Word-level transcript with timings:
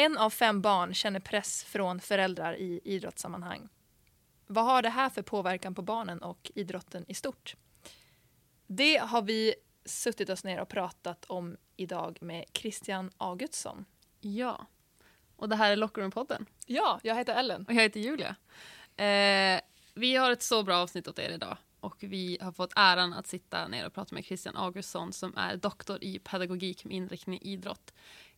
En 0.00 0.18
av 0.18 0.30
fem 0.30 0.60
barn 0.60 0.94
känner 0.94 1.20
press 1.20 1.64
från 1.64 2.00
föräldrar 2.00 2.56
i 2.56 2.80
idrottssammanhang. 2.84 3.68
Vad 4.46 4.64
har 4.64 4.82
det 4.82 4.88
här 4.88 5.10
för 5.10 5.22
påverkan 5.22 5.74
på 5.74 5.82
barnen 5.82 6.22
och 6.22 6.50
idrotten 6.54 7.04
i 7.08 7.14
stort? 7.14 7.56
Det 8.66 8.96
har 8.96 9.22
vi 9.22 9.54
suttit 9.84 10.30
oss 10.30 10.44
ner 10.44 10.60
och 10.60 10.68
pratat 10.68 11.24
om 11.24 11.56
idag 11.76 12.18
med 12.20 12.44
Christian 12.52 13.10
Augustsson. 13.16 13.84
Ja. 14.20 14.66
Och 15.36 15.48
det 15.48 15.56
här 15.56 15.72
är 15.72 15.76
Lockerroom-podden. 15.76 16.46
Ja, 16.66 17.00
jag 17.02 17.14
heter 17.14 17.34
Ellen. 17.34 17.66
Och 17.66 17.72
jag 17.74 17.82
heter 17.82 18.00
Julia. 18.00 18.36
Eh, 18.96 19.60
vi 19.94 20.16
har 20.16 20.30
ett 20.30 20.42
så 20.42 20.62
bra 20.62 20.76
avsnitt 20.76 21.08
åt 21.08 21.18
er 21.18 21.30
idag. 21.30 21.56
Och 21.80 21.96
vi 22.00 22.38
har 22.40 22.52
fått 22.52 22.72
äran 22.76 23.12
att 23.12 23.26
sitta 23.26 23.68
ner 23.68 23.86
och 23.86 23.94
prata 23.94 24.14
med 24.14 24.24
Christian 24.24 24.56
Augustsson 24.56 25.12
som 25.12 25.36
är 25.36 25.56
doktor 25.56 26.04
i 26.04 26.18
pedagogik 26.18 26.84
med 26.84 26.96
inriktning 26.96 27.40
i 27.42 27.52
idrott. 27.52 27.92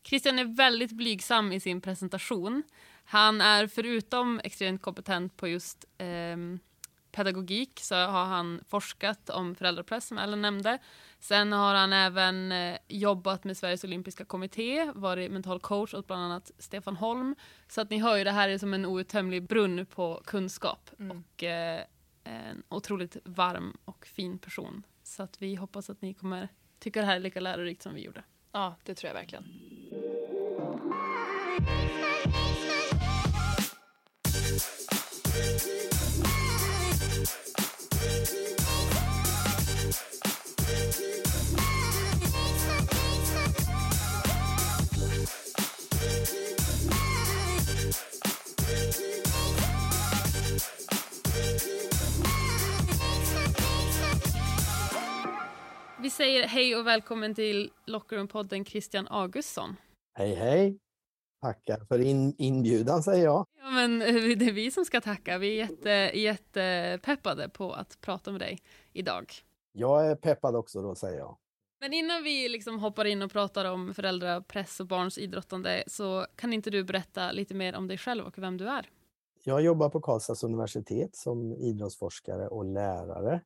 Christian 0.04 0.38
är 0.38 0.44
väldigt 0.44 0.92
blygsam 0.92 1.52
i 1.52 1.60
sin 1.60 1.80
presentation. 1.80 2.62
Han 3.04 3.40
är 3.40 3.66
förutom 3.66 4.40
extremt 4.44 4.82
kompetent 4.82 5.36
på 5.36 5.48
just 5.48 5.84
eh, 5.98 6.36
pedagogik 7.12 7.80
så 7.82 7.94
har 7.94 8.24
han 8.24 8.60
forskat 8.68 9.30
om 9.30 9.54
föräldrapress 9.54 10.06
som 10.06 10.18
Ellen 10.18 10.42
nämnde. 10.42 10.78
Sen 11.20 11.52
har 11.52 11.74
han 11.74 11.92
även 11.92 12.52
eh, 12.52 12.78
jobbat 12.88 13.44
med 13.44 13.56
Sveriges 13.56 13.84
olympiska 13.84 14.24
kommitté, 14.24 14.92
varit 14.94 15.32
mental 15.32 15.60
coach 15.60 15.94
åt 15.94 16.06
bland 16.06 16.22
annat 16.22 16.50
Stefan 16.58 16.96
Holm. 16.96 17.36
Så 17.68 17.80
att 17.80 17.90
ni 17.90 17.98
hör 17.98 18.16
ju 18.16 18.24
det 18.24 18.30
här 18.30 18.48
är 18.48 18.58
som 18.58 18.74
en 18.74 18.86
outtömlig 18.86 19.42
brunn 19.42 19.86
på 19.86 20.22
kunskap 20.24 20.90
mm. 20.98 21.18
och 21.18 21.42
eh, 21.42 21.84
en 22.24 22.62
otroligt 22.68 23.16
varm 23.24 23.76
och 23.84 24.06
fin 24.06 24.38
person. 24.38 24.82
Så 25.02 25.22
att 25.22 25.42
vi 25.42 25.54
hoppas 25.54 25.90
att 25.90 26.02
ni 26.02 26.14
kommer 26.14 26.48
tycka 26.78 27.00
det 27.00 27.06
här 27.06 27.16
är 27.16 27.20
lika 27.20 27.40
lärorikt 27.40 27.82
som 27.82 27.94
vi 27.94 28.04
gjorde. 28.04 28.22
Ja, 28.52 28.76
det 28.84 28.94
tror 28.94 29.08
jag 29.08 29.14
verkligen. 29.14 29.44
Vi 56.02 56.10
säger 56.10 56.46
hej 56.46 56.76
och 56.76 56.86
välkommen 56.86 57.34
till 57.34 57.70
Lockerroom-podden 57.86 58.64
Christian 58.64 59.08
Augustsson. 59.10 59.76
Hej 60.14 60.34
hej! 60.34 60.78
Tackar 61.42 61.84
för 61.88 61.98
in, 61.98 62.34
inbjudan 62.38 63.02
säger 63.02 63.24
jag. 63.24 63.46
Ja, 63.58 63.70
men 63.70 64.02
eh, 64.02 64.38
det 64.38 64.44
är 64.44 64.52
vi 64.52 64.70
som 64.70 64.84
ska 64.84 65.00
tacka. 65.00 65.38
Vi 65.38 65.60
är 65.60 65.68
jätte, 65.68 66.18
jättepeppade 66.18 67.48
på 67.48 67.72
att 67.72 68.00
prata 68.00 68.32
med 68.32 68.40
dig 68.40 68.58
idag. 68.92 69.32
Jag 69.72 70.06
är 70.06 70.16
peppad 70.16 70.56
också 70.56 70.82
då 70.82 70.94
säger 70.94 71.18
jag. 71.18 71.36
Men 71.80 71.92
innan 71.92 72.22
vi 72.22 72.48
liksom 72.48 72.78
hoppar 72.78 73.04
in 73.04 73.22
och 73.22 73.32
pratar 73.32 73.64
om 73.64 73.94
föräldrapress 73.94 74.80
och 74.80 74.86
barns 74.86 75.18
idrottande 75.18 75.84
så 75.86 76.26
kan 76.36 76.52
inte 76.52 76.70
du 76.70 76.84
berätta 76.84 77.32
lite 77.32 77.54
mer 77.54 77.74
om 77.74 77.88
dig 77.88 77.98
själv 77.98 78.26
och 78.26 78.38
vem 78.38 78.56
du 78.56 78.68
är? 78.68 78.88
Jag 79.44 79.62
jobbar 79.62 79.88
på 79.88 80.00
Karlstads 80.00 80.44
universitet 80.44 81.16
som 81.16 81.52
idrottsforskare 81.52 82.48
och 82.48 82.64
lärare 82.64 83.40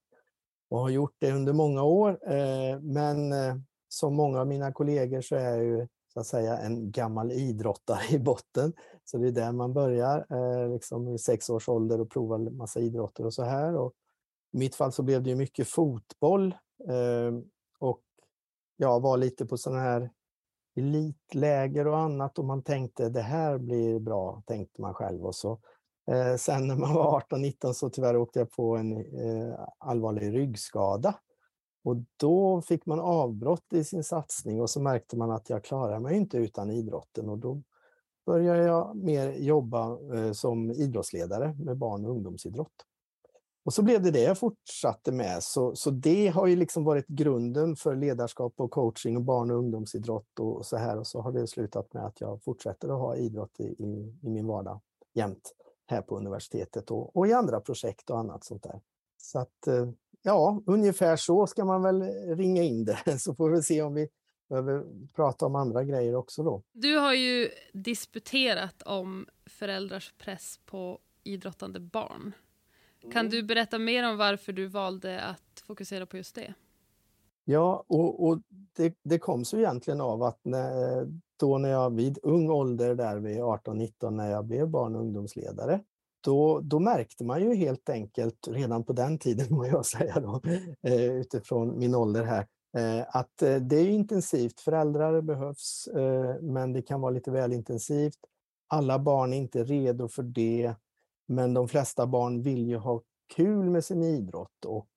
och 0.70 0.78
har 0.78 0.91
gjort 0.91 1.16
det 1.19 1.33
under 1.33 1.53
många 1.53 1.83
år. 1.83 2.19
Eh, 2.33 2.81
men 2.81 3.33
eh, 3.33 3.56
som 3.88 4.14
många 4.14 4.41
av 4.41 4.47
mina 4.47 4.72
kollegor 4.72 5.20
så 5.20 5.36
är 5.36 5.50
jag 5.50 5.64
ju 5.64 5.88
så 6.17 6.20
att 6.20 6.27
säga 6.27 6.59
en 6.59 6.91
gammal 6.91 7.33
idrottare 7.33 8.14
i 8.14 8.19
botten. 8.19 8.72
Så 9.05 9.19
det 9.19 9.28
är 9.28 9.33
där 9.33 9.53
man 9.53 9.72
börjar, 9.72 10.27
eh, 10.31 10.72
liksom 10.72 11.09
i 11.09 11.19
sex 11.19 11.50
års 11.50 11.69
ålder 11.69 12.00
och 12.00 12.11
provar 12.11 12.39
massa 12.39 12.81
idrotter 12.81 13.27
och 13.27 13.34
så 13.34 13.45
här. 13.45 13.77
Och 13.77 13.92
I 14.53 14.59
mitt 14.59 14.75
fall 14.75 14.92
så 14.92 15.03
blev 15.03 15.22
det 15.22 15.31
ju 15.31 15.37
mycket 15.37 15.69
fotboll 15.69 16.55
eh, 16.88 17.34
och 17.78 18.03
jag 18.76 19.00
var 19.00 19.16
lite 19.16 19.47
på 19.47 19.56
sådana 19.56 19.81
här 19.81 20.10
elitläger 20.76 21.87
och 21.87 21.99
annat 21.99 22.38
och 22.38 22.44
man 22.44 22.62
tänkte 22.62 23.09
det 23.09 23.22
här 23.22 23.59
blir 23.59 23.99
bra, 23.99 24.43
tänkte 24.47 24.82
man 24.82 24.94
själv. 24.94 25.26
Och 25.26 25.34
så 25.34 25.60
Eh, 26.10 26.37
sen 26.37 26.66
när 26.66 26.76
man 26.76 26.94
var 26.94 27.21
18-19 27.21 27.72
så 27.72 27.91
tyvärr 27.91 28.16
åkte 28.16 28.38
jag 28.38 28.50
på 28.50 28.76
en 28.76 28.93
eh, 28.97 29.59
allvarlig 29.78 30.34
ryggskada. 30.34 31.15
Och 31.86 31.97
då 32.16 32.62
fick 32.62 32.86
man 32.86 33.00
avbrott 33.00 33.72
i 33.72 33.84
sin 33.84 34.04
satsning 34.04 34.60
och 34.60 34.70
så 34.70 34.80
märkte 34.80 35.16
man 35.16 35.30
att 35.30 35.50
jag 35.50 35.64
klarar 35.64 36.00
mig 36.00 36.16
inte 36.16 36.38
utan 36.38 36.70
idrotten. 36.70 37.28
Och 37.28 37.38
då 37.38 37.62
började 38.26 38.62
jag 38.62 38.97
mer 38.97 39.32
jobba 39.32 39.98
eh, 40.14 40.32
som 40.32 40.70
idrottsledare 40.70 41.56
med 41.58 41.76
barn 41.76 42.04
och 42.04 42.10
ungdomsidrott. 42.10 42.72
Och 43.64 43.75
så 43.75 43.82
blev 43.82 44.02
det 44.02 44.10
det 44.10 44.22
jag 44.22 44.38
fortsatte 44.38 45.12
med. 45.12 45.42
Så, 45.42 45.76
så 45.76 45.91
det 45.91 46.28
har 46.28 46.46
ju 46.46 46.56
liksom 46.56 46.84
varit 46.84 47.06
grunden 47.06 47.76
för 47.76 47.96
ledarskap 47.96 48.54
och 48.56 48.70
coaching 48.70 49.16
och 49.16 49.22
barn 49.22 49.50
och 49.50 49.58
ungdomsidrott 49.58 50.41
och 50.41 50.66
så 50.66 50.76
här. 50.76 50.98
Och 50.98 51.06
så 51.06 51.20
har 51.20 51.32
det 51.32 51.46
slutat 51.46 51.94
med 51.94 52.06
att 52.06 52.20
jag 52.20 52.42
fortsätter 52.42 52.88
att 52.88 53.00
ha 53.00 53.16
idrott 53.16 53.60
i, 53.60 53.64
i, 53.64 54.16
i 54.22 54.30
min 54.30 54.46
vardag 54.46 54.80
jämt 55.14 55.54
här 55.86 56.02
på 56.02 56.16
universitetet 56.16 56.91
och, 56.91 57.16
och, 57.16 57.26
i 57.26 57.32
andra 57.32 57.60
projekt 57.60 58.10
och 58.10 58.19
annat 58.19 58.44
sånt 58.44 58.62
där. 58.62 58.80
Så 59.16 59.38
att 59.38 59.66
eh, 59.66 59.88
ja, 60.22 60.62
ungefär 60.66 61.16
så 61.16 61.47
ska 61.47 61.65
man 61.65 61.82
väl 61.82 62.03
ringa 62.37 62.62
in 62.62 62.84
det 62.84 63.19
så 63.19 63.34
får 63.34 63.50
vi 63.50 63.62
se 63.62 63.82
om 63.82 63.94
vi 63.94 64.09
behöver 64.49 64.84
prata 65.15 65.47
om 65.47 65.54
andra 65.54 65.84
grejer 65.84 66.15
också 66.15 66.43
då. 66.43 66.62
Du 66.72 66.97
har 66.97 67.15
ju 67.15 67.50
disputerat 67.72 68.82
om 68.82 69.26
föräldrars 69.47 70.15
press 70.19 70.60
på 70.66 71.00
idrottande 71.25 71.81
barn. 71.81 72.32
Kan 73.00 73.26
mm. 73.26 73.31
du 73.31 73.43
berätta 73.43 73.78
mer 73.78 74.10
om 74.10 74.16
varför 74.16 74.53
du 74.53 74.66
valde 74.66 75.21
att 75.21 75.62
fokusera 75.66 76.06
på 76.06 76.16
just 76.16 76.34
det? 76.34 76.55
Ja, 77.44 77.84
och, 77.87 78.26
och 78.26 78.38
det, 78.76 78.94
det, 79.03 79.19
kom 79.19 79.44
så 79.44 79.59
egentligen 79.59 80.00
av 80.00 80.22
att 80.22 80.41
när, 80.43 81.06
då 81.37 81.59
när 81.59 81.69
jag 81.69 81.94
vid 81.94 82.19
ung 82.22 82.50
ålder, 82.50 82.94
där 82.94 83.16
vid 83.16 83.38
18-19, 83.38 84.10
när 84.10 84.31
jag 84.31 84.44
blev 84.44 84.69
barn 84.69 84.94
och 84.94 85.00
ungdomsledare, 85.00 85.81
då, 86.26 86.60
då 86.60 86.78
märkte 86.78 87.25
man 87.25 87.42
ju 87.42 87.54
helt 87.54 87.88
enkelt, 87.88 88.48
redan 88.48 88.84
på 88.84 88.92
den 88.92 89.19
tiden 89.19 89.47
må 89.50 89.66
jag 89.66 89.87
säga 89.87 90.20
då, 90.20 90.41
eh, 90.82 91.12
utifrån 91.12 91.78
min 91.78 91.94
ålder 91.94 92.25
här, 92.25 92.47
eh, 92.76 93.06
att 93.09 93.42
eh, 93.42 93.56
det 93.56 93.76
är 93.76 93.88
intensivt. 93.88 94.60
Föräldrar 94.60 95.20
behövs, 95.20 95.88
men 96.41 96.72
det 96.72 96.82
kan 96.82 97.00
vara 97.00 97.10
lite 97.10 97.31
väl 97.31 97.53
intensivt. 97.53 98.19
Alla 98.69 98.98
barn 98.98 99.32
är 99.32 99.37
inte 99.37 99.64
redo 99.64 100.09
för 100.09 100.22
det, 100.22 100.75
men 101.28 101.54
de 101.54 101.69
flesta 101.69 102.06
barn 102.06 102.43
vill 102.43 102.69
ju 102.69 102.76
ha 102.76 103.03
kul 103.37 103.70
med 103.70 103.84
sin 103.84 104.03
idrott 104.03 104.64
och 104.66 104.88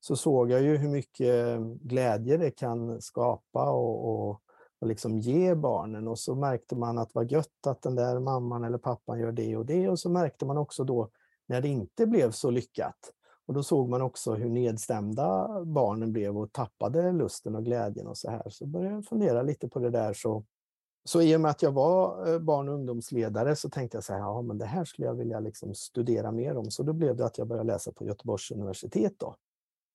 så 0.00 0.16
såg 0.16 0.50
jag 0.50 0.62
ju 0.62 0.76
hur 0.76 0.88
mycket 0.88 1.60
glädje 1.80 2.36
det 2.36 2.50
kan 2.50 3.02
skapa 3.02 3.70
och, 3.70 4.30
och 4.30 4.42
och 4.82 4.88
liksom 4.88 5.18
ge 5.18 5.54
barnen 5.54 6.08
och 6.08 6.18
så 6.18 6.34
märkte 6.34 6.76
man 6.76 6.98
att 6.98 7.14
vad 7.14 7.32
gött 7.32 7.66
att 7.66 7.82
den 7.82 7.94
där 7.94 8.20
mamman 8.20 8.64
eller 8.64 8.78
pappan 8.78 9.18
gör 9.18 9.32
det 9.32 9.56
och 9.56 9.66
det 9.66 9.88
och 9.88 9.98
så 9.98 10.10
märkte 10.10 10.46
man 10.46 10.58
också 10.58 10.84
då 10.84 11.10
när 11.46 11.60
det 11.60 11.68
inte 11.68 12.06
blev 12.06 12.30
så 12.30 12.50
lyckat. 12.50 13.12
Och 13.46 13.54
då 13.54 13.62
såg 13.62 13.88
man 13.88 14.02
också 14.02 14.34
hur 14.34 14.50
nedstämda 14.50 15.48
barnen 15.64 16.12
blev 16.12 16.38
och 16.38 16.52
tappade 16.52 17.12
lusten 17.12 17.54
och 17.54 17.64
glädjen 17.64 18.06
och 18.06 18.18
så 18.18 18.30
här. 18.30 18.50
Så 18.50 18.66
började 18.66 18.94
jag 18.94 19.04
fundera 19.04 19.42
lite 19.42 19.68
på 19.68 19.78
det 19.78 19.90
där. 19.90 20.12
Så, 20.12 20.44
så 21.04 21.22
i 21.22 21.36
och 21.36 21.40
med 21.40 21.50
att 21.50 21.62
jag 21.62 21.72
var 21.72 22.28
eh, 22.32 22.38
barn 22.38 22.68
och 22.68 22.74
ungdomsledare 22.74 23.56
så 23.56 23.70
tänkte 23.70 23.96
jag 23.96 24.04
så 24.04 24.12
här, 24.12 24.20
ja 24.20 24.42
men 24.42 24.58
det 24.58 24.66
här 24.66 24.84
skulle 24.84 25.06
jag 25.06 25.14
vilja 25.14 25.40
liksom 25.40 25.74
studera 25.74 26.32
mer 26.32 26.56
om. 26.56 26.70
Så 26.70 26.82
då 26.82 26.92
blev 26.92 27.16
det 27.16 27.26
att 27.26 27.38
jag 27.38 27.46
började 27.46 27.72
läsa 27.72 27.92
på 27.92 28.04
Göteborgs 28.04 28.50
universitet 28.50 29.14
då, 29.18 29.36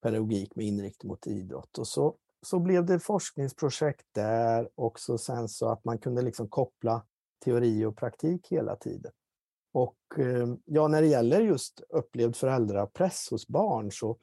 pedagogik 0.03 0.55
med 0.55 0.65
inriktning 0.65 1.09
mot 1.09 1.27
idrott. 1.27 1.77
Och 1.77 1.87
så 1.87 2.15
så 2.41 2.59
blev 2.59 2.85
det 2.85 2.99
forskningsprojekt 2.99 4.05
där 4.11 4.69
också 4.75 5.17
sen 5.17 5.49
så 5.49 5.69
att 5.69 5.85
man 5.85 5.97
kunde 5.97 6.21
liksom 6.21 6.47
koppla 6.47 7.05
teori 7.45 7.85
och 7.85 7.97
praktik 7.97 8.47
hela 8.51 8.75
tiden. 8.75 9.11
Och 9.73 10.19
eh, 10.19 10.47
ja, 10.65 10.87
när 10.87 11.01
det 11.01 11.07
gäller 11.07 11.41
just 11.41 11.81
upplevd 11.89 12.35
föräldrapress 12.35 13.27
hos 13.31 13.47
barn 13.47 13.91
så, 13.91 14.17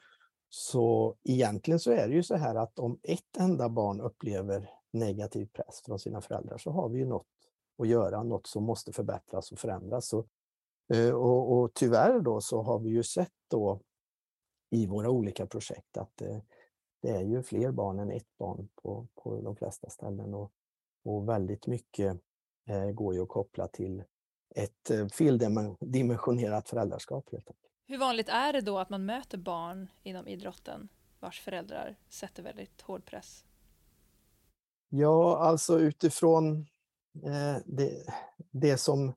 så 0.49 1.16
egentligen 1.25 1.81
så 1.81 1.90
är 1.90 2.08
det 2.08 2.14
ju 2.14 2.22
så 2.22 2.37
här 2.37 2.55
att 2.55 2.78
om 2.78 2.99
ett 3.02 3.37
enda 3.38 3.69
barn 3.69 4.00
upplever 4.00 4.70
negativ 4.93 5.46
press 5.46 5.82
från 5.84 5.99
sina 5.99 6.20
föräldrar 6.20 6.58
så 6.58 6.70
har 6.70 6.88
vi 6.88 6.99
ju 6.99 7.06
något 7.06 7.26
att 7.78 7.88
göra, 7.88 8.22
något 8.22 8.46
som 8.46 8.64
måste 8.64 8.93
förbättras 8.93 9.52
och 9.52 9.58
förändras. 9.58 10.12
Och, 10.12 10.26
eh, 10.94 11.14
och, 11.14 11.52
och 11.52 11.75
tyvärr 11.75 12.20
då 12.20 12.40
så 12.40 12.62
har 12.62 12.78
vi 12.78 12.90
ju 12.90 13.02
sett 13.02 13.32
då 13.50 13.81
i 14.70 14.87
våra 14.87 15.10
olika 15.10 15.46
projekt 15.46 15.96
att 15.96 16.22
eh, 16.22 16.38
det 17.04 17.10
är 17.10 17.22
ju 17.22 17.42
fler 17.42 17.70
barn 17.70 17.98
än 17.98 18.10
ett 18.10 18.38
barn 18.38 18.68
på, 18.74 19.06
på 19.14 19.40
de 19.40 19.56
flesta 19.56 19.90
ställen 19.90 20.34
och, 20.34 20.52
och 21.02 21.28
väldigt 21.28 21.66
mycket 21.66 22.20
eh, 22.66 22.90
går 22.90 23.14
ju 23.14 23.22
att 23.22 23.28
koppla 23.28 23.68
till 23.68 24.04
ett 24.54 24.90
eh, 24.90 25.08
feldimensionerat 25.08 26.68
föräldraskap. 26.68 27.28
Helt 27.32 27.48
enkelt. 27.48 27.72
Hur 27.86 27.98
vanligt 27.98 28.28
är 28.28 28.52
det 28.52 28.60
då 28.60 28.78
att 28.78 28.90
man 28.90 29.06
möter 29.06 29.38
barn 29.38 29.88
inom 30.02 30.28
idrotten 30.28 30.88
vars 31.20 31.40
föräldrar 31.40 31.96
sätter 32.08 32.42
väldigt 32.42 32.80
hård 32.80 33.04
press? 33.04 33.44
Ja, 34.88 35.38
alltså 35.38 35.80
utifrån 35.80 36.66
eh, 37.24 37.56
det, 37.66 38.06
det 38.50 38.78
som, 38.78 39.12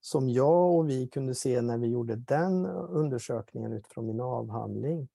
som 0.00 0.28
jag 0.28 0.74
och 0.74 0.90
vi 0.90 1.08
kunde 1.08 1.34
se 1.34 1.62
när 1.62 1.78
vi 1.78 1.86
gjorde 1.86 2.16
den 2.16 2.66
undersökningen 2.66 3.72
utifrån 3.72 4.06
min 4.06 4.20
avhandling, 4.20 5.08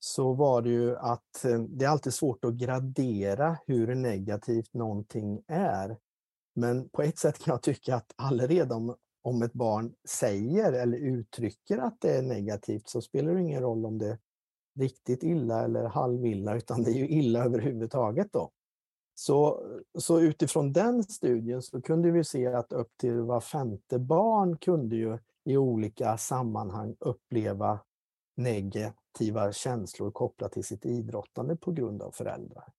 så 0.00 0.32
var 0.32 0.62
det 0.62 0.70
ju 0.70 0.96
att 0.96 1.44
eh, 1.44 1.60
det 1.60 1.84
är 1.84 1.88
alltid 1.88 2.14
svårt 2.14 2.44
att 2.44 2.54
gradera 2.54 3.58
hur 3.66 3.94
negativt 3.94 4.74
någonting 4.74 5.42
är. 5.46 5.98
Men 6.54 6.88
på 6.88 7.02
ett 7.02 7.18
sätt 7.18 7.38
kan 7.38 7.52
jag 7.52 7.62
tycka 7.62 7.96
att 7.96 8.12
allaredan 8.16 8.94
om 9.22 9.42
ett 9.42 9.52
barn 9.52 9.94
säger 10.08 10.72
eller 10.72 10.98
uttrycker 10.98 11.78
att 11.78 12.00
det 12.00 12.16
är 12.16 12.22
negativt 12.22 12.88
så 12.88 13.00
spelar 13.00 13.34
det 13.34 13.40
ingen 13.40 13.62
roll 13.62 13.86
om 13.86 13.98
det 13.98 14.08
är 14.08 14.18
riktigt 14.78 15.22
illa 15.22 15.64
eller 15.64 15.84
halvilla 15.84 16.56
utan 16.56 16.82
det 16.82 16.90
är 16.90 16.94
ju 16.94 17.08
illa 17.08 17.44
överhuvudtaget 17.44 18.32
då. 18.32 18.50
Så, 19.14 19.62
så 19.98 20.20
utifrån 20.20 20.72
den 20.72 21.04
studien 21.04 21.62
så 21.62 21.82
kunde 21.82 22.10
vi 22.10 22.24
se 22.24 22.46
att 22.46 22.72
upp 22.72 22.90
till 22.96 23.20
var 23.20 23.40
femte 23.40 23.98
barn 23.98 24.56
kunde 24.56 24.96
ju 24.96 25.18
i 25.44 25.56
olika 25.56 26.18
sammanhang 26.18 26.96
uppleva 27.00 27.80
negativa 28.38 29.52
känslor 29.52 30.10
kopplat 30.10 30.52
till 30.52 30.64
sitt 30.64 30.86
idrottande 30.86 31.56
på 31.56 31.72
grund 31.72 32.02
av 32.02 32.10
föräldrar. 32.10 32.72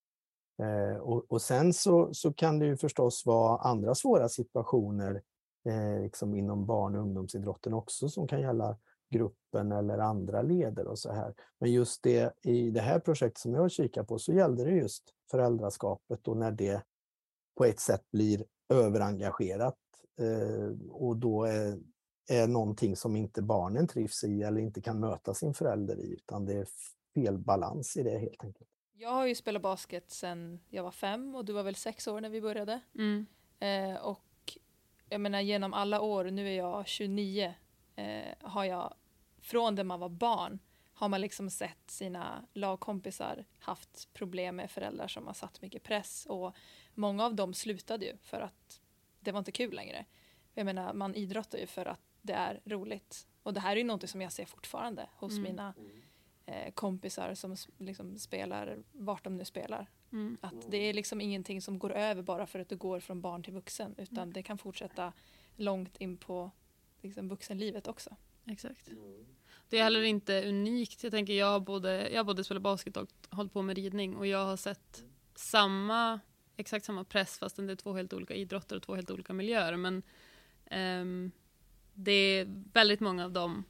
Eh, 0.62 0.96
och, 0.96 1.24
och, 1.28 1.42
sen 1.42 1.72
så, 1.72 2.14
så 2.14 2.32
kan 2.32 2.58
det 2.58 2.66
ju 2.66 2.76
förstås 2.76 3.26
vara 3.26 3.58
andra 3.58 3.94
svåra 3.94 4.28
situationer 4.28 5.22
eh, 5.68 6.02
liksom 6.02 6.34
inom 6.34 6.66
barn 6.66 6.96
och 6.96 7.02
ungdomsidrotten 7.02 7.74
också 7.74 8.08
som 8.08 8.28
kan 8.28 8.40
gälla 8.40 8.76
gruppen 9.10 9.72
eller 9.72 9.98
andra 9.98 10.42
leder 10.42 10.86
och 10.86 10.98
så 10.98 11.12
här. 11.12 11.34
Men 11.58 11.72
just 11.72 12.02
det 12.02 12.34
i 12.42 12.70
det 12.70 12.80
här 12.80 12.98
projektet 12.98 13.38
som 13.38 13.54
jag 13.54 13.70
kikar 13.70 14.04
på 14.04 14.18
så 14.18 14.32
gällde 14.32 14.64
det 14.64 14.70
just 14.70 15.04
föräldraskapet 15.30 16.28
och 16.28 16.36
när 16.36 16.50
det 16.50 16.82
på 17.56 17.64
ett 17.64 17.80
sätt 17.80 18.10
blir 18.12 18.44
överengagerat 18.68 19.78
eh, 20.20 20.90
och 20.90 21.16
då 21.16 21.44
är, 21.44 21.78
är 22.30 22.48
någonting 22.48 22.96
som 22.96 23.16
inte 23.16 23.42
barnen 23.42 23.86
trivs 23.88 24.24
i 24.24 24.42
eller 24.42 24.60
inte 24.60 24.80
kan 24.80 25.00
möta 25.00 25.34
sin 25.34 25.54
förälder 25.54 26.00
i 26.00 26.12
utan 26.12 26.46
det 26.46 26.54
är 26.54 26.66
fel 27.14 27.38
balans 27.38 27.96
i 27.96 28.02
det 28.02 28.18
helt 28.18 28.44
enkelt. 28.44 28.68
Jag 28.92 29.10
har 29.10 29.26
ju 29.26 29.34
spelat 29.34 29.62
basket 29.62 30.10
sedan 30.10 30.60
jag 30.68 30.82
var 30.82 30.90
fem 30.90 31.34
och 31.34 31.44
du 31.44 31.52
var 31.52 31.62
väl 31.62 31.74
sex 31.74 32.06
år 32.06 32.20
när 32.20 32.28
vi 32.28 32.40
började. 32.40 32.80
Mm. 32.94 33.26
Eh, 33.58 34.00
och 34.00 34.58
jag 35.08 35.20
menar 35.20 35.40
genom 35.40 35.74
alla 35.74 36.00
år, 36.00 36.24
nu 36.24 36.48
är 36.48 36.56
jag 36.56 36.86
29, 36.86 37.54
eh, 37.96 38.34
har 38.40 38.64
jag 38.64 38.94
från 39.40 39.74
det 39.74 39.84
man 39.84 40.00
var 40.00 40.08
barn 40.08 40.58
har 41.00 41.08
man 41.08 41.20
liksom 41.20 41.50
sett 41.50 41.90
sina 41.90 42.46
lagkompisar 42.52 43.44
haft 43.58 44.12
problem 44.12 44.56
med 44.56 44.70
föräldrar 44.70 45.08
som 45.08 45.26
har 45.26 45.34
satt 45.34 45.62
mycket 45.62 45.82
press 45.82 46.26
och 46.26 46.54
många 46.94 47.24
av 47.24 47.34
dem 47.34 47.54
slutade 47.54 48.06
ju 48.06 48.16
för 48.22 48.40
att 48.40 48.80
det 49.20 49.32
var 49.32 49.38
inte 49.38 49.52
kul 49.52 49.74
längre. 49.74 50.04
Jag 50.54 50.66
menar, 50.66 50.92
man 50.92 51.14
idrottar 51.14 51.58
ju 51.58 51.66
för 51.66 51.86
att 51.86 52.00
det 52.22 52.32
är 52.32 52.60
roligt. 52.64 53.26
Och 53.42 53.54
det 53.54 53.60
här 53.60 53.72
är 53.72 53.76
ju 53.76 53.84
något 53.84 54.10
som 54.10 54.20
jag 54.20 54.32
ser 54.32 54.44
fortfarande 54.44 55.08
hos 55.16 55.32
mm. 55.32 55.42
mina 55.42 55.74
eh, 56.46 56.72
kompisar 56.72 57.34
som 57.34 57.56
liksom 57.78 58.18
spelar 58.18 58.78
vart 58.92 59.24
de 59.24 59.36
nu 59.36 59.44
spelar. 59.44 59.90
Mm. 60.12 60.38
Att 60.40 60.70
det 60.70 60.76
är 60.76 60.94
liksom 60.94 61.20
ingenting 61.20 61.62
som 61.62 61.78
går 61.78 61.92
över 61.92 62.22
bara 62.22 62.46
för 62.46 62.58
att 62.58 62.68
du 62.68 62.76
går 62.76 63.00
från 63.00 63.20
barn 63.20 63.42
till 63.42 63.52
vuxen 63.52 63.94
utan 63.98 64.18
mm. 64.18 64.32
det 64.32 64.42
kan 64.42 64.58
fortsätta 64.58 65.12
långt 65.56 65.96
in 65.96 66.16
på 66.16 66.50
liksom, 67.00 67.28
vuxenlivet 67.28 67.88
också. 67.88 68.16
Exakt. 68.46 68.90
Det 69.68 69.78
är 69.78 69.82
heller 69.82 70.02
inte 70.02 70.48
unikt. 70.48 71.02
Jag 71.02 71.12
tänker 71.12 71.32
jag 71.32 71.46
har 71.46 71.60
både, 71.60 72.10
jag 72.10 72.18
har 72.18 72.24
både 72.24 72.44
spelat 72.44 72.62
basket 72.62 72.96
och 72.96 73.08
hållit 73.30 73.52
på 73.52 73.62
med 73.62 73.76
ridning 73.76 74.16
och 74.16 74.26
jag 74.26 74.44
har 74.44 74.56
sett 74.56 75.04
samma, 75.34 76.20
exakt 76.56 76.84
samma 76.84 77.04
press 77.04 77.38
fastän 77.38 77.66
det 77.66 77.72
är 77.72 77.76
två 77.76 77.92
helt 77.92 78.12
olika 78.12 78.34
idrotter 78.34 78.76
och 78.76 78.82
två 78.82 78.94
helt 78.94 79.10
olika 79.10 79.32
miljöer. 79.32 79.76
Men 79.76 80.02
um, 80.70 81.32
det 81.94 82.12
är 82.12 82.62
väldigt 82.72 83.00
många 83.00 83.24
av 83.24 83.32
dem, 83.32 83.64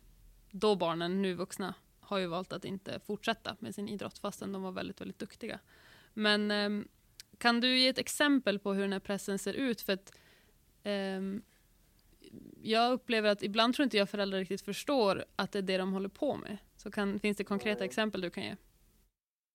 då 0.51 0.77
barnen, 0.77 1.23
nu 1.23 1.35
vuxna, 1.35 1.75
har 2.01 2.19
ju 2.19 2.27
valt 2.27 2.53
att 2.53 2.65
inte 2.65 3.01
fortsätta 3.01 3.57
med 3.59 3.75
sin 3.75 3.89
idrott 3.89 4.19
fastän 4.19 4.53
de 4.53 4.63
var 4.63 4.73
väldigt, 4.73 5.01
väldigt 5.01 5.19
duktiga. 5.19 5.61
Men 6.15 6.51
um, 6.51 6.89
kan 7.39 7.61
du 7.61 7.79
ge 7.79 7.89
ett 7.89 7.99
exempel 7.99 8.59
på 8.59 8.73
hur 8.73 8.83
den 8.83 8.93
här 8.93 9.01
pressen 9.01 9.39
ser 9.39 9.55
ut? 9.55 9.81
För 9.81 9.93
att 9.93 10.13
um, 10.85 11.43
jag 12.63 12.93
upplever 12.93 13.29
att 13.29 13.43
ibland 13.43 13.75
tror 13.75 13.85
inte 13.85 13.97
jag 13.97 14.11
föräldrar 14.11 14.39
riktigt 14.39 14.63
förstår 14.63 15.25
att 15.37 15.53
det 15.53 15.59
är 15.59 15.63
det 15.63 15.79
de 15.79 15.93
håller 15.93 16.09
på 16.09 16.37
med. 16.37 16.57
Så 16.77 16.91
kan, 16.91 17.21
finns 17.21 17.37
det 17.37 17.45
konkreta 17.45 17.85
exempel 17.85 18.21
du 18.21 18.31
kan 18.31 18.45
ge? 18.45 18.57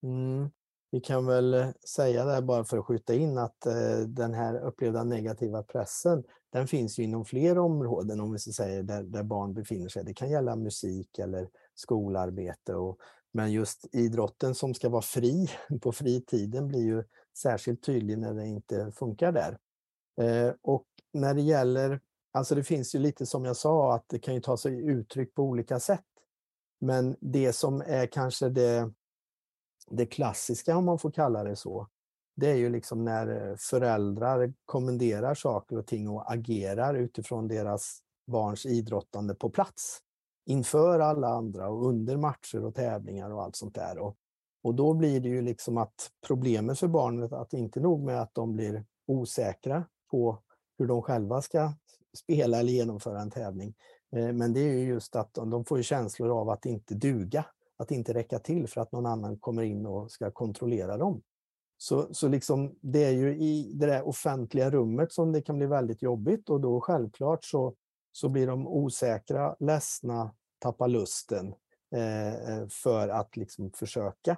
Mm. 0.04 0.50
Vi 0.96 1.02
kan 1.02 1.26
väl 1.26 1.54
eh, 1.54 1.68
säga 1.88 2.26
det 2.26 2.32
här 2.32 2.42
bara 2.42 2.64
för 2.64 2.78
att 2.78 2.86
skjuta 2.86 3.14
in 3.14 3.38
att 3.38 3.66
eh, 3.66 3.98
den 4.08 4.34
här 4.34 4.60
upplevda 4.60 5.04
negativa 5.04 5.64
pressen, 5.64 6.24
den 6.50 6.68
finns 6.68 7.00
ju 7.00 7.04
inom 7.04 7.26
fler 7.26 7.58
områden 7.58 8.20
om 8.20 8.32
vi 8.32 8.40
så 8.40 8.54
säger, 8.54 8.84
där, 8.84 9.04
där 9.04 9.24
barn 9.24 9.54
befinner 9.54 9.90
sig. 9.90 10.04
Det 10.04 10.14
kan 10.14 10.30
gälla 10.30 10.56
musik 10.56 11.20
eller 11.20 11.50
skolarbete. 11.76 12.76
Och, 12.76 12.98
men 13.32 13.52
just 13.52 13.96
idrotten 13.96 14.56
som 14.56 14.74
ska 14.74 14.90
vara 14.90 15.02
fri 15.02 15.50
på 15.82 15.92
fritiden 15.92 16.68
blir 16.68 16.84
ju 16.84 17.04
särskilt 17.38 17.84
tydlig 17.84 18.18
när 18.18 18.34
det 18.34 18.48
inte 18.48 18.92
funkar 18.92 19.32
där. 19.32 19.58
Eh, 20.22 20.54
och 20.62 20.86
när 21.14 21.34
det 21.34 21.42
gäller 21.42 22.00
Alltså 22.32 22.56
det 22.56 22.64
finns 22.64 22.96
ju 22.96 23.00
lite 23.00 23.26
som 23.26 23.46
jag 23.46 23.56
sa 23.56 23.96
att 23.96 24.10
det 24.10 24.20
kan 24.20 24.34
ju 24.34 24.42
ta 24.42 24.58
sig 24.58 24.86
uttryck 24.86 25.36
på 25.36 25.44
olika 25.44 25.80
sätt. 25.80 26.06
Men 26.80 27.16
det 27.20 27.54
som 27.54 27.82
är 27.82 28.08
kanske 28.08 28.50
det, 28.50 28.92
det 29.92 30.06
klassiska 30.06 30.78
om 30.78 30.86
man 30.86 31.00
får 31.00 31.12
kalla 31.12 31.44
det 31.44 31.56
så, 31.56 31.88
det 32.36 32.50
är 32.50 32.56
ju 32.56 32.70
liksom 32.70 33.06
när 33.06 33.50
eh, 33.50 33.56
föräldrar 33.56 34.54
kommenderar 34.66 35.34
saker 35.36 35.78
och 35.78 35.88
ting 35.88 36.10
och 36.10 36.32
agerar 36.32 36.94
utifrån 36.94 37.48
deras 37.48 38.00
barns 38.28 38.66
idrottande 38.66 39.36
på 39.36 39.50
plats. 39.50 40.00
Inför 40.46 41.00
alla 41.00 41.28
andra 41.28 41.70
och 41.70 41.86
under 41.86 42.18
matcher 42.18 42.66
och 42.66 42.76
tävlingar 42.76 43.30
och 43.30 43.44
allt 43.44 43.56
sånt 43.56 43.76
där. 43.76 43.98
Och, 43.98 44.16
och 44.64 44.76
då 44.76 44.94
blir 44.94 45.20
det 45.20 45.30
ju 45.30 45.42
liksom 45.42 45.78
att 45.78 46.12
problemet 46.28 46.80
för 46.80 46.88
barnet 46.88 47.34
att 47.34 47.54
inte 47.54 47.80
nog 47.80 48.04
med 48.04 48.22
att 48.22 48.34
de 48.34 48.54
blir 48.54 48.86
osäkra 49.08 49.84
på 50.12 50.38
hur 50.78 50.88
de 50.88 51.02
själva 51.02 51.42
ska 51.42 51.74
spela 52.18 52.60
eller 52.60 52.72
genomföra 52.72 53.22
en 53.22 53.32
tävling. 53.32 53.74
Eh, 54.16 54.34
men 54.34 54.54
det 54.54 54.60
är 54.60 54.74
ju 54.74 54.88
just 54.88 55.16
att 55.16 55.34
de 55.34 55.66
får 55.66 55.82
känslor 55.82 56.40
av 56.42 56.50
att 56.50 56.66
inte 56.66 56.96
duga, 56.96 57.46
att 57.78 57.92
inte 57.92 58.14
räcka 58.14 58.40
till 58.40 58.68
för 58.68 58.82
att 58.82 58.92
någon 58.92 59.06
annan 59.06 59.38
kommer 59.38 59.64
in 59.64 59.86
och 59.86 60.12
ska 60.12 60.32
kontrollera 60.32 60.98
dem. 60.98 61.22
Så, 61.78 62.14
så 62.14 62.28
liksom, 62.28 62.76
det 62.82 63.04
är 63.04 63.12
ju 63.12 63.38
i 63.38 63.72
det 63.76 63.86
där 63.86 64.08
offentliga 64.08 64.72
rummet 64.72 65.12
som 65.12 65.32
det 65.32 65.42
kan 65.42 65.58
bli 65.58 65.68
väldigt 65.68 66.02
jobbigt 66.02 66.50
och 66.50 66.62
då 66.62 66.82
självklart 66.82 67.46
så, 67.46 67.76
så 68.12 68.30
blir 68.30 68.48
de 68.48 68.68
osäkra, 68.68 69.56
ledsna, 69.60 70.34
tappar 70.60 70.88
lusten 70.88 71.54
eh, 71.96 72.34
eh 72.34 72.68
för 72.68 73.08
att 73.08 73.38
liksom 73.38 73.72
försöka. 73.72 74.38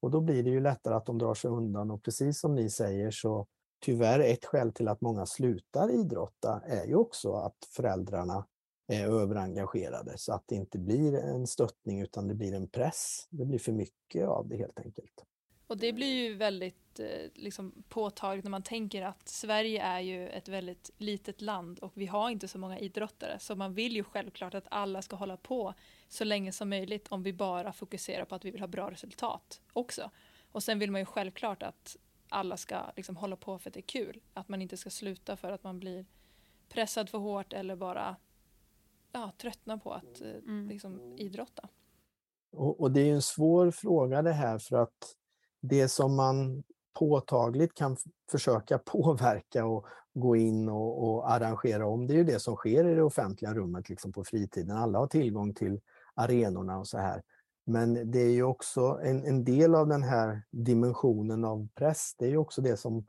Och 0.00 0.10
då 0.10 0.20
blir 0.20 0.42
det 0.42 0.50
ju 0.50 0.60
lättare 0.60 0.94
att 0.94 1.06
de 1.06 1.18
drar 1.18 1.34
sig 1.34 1.50
undan 1.50 1.90
och 1.90 2.02
precis 2.02 2.40
som 2.40 2.54
ni 2.54 2.70
säger 2.70 3.10
så, 3.10 3.46
tyvärr 3.80 4.20
ett 4.20 4.44
skäl 4.44 4.72
till 4.72 4.88
att 4.88 5.00
många 5.00 5.26
slutar 5.26 5.90
idrotta 5.90 6.62
är 6.66 6.86
ju 6.86 6.94
också 6.94 7.32
att 7.32 7.56
föräldrarna 7.76 8.46
Eh, 8.90 9.04
överengagerade 9.04 10.18
så 10.18 10.32
att 10.32 10.48
det 10.48 10.54
inte 10.54 10.78
blir 10.78 11.14
en 11.14 11.46
stöttning 11.46 12.00
utan 12.00 12.28
det 12.28 12.34
blir 12.34 12.54
en 12.54 12.68
press. 12.68 13.26
Det 13.30 13.44
blir 13.44 13.58
för 13.58 13.72
mycket 13.72 14.28
av 14.28 14.48
det 14.48 14.56
helt 14.56 14.80
enkelt. 14.80 15.24
Och 15.66 15.78
det 15.78 15.92
blir 15.92 16.14
ju 16.14 16.34
väldigt 16.34 17.00
eh, 17.00 17.30
liksom, 17.34 17.82
påtagligt 17.88 18.44
när 18.44 18.50
man 18.50 18.62
tänker 18.62 19.02
att 19.02 19.28
Sverige 19.28 19.82
är 19.82 20.00
ju 20.00 20.28
ett 20.28 20.48
väldigt 20.48 20.90
litet 20.98 21.40
land 21.40 21.78
och 21.78 21.92
vi 21.94 22.06
har 22.06 22.30
inte 22.30 22.48
så 22.48 22.58
många 22.58 22.78
idrottare 22.78 23.38
så 23.38 23.56
man 23.56 23.74
vill 23.74 23.96
ju 23.96 24.04
självklart 24.04 24.54
att 24.54 24.66
alla 24.70 25.02
ska 25.02 25.16
hålla 25.16 25.36
på 25.36 25.74
så 26.08 26.24
länge 26.24 26.52
som 26.52 26.68
möjligt 26.68 27.08
om 27.08 27.22
vi 27.22 27.32
bara 27.32 27.72
fokuserar 27.72 28.24
på 28.24 28.34
att 28.34 28.44
vi 28.44 28.50
vill 28.50 28.60
ha 28.60 28.68
bra 28.68 28.90
resultat 28.90 29.60
också. 29.72 30.10
Och 30.52 30.62
sen 30.62 30.78
vill 30.78 30.90
man 30.90 31.00
ju 31.00 31.04
självklart 31.04 31.62
att 31.62 31.96
alla 32.28 32.56
ska 32.56 32.92
liksom 32.96 33.16
hålla 33.16 33.36
på 33.36 33.58
för 33.58 33.70
att 33.70 33.74
det 33.74 33.80
är 33.80 33.82
kul. 33.82 34.20
Att 34.34 34.48
man 34.48 34.62
inte 34.62 34.76
ska 34.76 34.90
sluta 34.90 35.36
för 35.36 35.52
att 35.52 35.64
man 35.64 35.80
blir 35.80 36.06
pressad 36.68 37.08
för 37.08 37.18
hårt 37.18 37.52
eller 37.52 37.76
bara 37.76 38.16
ja, 39.12 39.32
tröttnar 39.42 39.76
på 39.76 39.92
att 39.92 40.20
eh, 40.20 40.30
mm. 40.30 40.68
liksom, 40.68 41.14
idrotta. 41.16 41.68
Och, 42.52 42.80
och, 42.80 42.92
det 42.92 43.00
är 43.00 43.14
en 43.14 43.22
svår 43.22 43.70
fråga 43.70 44.22
det 44.22 44.32
här 44.32 44.58
för 44.58 44.76
att 44.76 45.14
det 45.60 45.88
som 45.88 46.16
man 46.16 46.62
påtagligt 46.98 47.74
kan 47.74 47.96
försöka 48.30 48.78
påverka 48.84 49.66
och 49.66 49.86
gå 50.14 50.36
in 50.36 50.68
och, 50.68 51.08
och, 51.08 51.32
arrangera 51.32 51.86
om, 51.86 52.06
det 52.06 52.14
är 52.14 52.18
ju 52.18 52.24
det 52.24 52.40
som 52.40 52.56
sker 52.56 52.88
i 52.88 52.94
det 52.94 53.02
offentliga 53.02 53.54
rummet 53.54 53.88
liksom 53.88 54.12
på 54.12 54.24
fritiden. 54.24 54.76
Alla 54.76 54.98
har 54.98 55.06
tillgång 55.06 55.54
till 55.54 55.80
arenorna 56.14 56.78
och 56.78 56.88
så 56.88 56.98
här. 56.98 57.22
Men 57.64 58.10
det 58.10 58.20
är 58.20 58.30
ju 58.30 58.42
också 58.42 59.00
en, 59.02 59.24
en 59.24 59.44
del 59.44 59.74
av 59.74 59.88
den 59.88 60.02
här 60.02 60.42
dimensionen 60.50 61.44
av 61.44 61.68
press, 61.74 62.14
det 62.18 62.24
är 62.24 62.30
ju 62.30 62.36
också 62.36 62.62
det 62.62 62.76
som 62.76 63.06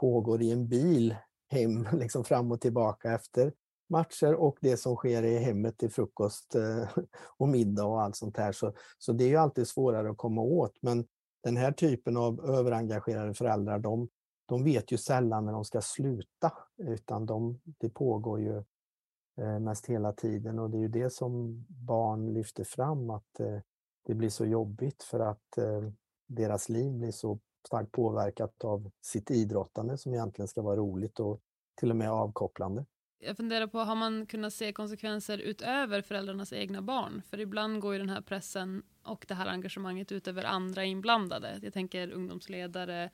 pågår 0.00 0.42
i 0.42 0.52
en 0.52 0.68
bil 0.68 1.16
hem, 1.48 1.88
liksom 1.92 2.24
fram 2.24 2.52
och 2.52 2.60
tillbaka 2.60 3.12
efter 3.12 3.52
matcher 3.92 4.34
och 4.34 4.58
det 4.60 4.76
som 4.76 4.96
sker 4.96 5.22
i 5.22 5.38
hemmet 5.38 5.78
till 5.78 5.90
frukost 5.90 6.54
eh, 6.54 6.88
och 7.38 7.48
middag 7.48 7.84
och 7.84 8.02
allt 8.02 8.16
sånt 8.16 8.36
här. 8.36 8.52
Så, 8.52 8.72
så 8.98 9.12
det 9.12 9.24
är 9.24 9.28
ju 9.28 9.36
alltid 9.36 9.68
svårare 9.68 10.10
att 10.10 10.16
komma 10.16 10.42
åt. 10.42 10.72
Men 10.80 11.06
den 11.42 11.56
här 11.56 11.72
typen 11.72 12.16
av 12.16 12.50
överengagerade 12.50 13.34
föräldrar, 13.34 13.78
de, 13.78 14.08
de 14.46 14.64
vet 14.64 14.92
ju 14.92 14.96
sällan 14.96 15.44
när 15.44 15.52
de 15.52 15.64
ska 15.64 15.80
sluta, 15.80 16.52
utan 16.76 17.26
de, 17.26 17.60
det 17.64 17.88
pågår 17.88 18.40
ju 18.40 18.56
eh, 19.40 19.58
mest 19.58 19.86
hela 19.86 20.12
tiden 20.12 20.58
och 20.58 20.70
det 20.70 20.78
är 20.78 20.82
ju 20.82 20.88
det 20.88 21.10
som 21.10 21.64
barn 21.68 22.34
lyfter 22.34 22.64
fram, 22.64 23.10
att 23.10 23.40
eh, 23.40 23.58
det 24.06 24.14
blir 24.14 24.30
så 24.30 24.44
jobbigt 24.44 25.02
för 25.02 25.20
att 25.20 25.58
deras 26.26 26.68
liv 26.68 26.92
blir 26.92 27.10
så 27.10 27.38
starkt 27.66 27.92
påverkat 27.92 28.64
av 28.64 28.90
sitt 29.00 29.30
idrottande 29.30 29.98
som 29.98 30.14
egentligen 30.14 30.48
ska 30.48 30.62
vara 30.62 30.76
roligt 30.76 31.20
och 31.20 31.40
till 31.74 31.90
och 31.90 31.96
med 31.96 32.10
avkopplande. 32.10 32.84
Jag 33.24 33.36
funderar 33.36 33.66
på, 33.66 33.78
har 33.78 33.94
man 33.94 34.26
kunnat 34.26 34.52
se 34.52 34.72
konsekvenser 34.72 35.38
utöver 35.38 36.02
föräldrarnas 36.02 36.52
egna 36.52 36.82
barn? 36.82 37.22
För 37.30 37.40
ibland 37.40 37.80
går 37.80 37.92
ju 37.92 37.98
den 37.98 38.08
här 38.08 38.20
pressen 38.20 38.82
och 39.02 39.24
det 39.28 39.34
här 39.34 39.46
engagemanget 39.46 40.12
ut 40.12 40.28
över 40.28 40.44
andra 40.44 40.84
inblandade. 40.84 41.60
Jag 41.62 41.72
tänker 41.72 42.10
ungdomsledare, 42.10 43.10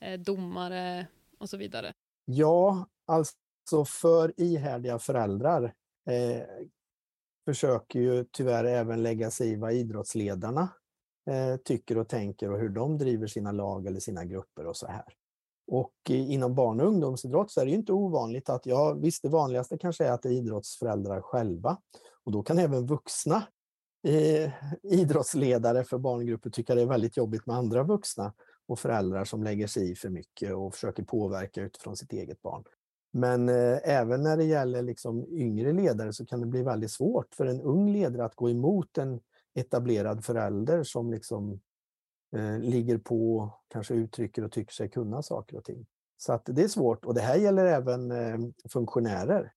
eh, 0.00 0.20
domare 0.20 1.06
och 1.38 1.48
så 1.48 1.56
vidare. 1.56 1.92
Ja, 2.24 2.86
alltså 3.06 3.84
för 3.84 4.40
ihärdiga 4.40 4.98
föräldrar 4.98 5.74
eh, 6.06 6.42
försöker 7.44 8.00
ju 8.00 8.24
tyvärr 8.32 8.64
även 8.64 9.02
lägga 9.02 9.30
sig 9.30 9.52
i 9.52 9.56
vad 9.56 9.72
idrottsledarna 9.72 10.68
eh, 11.30 11.56
tycker 11.56 11.98
och 11.98 12.08
tänker 12.08 12.50
och 12.50 12.58
hur 12.58 12.68
de 12.68 12.98
driver 12.98 13.26
sina 13.26 13.52
lag 13.52 13.86
eller 13.86 14.00
sina 14.00 14.24
grupper 14.24 14.66
och 14.66 14.76
så 14.76 14.86
här. 14.86 15.14
Och 15.66 15.94
eh, 16.10 16.30
inom 16.30 16.54
barn 16.54 16.80
och 16.80 16.86
ungdomsidrott 16.86 17.50
så 17.50 17.60
är 17.60 17.66
det 17.66 17.70
inte 17.70 17.92
ovanligt 17.92 18.48
att, 18.48 18.66
ja 18.66 18.92
visst 18.92 19.22
det 19.22 19.28
vanligaste 19.28 19.78
kanske 19.78 20.04
är 20.04 20.12
att 20.12 20.22
det 20.22 20.28
är 20.28 20.32
idrottsföräldrar 20.32 21.20
själva. 21.20 21.78
Och 22.24 22.32
då 22.32 22.42
kan 22.42 22.58
även 22.58 22.86
vuxna 22.86 23.46
eh, 24.06 24.50
idrottsledare 24.82 25.84
för 25.84 25.98
barngrupper 25.98 26.50
tycka 26.50 26.74
det 26.74 26.82
är 26.82 26.86
väldigt 26.86 27.16
jobbigt 27.16 27.46
med 27.46 27.56
andra 27.56 27.82
vuxna 27.82 28.32
och 28.68 28.78
föräldrar 28.78 29.24
som 29.24 29.42
lägger 29.42 29.66
sig 29.66 29.90
i 29.90 29.94
för 29.94 30.08
mycket 30.08 30.54
och 30.54 30.74
försöker 30.74 31.02
påverka 31.02 31.62
utifrån 31.62 31.96
sitt 31.96 32.12
eget 32.12 32.42
barn. 32.42 32.64
Men 33.12 33.48
eh, 33.48 33.78
även 33.84 34.22
när 34.22 34.36
det 34.36 34.44
gäller 34.44 34.82
liksom 34.82 35.26
yngre 35.30 35.72
ledare 35.72 36.12
så 36.12 36.26
kan 36.26 36.40
det 36.40 36.46
bli 36.46 36.62
väldigt 36.62 36.90
svårt 36.90 37.34
för 37.34 37.46
en 37.46 37.60
ung 37.60 37.92
ledare 37.92 38.24
att 38.24 38.34
gå 38.34 38.50
emot 38.50 38.98
en 38.98 39.20
etablerad 39.54 40.24
förälder 40.24 40.82
som 40.82 41.10
liksom 41.10 41.60
eh, 42.36 42.58
ligger 42.58 42.98
på, 42.98 43.50
kanske 43.68 43.94
uttrycker 43.94 44.44
och 44.44 44.52
tycker 44.52 44.72
sig 44.72 44.88
kunna 44.88 45.22
saker 45.22 45.56
och 45.56 45.64
ting. 45.64 45.86
Så 46.16 46.32
att 46.32 46.42
det 46.44 46.62
är 46.62 46.68
svårt 46.68 47.04
och 47.04 47.14
det 47.14 47.20
här 47.20 47.36
gäller 47.36 47.64
även 47.64 48.10
eh, 48.10 48.38
funktionärer. 48.68 49.52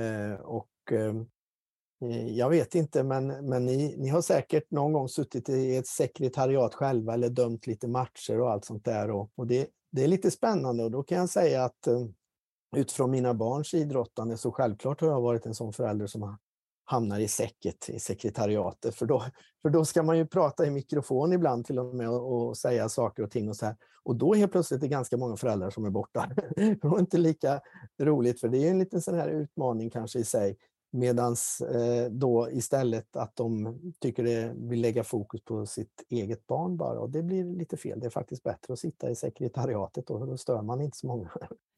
Eh, 0.00 0.40
och 0.40 0.68
eh, 0.90 1.16
eh, 2.10 2.28
jag 2.28 2.50
vet 2.50 2.74
inte, 2.74 3.02
men, 3.02 3.26
men 3.26 3.64
ni, 3.66 3.96
ni 3.98 4.08
har 4.08 4.22
säkert 4.22 4.70
någon 4.70 4.92
gång 4.92 5.08
suttit 5.08 5.48
i 5.48 5.76
ett 5.76 5.86
sekretariat 5.86 6.74
själva 6.74 7.14
eller 7.14 7.28
dömt 7.28 7.66
lite 7.66 7.88
matcher 7.88 8.40
och 8.40 8.50
allt 8.50 8.64
sånt 8.64 8.84
där. 8.84 9.10
Och, 9.10 9.30
och 9.34 9.46
det, 9.46 9.68
det 9.90 10.04
är 10.04 10.08
lite 10.08 10.30
spännande 10.30 10.84
och 10.84 10.90
då 10.90 11.02
kan 11.02 11.18
jag 11.18 11.28
säga 11.28 11.64
att 11.64 11.86
eh, 11.86 12.06
utifrån 12.76 13.10
mina 13.10 13.34
barns 13.34 13.74
idrottande 13.74 14.36
så 14.36 14.52
självklart 14.52 15.00
har 15.00 15.08
jag 15.08 15.20
varit 15.20 15.46
en 15.46 15.54
sån 15.54 15.72
förälder 15.72 16.06
som 16.06 16.22
har 16.22 16.36
hamnar 16.84 17.20
i 17.20 17.28
säcket, 17.28 17.88
i 17.88 18.00
sekretariatet. 18.00 18.94
För 18.94 19.06
då, 19.06 19.24
för 19.62 19.70
då 19.70 19.84
ska 19.84 20.02
man 20.02 20.18
ju 20.18 20.26
prata 20.26 20.66
i 20.66 20.70
mikrofon 20.70 21.32
ibland 21.32 21.66
till 21.66 21.78
och 21.78 21.94
med 21.94 22.08
och, 22.08 22.48
och 22.48 22.56
säga 22.56 22.88
saker 22.88 23.22
och 23.22 23.30
ting 23.30 23.48
och 23.48 23.56
så 23.56 23.66
här. 23.66 23.76
Och 24.04 24.16
då 24.16 24.34
helt 24.34 24.52
plötsligt 24.52 24.78
är 24.78 24.80
det 24.80 24.88
ganska 24.88 25.16
många 25.16 25.36
föräldrar 25.36 25.70
som 25.70 25.84
är 25.84 25.90
borta. 25.90 26.30
det 26.56 26.84
var 26.84 26.98
inte 26.98 27.18
lika 27.18 27.60
roligt, 28.02 28.40
för 28.40 28.48
det 28.48 28.58
är 28.58 28.70
en 28.70 28.78
liten 28.78 29.02
sån 29.02 29.14
här 29.14 29.28
utmaning 29.28 29.90
kanske 29.90 30.18
i 30.18 30.24
sig. 30.24 30.56
Medans 30.92 31.60
eh, 31.60 32.10
då 32.10 32.50
istället 32.50 33.16
att 33.16 33.36
de 33.36 33.78
tycker 33.98 34.24
det 34.24 34.52
vill 34.56 34.80
lägga 34.80 35.04
fokus 35.04 35.40
på 35.40 35.66
sitt 35.66 36.04
eget 36.08 36.46
barn 36.46 36.76
bara 36.76 37.00
och 37.00 37.10
det 37.10 37.22
blir 37.22 37.44
lite 37.44 37.76
fel. 37.76 38.00
Det 38.00 38.06
är 38.06 38.10
faktiskt 38.10 38.42
bättre 38.42 38.72
att 38.72 38.78
sitta 38.78 39.10
i 39.10 39.14
sekretariatet 39.14 40.06
då, 40.06 40.26
då 40.26 40.36
stör 40.36 40.62
man 40.62 40.80
inte 40.80 40.96
så 40.96 41.06
många. 41.06 41.30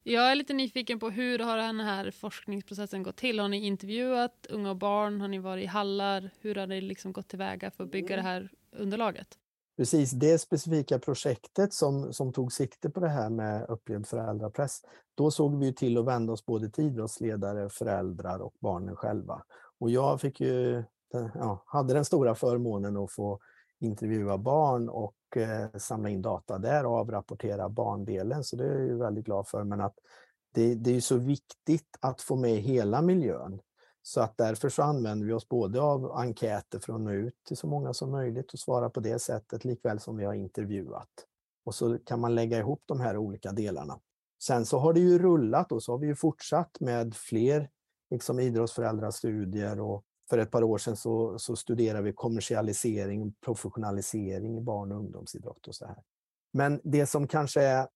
Jag 0.07 0.31
är 0.31 0.35
lite 0.35 0.53
nyfiken 0.53 0.99
på 0.99 1.09
hur 1.09 1.39
har 1.39 1.57
den 1.57 1.79
här 1.79 2.11
forskningsprocessen 2.11 3.03
gått 3.03 3.15
till? 3.15 3.39
Har 3.39 3.47
ni 3.47 3.65
intervjuat 3.65 4.47
unga 4.49 4.69
och 4.69 4.77
barn? 4.77 5.21
Har 5.21 5.27
ni 5.27 5.39
varit 5.39 5.63
i 5.63 5.67
hallar? 5.67 6.29
Hur 6.39 6.55
har 6.55 6.67
ni 6.67 6.81
liksom 6.81 7.13
gått 7.13 7.27
tillväga 7.27 7.71
för 7.71 7.83
att 7.83 7.91
bygga 7.91 8.15
det 8.15 8.21
här 8.21 8.49
underlaget? 8.71 9.37
Precis, 9.77 10.11
det 10.11 10.39
specifika 10.39 10.99
projektet 10.99 11.73
som, 11.73 12.13
som 12.13 12.33
tog 12.33 12.53
sikte 12.53 12.89
på 12.89 12.99
det 12.99 13.09
här 13.09 13.29
med 13.29 13.65
upplevd 13.69 14.07
föräldrapress, 14.07 14.81
då 15.15 15.31
såg 15.31 15.59
vi 15.59 15.73
till 15.73 15.97
att 15.97 16.05
vända 16.05 16.33
oss 16.33 16.45
både 16.45 16.69
till 16.69 16.85
idrottsledare, 16.85 17.69
föräldrar 17.69 18.39
och 18.39 18.53
barnen 18.59 18.95
själva. 18.95 19.43
Och 19.79 19.89
jag 19.89 20.21
fick 20.21 20.41
ju, 20.41 20.83
ja, 21.33 21.63
hade 21.65 21.93
den 21.93 22.05
stora 22.05 22.35
förmånen 22.35 22.97
att 22.97 23.11
få 23.11 23.39
intervjua 23.79 24.37
barn 24.37 24.89
och 24.89 25.15
eh, 25.35 25.77
samla 25.77 26.09
in 26.09 26.21
data 26.21 26.57
där 26.57 26.85
och 26.85 26.95
avrapportera 26.95 27.69
barndelen, 27.69 28.43
så 28.43 28.55
det 28.55 28.65
är 28.65 28.73
jag 28.73 28.87
ju 28.87 28.97
väldigt 28.97 29.25
glad 29.25 29.47
för. 29.47 29.63
Men 29.63 29.81
att 29.81 29.95
det, 30.53 30.75
det 30.75 30.95
är 30.95 31.01
så 31.01 31.17
viktigt 31.17 31.97
att 31.99 32.21
få 32.21 32.35
med 32.35 32.57
hela 32.57 33.01
miljön. 33.01 33.59
Så 34.07 34.21
att 34.21 34.37
därför 34.37 34.69
så 34.69 34.83
använder 34.83 35.27
vi 35.27 35.33
oss 35.33 35.49
både 35.49 35.81
av 35.81 36.11
enkäter 36.11 36.79
för 36.79 36.93
att 36.93 37.01
nå 37.01 37.11
ut 37.11 37.43
till 37.47 37.57
så 37.57 37.67
många 37.67 37.93
som 37.93 38.11
möjligt 38.11 38.53
och 38.53 38.59
svara 38.59 38.89
på 38.89 38.99
det 38.99 39.19
sättet, 39.19 39.65
likväl 39.65 39.99
som 39.99 40.17
vi 40.17 40.25
har 40.25 40.33
intervjuat. 40.33 41.09
Och 41.65 41.75
så 41.75 41.97
kan 41.97 42.19
man 42.19 42.35
lägga 42.35 42.59
ihop 42.59 42.83
de 42.85 42.99
här 42.99 43.17
olika 43.17 43.51
delarna. 43.51 43.99
Sen 44.43 44.65
så 44.65 44.77
har 44.77 44.93
det 44.93 44.99
ju 44.99 45.19
rullat 45.19 45.71
och 45.71 45.83
så 45.83 45.91
har 45.91 45.99
vi 45.99 46.07
ju 46.07 46.15
fortsatt 46.15 46.77
med 46.79 47.15
fler 47.15 47.69
liksom 48.11 48.39
idrottsföräldrastudier 48.39 49.79
och 49.79 50.03
för 50.29 50.37
ett 50.37 50.51
par 50.51 50.63
år 50.63 50.77
sedan 50.77 50.95
så, 50.95 51.39
så 51.39 51.55
studerade 51.55 52.03
vi 52.03 52.13
kommersialisering 52.13 53.21
och 53.21 53.33
professionalisering 53.45 54.57
i 54.57 54.61
barn 54.61 54.91
och 54.91 54.97
ungdomsidrott 54.97 55.67
och 55.67 55.75
så 55.75 55.85
här. 55.85 56.03
Men 56.53 56.81
det 56.83 57.05
som 57.05 57.27
kanske 57.27 57.61
är 57.61 57.87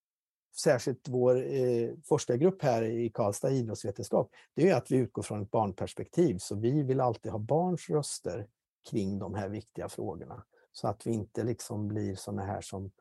särskilt 0.56 1.08
vår 1.08 1.54
eh, 1.54 1.90
forskargrupp 2.06 2.62
här 2.62 2.84
i 2.84 3.10
Karlstad 3.10 3.52
idrottsvetenskap, 3.52 4.32
det 4.56 4.70
är 4.70 4.76
att 4.76 4.92
vi 4.92 4.98
utgår 4.98 5.22
från 5.22 5.42
ett 5.42 5.52
barnperspektiv. 5.52 6.38
Så 6.38 6.56
vi 6.56 6.84
vill 6.84 7.02
alltid 7.02 7.32
ha 7.32 7.40
barns 7.40 7.90
röster 7.90 8.48
kring 8.90 9.20
de 9.20 9.34
här 9.34 9.50
viktiga 9.50 9.90
frågorna. 9.90 10.44
Så 10.72 10.88
att 10.88 11.08
vi 11.08 11.12
inte 11.12 11.44
liksom 11.44 11.88
blir 11.88 12.16
sådana 12.16 12.44
här 12.44 12.62
som 12.62 12.92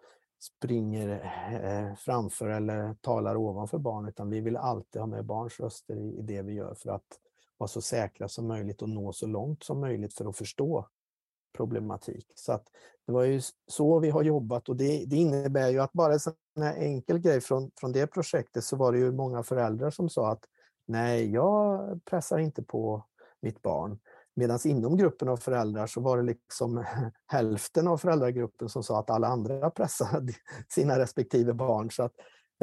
springer 0.40 1.09
eh, 1.62 1.95
framför 1.97 2.49
eller 2.49 2.95
talar 2.95 3.37
ovanför 3.37 3.78
barn, 3.78 4.09
utan 4.09 4.31
vi 4.31 4.40
vill 4.40 4.57
alltid 4.57 5.00
ha 5.00 5.07
med 5.07 5.25
barns 5.25 5.61
röster 5.61 5.97
i 5.97 6.23
det 6.23 6.43
vi 6.43 6.52
gör 6.52 6.75
för 6.75 6.90
att 6.90 7.19
vara 7.57 7.69
så 7.69 7.81
säkra 7.81 8.28
som 8.28 8.49
möjligt 8.49 8.83
och 8.83 8.88
nå 8.88 9.12
så 9.12 9.26
långt 9.26 9.62
som 9.62 9.81
möjligt 9.81 10.14
för 10.14 10.28
att 10.28 10.37
förstå 10.37 10.88
problematik. 11.57 12.33
Så 12.35 12.52
att 12.52 12.64
det 13.07 13.12
var 13.12 13.23
ju 13.23 13.40
så 13.67 13.99
vi 13.99 14.11
har 14.11 14.23
jobbat 14.23 14.69
och 14.69 14.76
det, 14.76 15.05
det 15.07 15.17
innebär 15.17 15.69
ju 15.69 15.78
att 15.78 15.93
bara 15.93 16.12
en 16.12 16.21
sån 16.21 16.35
här 16.61 16.76
enkel 16.76 17.19
grej 17.19 17.40
från, 17.40 17.71
från 17.81 17.93
det 17.93 18.07
projektet 18.07 18.64
så 18.64 18.76
var 18.76 18.93
det 18.93 18.99
ju 18.99 19.12
många 19.12 19.43
föräldrar 19.43 19.90
som 19.90 20.09
sa 20.09 20.33
att 20.33 20.45
nej, 20.87 21.33
jag 21.33 21.81
pressar 22.05 22.38
inte 22.38 22.62
på 22.62 23.05
mitt 23.40 23.62
barn. 23.62 23.99
Medan 24.35 24.59
inom 24.64 24.97
gruppen 24.97 25.28
av 25.28 25.37
föräldrar 25.37 25.87
så 25.87 26.00
var 26.00 26.17
det 26.17 26.23
liksom 26.23 26.85
hälften 27.26 27.88
av 27.88 27.99
föräldragruppen 27.99 28.69
som 28.69 28.83
sa 28.83 28.99
att 29.00 29.11
alla 29.11 29.26
andra 29.26 29.71
pressade 29.76 30.33
sina 30.69 30.99
respektive 30.99 31.52
barn. 31.52 31.90
Så 31.90 32.02
att 32.02 32.12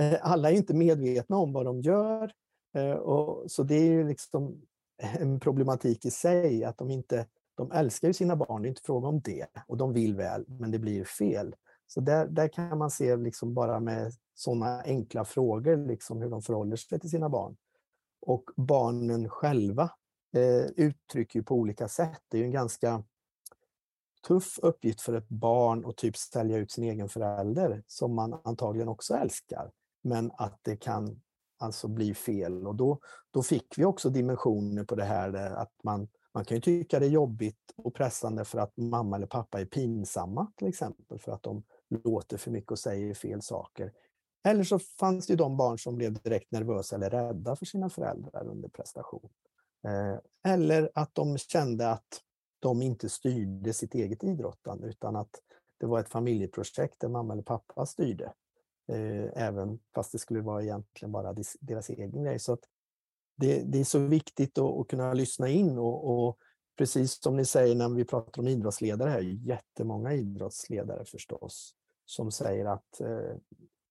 eh, 0.01 0.19
alla 0.21 0.51
är 0.51 0.55
inte 0.55 0.73
medvetna 0.73 1.37
om 1.37 1.53
vad 1.53 1.65
de 1.65 1.81
gör. 1.81 2.31
Eh, 2.77 2.91
och, 2.91 3.51
så 3.51 3.63
det 3.63 3.75
är 3.75 3.85
ju 3.85 4.07
liksom 4.07 4.61
en 4.97 5.39
problematik 5.39 6.05
i 6.05 6.11
sig 6.11 6.63
att 6.63 6.77
de 6.77 6.91
inte 6.91 7.25
de 7.55 7.71
älskar 7.71 8.07
ju 8.07 8.13
sina 8.13 8.35
barn, 8.35 8.61
det 8.61 8.67
är 8.67 8.69
inte 8.69 8.81
fråga 8.81 9.07
om 9.07 9.21
det. 9.21 9.47
Och 9.67 9.77
de 9.77 9.93
vill 9.93 10.15
väl, 10.15 10.45
men 10.47 10.71
det 10.71 10.79
blir 10.79 11.03
fel. 11.03 11.55
Så 11.87 12.01
där, 12.01 12.27
där 12.27 12.47
kan 12.47 12.77
man 12.77 12.91
se 12.91 13.15
liksom 13.15 13.53
bara 13.53 13.79
med 13.79 14.13
sådana 14.33 14.81
enkla 14.81 15.25
frågor 15.25 15.87
liksom 15.87 16.21
hur 16.21 16.29
de 16.29 16.41
förhåller 16.41 16.75
sig 16.75 16.99
till 16.99 17.09
sina 17.09 17.29
barn. 17.29 17.57
Och 18.21 18.43
barnen 18.55 19.29
själva 19.29 19.83
eh, 20.35 20.65
uttrycker 20.75 21.39
ju 21.39 21.43
på 21.43 21.55
olika 21.55 21.87
sätt. 21.87 22.21
Det 22.27 22.37
är 22.37 22.39
ju 22.39 22.45
en 22.45 22.51
ganska 22.51 23.03
tuff 24.27 24.59
uppgift 24.61 25.01
för 25.01 25.13
ett 25.13 25.29
barn 25.29 25.85
att 25.85 25.97
typ 25.97 26.17
sälja 26.17 26.57
ut 26.57 26.71
sin 26.71 26.83
egen 26.83 27.09
förälder 27.09 27.83
som 27.87 28.15
man 28.15 28.39
antagligen 28.43 28.87
också 28.87 29.13
älskar. 29.13 29.71
Men 30.03 30.31
att 30.37 30.59
det 30.61 30.77
kan 30.77 31.21
alltså 31.59 31.87
bli 31.87 32.13
fel 32.13 32.67
och 32.67 32.75
då, 32.75 32.99
då 33.31 33.43
fick 33.43 33.77
vi 33.77 33.85
också 33.85 34.09
dimensioner 34.09 34.83
på 34.83 34.95
det 34.95 35.03
här 35.03 35.35
eh, 35.35 35.57
att 35.57 35.73
man 35.83 36.07
man 36.35 36.45
kan 36.45 36.57
ju 36.57 36.61
tycka 36.61 36.99
det 36.99 37.05
är 37.05 37.09
jobbigt 37.09 37.73
och 37.75 37.93
pressande 37.93 38.45
för 38.45 38.59
att 38.59 38.77
mamma 38.77 39.15
eller 39.15 39.27
pappa 39.27 39.61
är 39.61 39.65
pinsamma 39.65 40.51
till 40.55 40.67
exempel 40.67 41.19
för 41.19 41.31
att 41.31 41.43
de 41.43 41.63
låter 42.03 42.37
för 42.37 42.51
mycket 42.51 42.71
och 42.71 42.79
säger 42.79 43.13
fel 43.13 43.41
saker. 43.41 43.93
Eller 44.47 44.63
så 44.63 44.79
fanns 44.79 45.27
det 45.27 45.35
de 45.35 45.57
barn 45.57 45.79
som 45.79 45.95
blev 45.95 46.13
direkt 46.13 46.51
nervösa 46.51 46.95
eller 46.95 47.09
rädda 47.09 47.55
för 47.55 47.65
sina 47.65 47.89
föräldrar 47.89 48.47
under 48.47 48.69
prestation. 48.69 49.29
Eh, 49.87 50.51
eller 50.53 50.91
att 50.93 51.15
de 51.15 51.37
kände 51.37 51.91
att 51.91 52.21
de 52.59 52.81
inte 52.81 53.09
styrde 53.09 53.73
sitt 53.73 53.95
eget 53.95 54.23
idrottande 54.23 54.87
utan 54.87 55.15
att 55.15 55.41
det 55.79 55.85
var 55.85 55.99
ett 55.99 56.09
familjeprojekt 56.09 56.99
där 56.99 57.09
mamma 57.09 57.33
eller 57.33 57.43
pappa 57.43 57.85
styrde. 57.85 58.33
Eh, 58.91 59.43
även 59.43 59.79
fast 59.95 60.11
det 60.11 60.19
skulle 60.19 60.41
vara 60.41 60.63
egentligen 60.63 61.11
bara 61.11 61.35
deras 61.59 61.89
egen 61.89 62.23
grej. 62.23 62.39
Så 62.39 62.53
att 62.53 62.63
det, 63.35 63.63
det, 63.63 63.79
är 63.79 63.83
så 63.83 63.99
viktigt 63.99 64.57
att, 64.57 64.79
att 64.79 64.87
kunna 64.87 65.13
lyssna 65.13 65.49
in 65.49 65.77
och, 65.77 66.27
och, 66.27 66.37
precis 66.77 67.23
som 67.23 67.35
ni 67.35 67.45
säger 67.45 67.75
när 67.75 67.89
vi 67.89 68.05
pratar 68.05 68.41
om 68.41 68.47
idrottsledare 68.47 69.09
här, 69.09 69.21
jättemånga 69.21 70.13
idrottsledare 70.13 71.05
förstås, 71.05 71.75
som 72.05 72.31
säger 72.31 72.65
att 72.65 73.01
eh, 73.01 73.37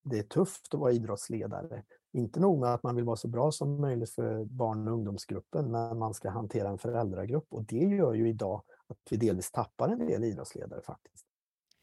det 0.05 0.19
är 0.19 0.23
tufft 0.23 0.75
att 0.75 0.81
vara 0.81 0.93
idrottsledare. 0.93 1.83
Inte 2.13 2.41
nog 2.41 2.61
med 2.61 2.75
att 2.75 2.83
man 2.83 2.97
vill 2.97 3.05
vara 3.05 3.17
så 3.17 3.29
bra 3.29 3.53
som 3.53 3.81
möjligt 3.81 4.11
för 4.11 4.45
barn 4.45 4.89
och 4.89 4.95
ungdomsgruppen, 4.95 5.71
men 5.71 5.99
man 5.99 6.15
ska 6.15 6.31
hantera 6.31 6.69
en 6.69 6.79
föräldragrupp 6.79 7.47
och 7.49 7.65
det 7.65 7.85
gör 7.85 8.15
ju 8.15 8.29
idag 8.29 8.63
att 8.87 8.99
vi 9.11 9.17
delvis 9.17 9.51
tappar 9.51 9.89
en 9.89 10.07
del 10.07 10.25
idrottsledare 10.25 10.83
faktiskt. 10.83 11.27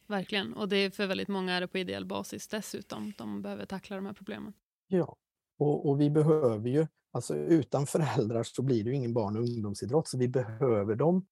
Verkligen, 0.08 0.54
och 0.54 0.70
det 0.70 0.78
är 0.78 0.90
för 0.90 1.08
väldigt 1.08 1.28
många 1.28 1.54
är 1.54 1.62
det 1.62 1.68
på 1.68 1.78
ideell 1.78 2.06
basis 2.06 2.48
dessutom. 2.48 3.14
De 3.18 3.42
behöver 3.42 3.66
tackla 3.66 3.96
de 3.96 4.06
här 4.06 4.14
problemen. 4.14 4.54
Ja, 4.88 5.18
och, 5.58 5.90
och 5.90 6.02
vi 6.02 6.10
behöver 6.10 6.70
ju, 6.70 6.88
alltså 7.12 7.36
utan 7.36 7.88
föräldrar 7.88 8.44
så 8.44 8.62
blir 8.62 8.84
det 8.84 8.90
ju 8.90 8.96
ingen 8.96 9.14
barn 9.14 9.38
och 9.38 9.44
ungdomsidrott, 9.44 10.08
så 10.08 10.18
vi 10.18 10.28
behöver 10.28 10.96
dem. 10.96 11.26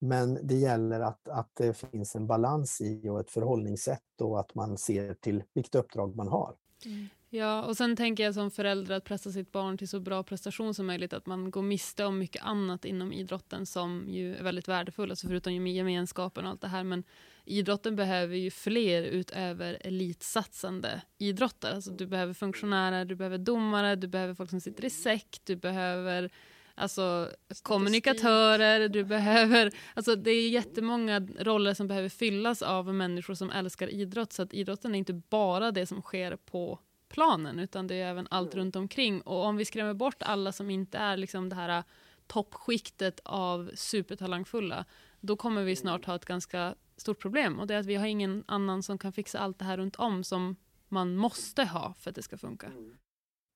Men 0.00 0.46
det 0.46 0.54
gäller 0.54 1.00
att, 1.00 1.28
att 1.28 1.50
det 1.54 1.76
finns 1.76 2.16
en 2.16 2.26
balans 2.26 2.80
i 2.80 3.08
och 3.08 3.20
ett 3.20 3.30
förhållningssätt 3.30 4.20
och 4.20 4.40
att 4.40 4.54
man 4.54 4.78
ser 4.78 5.14
till 5.14 5.42
vilket 5.54 5.74
uppdrag 5.74 6.16
man 6.16 6.28
har. 6.28 6.54
Mm. 6.86 7.06
Ja, 7.32 7.62
och 7.62 7.76
sen 7.76 7.96
tänker 7.96 8.24
jag 8.24 8.34
som 8.34 8.50
förälder 8.50 8.96
att 8.96 9.04
pressa 9.04 9.30
sitt 9.30 9.52
barn 9.52 9.78
till 9.78 9.88
så 9.88 10.00
bra 10.00 10.22
prestation 10.22 10.74
som 10.74 10.86
möjligt, 10.86 11.12
att 11.12 11.26
man 11.26 11.50
går 11.50 11.62
miste 11.62 12.04
om 12.04 12.18
mycket 12.18 12.42
annat 12.42 12.84
inom 12.84 13.12
idrotten 13.12 13.66
som 13.66 14.06
ju 14.08 14.36
är 14.36 14.42
väldigt 14.42 14.68
värdefullt, 14.68 15.10
alltså 15.10 15.28
förutom 15.28 15.66
gemenskapen 15.66 16.44
och 16.44 16.50
allt 16.50 16.60
det 16.60 16.68
här, 16.68 16.84
men 16.84 17.04
idrotten 17.44 17.96
behöver 17.96 18.36
ju 18.36 18.50
fler 18.50 19.02
utöver 19.02 19.78
elitsatsande 19.80 21.02
idrottare. 21.18 21.74
Alltså 21.74 21.90
du 21.90 22.06
behöver 22.06 22.34
funktionärer, 22.34 23.04
du 23.04 23.14
behöver 23.14 23.38
domare, 23.38 23.96
du 23.96 24.08
behöver 24.08 24.34
folk 24.34 24.50
som 24.50 24.60
sitter 24.60 24.84
i 24.84 24.90
säck, 24.90 25.40
du 25.44 25.56
behöver 25.56 26.30
alltså, 26.74 27.30
kommunikatörer, 27.62 28.88
du 28.88 29.04
behöver... 29.04 29.72
Alltså, 29.94 30.16
det 30.16 30.30
är 30.30 30.48
jättemånga 30.48 31.20
roller 31.20 31.74
som 31.74 31.88
behöver 31.88 32.08
fyllas 32.08 32.62
av 32.62 32.94
människor 32.94 33.34
som 33.34 33.50
älskar 33.50 33.88
idrott, 33.88 34.32
så 34.32 34.42
att 34.42 34.54
idrotten 34.54 34.94
är 34.94 34.98
inte 34.98 35.14
bara 35.14 35.70
det 35.70 35.86
som 35.86 36.02
sker 36.02 36.36
på 36.36 36.78
planen, 37.10 37.58
utan 37.58 37.86
det 37.86 37.94
är 37.94 38.10
även 38.10 38.26
allt 38.30 38.54
runt 38.54 38.76
omkring. 38.76 39.20
Och 39.20 39.44
om 39.44 39.56
vi 39.56 39.64
skrämmer 39.64 39.94
bort 39.94 40.22
alla 40.22 40.52
som 40.52 40.70
inte 40.70 40.98
är 40.98 41.16
liksom 41.16 41.48
det 41.48 41.56
här 41.56 41.84
toppskiktet 42.26 43.20
av 43.24 43.70
supertalangfulla, 43.74 44.84
då 45.20 45.36
kommer 45.36 45.64
vi 45.64 45.76
snart 45.76 46.04
ha 46.04 46.14
ett 46.14 46.24
ganska 46.24 46.74
stort 46.96 47.20
problem. 47.20 47.60
Och 47.60 47.66
det 47.66 47.74
är 47.74 47.78
att 47.78 47.86
vi 47.86 47.94
har 47.94 48.06
ingen 48.06 48.44
annan 48.46 48.82
som 48.82 48.98
kan 48.98 49.12
fixa 49.12 49.38
allt 49.38 49.58
det 49.58 49.64
här 49.64 49.76
runt 49.76 49.96
om 49.96 50.24
som 50.24 50.56
man 50.88 51.16
måste 51.16 51.64
ha 51.64 51.94
för 51.98 52.10
att 52.10 52.16
det 52.16 52.22
ska 52.22 52.36
funka. 52.38 52.72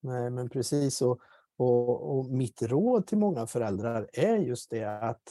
Nej, 0.00 0.30
men 0.30 0.48
precis. 0.48 1.02
Och, 1.02 1.20
och, 1.56 2.18
och 2.18 2.26
mitt 2.26 2.62
råd 2.62 3.06
till 3.06 3.18
många 3.18 3.46
föräldrar 3.46 4.08
är 4.12 4.36
just 4.36 4.70
det 4.70 4.84
att 4.84 5.22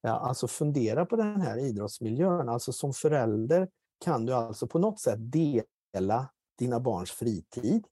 ja, 0.00 0.10
alltså 0.10 0.48
fundera 0.48 1.06
på 1.06 1.16
den 1.16 1.40
här 1.40 1.58
idrottsmiljön. 1.58 2.48
Alltså 2.48 2.72
som 2.72 2.92
förälder 2.92 3.68
kan 4.04 4.26
du 4.26 4.32
alltså 4.32 4.66
på 4.66 4.78
något 4.78 5.00
sätt 5.00 5.18
dela 5.20 6.28
dina 6.58 6.80
barns 6.80 7.10
fritid. 7.10 7.86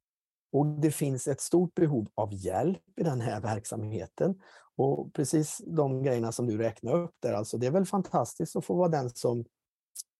Och 0.52 0.66
det 0.66 0.90
finns 0.90 1.28
ett 1.28 1.40
stort 1.40 1.75
behov 1.75 2.08
av 2.14 2.35
hjälp 2.35 2.82
i 2.96 3.02
den 3.02 3.20
här 3.20 3.40
verksamheten. 3.40 4.40
Och 4.76 5.12
precis 5.12 5.62
de 5.66 6.02
grejerna 6.02 6.32
som 6.32 6.46
du 6.46 6.58
räknar 6.58 6.92
upp 6.92 7.14
där, 7.20 7.32
alltså 7.32 7.58
det 7.58 7.66
är 7.66 7.70
väl 7.70 7.87
fantastiskt 7.87 8.56
att 8.56 8.64
få 8.64 8.75
vara 8.75 8.88
den 8.88 9.11
som 9.11 9.44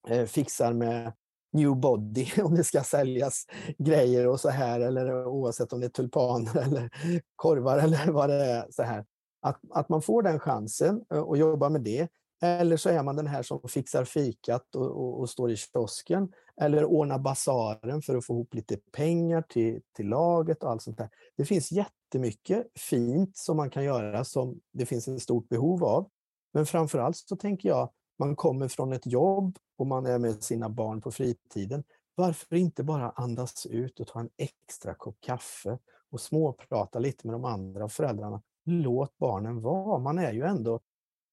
eh, 0.09 0.27
fixar 0.27 0.73
med 0.73 1.13
new 1.53 1.77
body 1.77 2.27
om 2.43 2.55
det 2.55 2.65
ska 2.65 2.83
säljas 2.83 3.47
grejer 3.79 4.27
och 4.27 4.41
så 4.41 4.49
här 4.49 4.81
eller 4.81 5.27
oavsett 5.27 5.73
om 5.73 5.81
det 5.81 5.87
är 5.87 5.91
tulpaner 5.91 6.57
eller 6.57 6.91
korvar 7.37 7.79
eller 7.79 8.07
vad 8.13 8.31
det 8.31 8.45
är. 8.45 8.67
så 8.71 8.83
här. 8.83 9.05
Att, 9.43 9.61
att 9.71 9.89
man 9.89 10.03
får 10.03 10.23
den 10.23 10.39
chansen 10.39 11.05
eh, 11.13 11.21
och 11.21 11.37
jobba 11.37 11.69
med 11.69 11.81
det. 11.83 12.09
Eller 12.47 12.77
så 12.77 12.89
är 12.89 13.03
man 13.03 13.17
den 13.17 13.27
här 13.27 13.43
som 13.43 13.61
fixar 13.69 14.05
fikat 14.05 14.75
och, 14.75 14.87
och, 14.87 15.21
och 15.21 15.31
står 15.31 15.51
i 15.51 15.57
kiosken 15.57 16.33
eller 16.61 16.85
ordnar 16.85 17.19
basaren 17.19 18.03
för 18.03 18.17
att 18.17 18.27
få 18.27 18.33
ihop 18.33 18.55
lite 18.55 18.77
pengar 18.77 19.43
till, 19.43 19.81
till 19.97 20.09
laget 20.09 20.63
och 20.63 20.71
allt 20.71 20.83
sånt 20.83 20.99
där. 20.99 21.09
Det 21.37 21.45
finns 21.45 21.73
jättemycket 21.73 22.67
fint 22.79 23.37
som 23.37 23.57
man 23.57 23.71
kan 23.71 23.85
göra 23.85 24.25
som 24.25 24.61
det 24.73 24.87
finns 24.87 25.09
ett 25.09 25.23
stort 25.23 25.49
behov 25.49 25.85
av. 25.85 26.09
Men 26.53 26.67
framförallt 26.67 27.17
så 27.17 27.37
tänker 27.37 27.69
jag, 27.69 27.91
man 28.19 28.37
kommer 28.37 28.69
från 28.69 28.93
ett 28.93 29.07
jobb 29.07 29.59
och 29.79 29.87
man 29.87 30.07
är 30.07 30.19
med 30.19 30.43
sina 30.43 30.69
barn 30.69 31.01
på 31.01 31.11
fritiden. 31.11 31.85
Varför 32.15 32.57
inte 32.57 32.85
bara 32.85 33.11
andas 33.11 33.67
ut 33.67 34.01
och 34.01 34.07
ta 34.07 34.21
en 34.21 34.31
extra 34.37 34.95
kopp 34.95 35.17
kaffe 35.21 35.79
och 36.11 36.21
småprata 36.21 36.99
lite 36.99 37.27
med 37.27 37.35
de 37.35 37.45
andra 37.45 37.89
föräldrarna. 37.89 38.43
Låt 38.65 39.19
barnen 39.19 39.61
vara. 39.61 39.99
Man 39.99 40.19
är 40.19 40.33
ju 40.33 40.43
ändå 40.43 40.81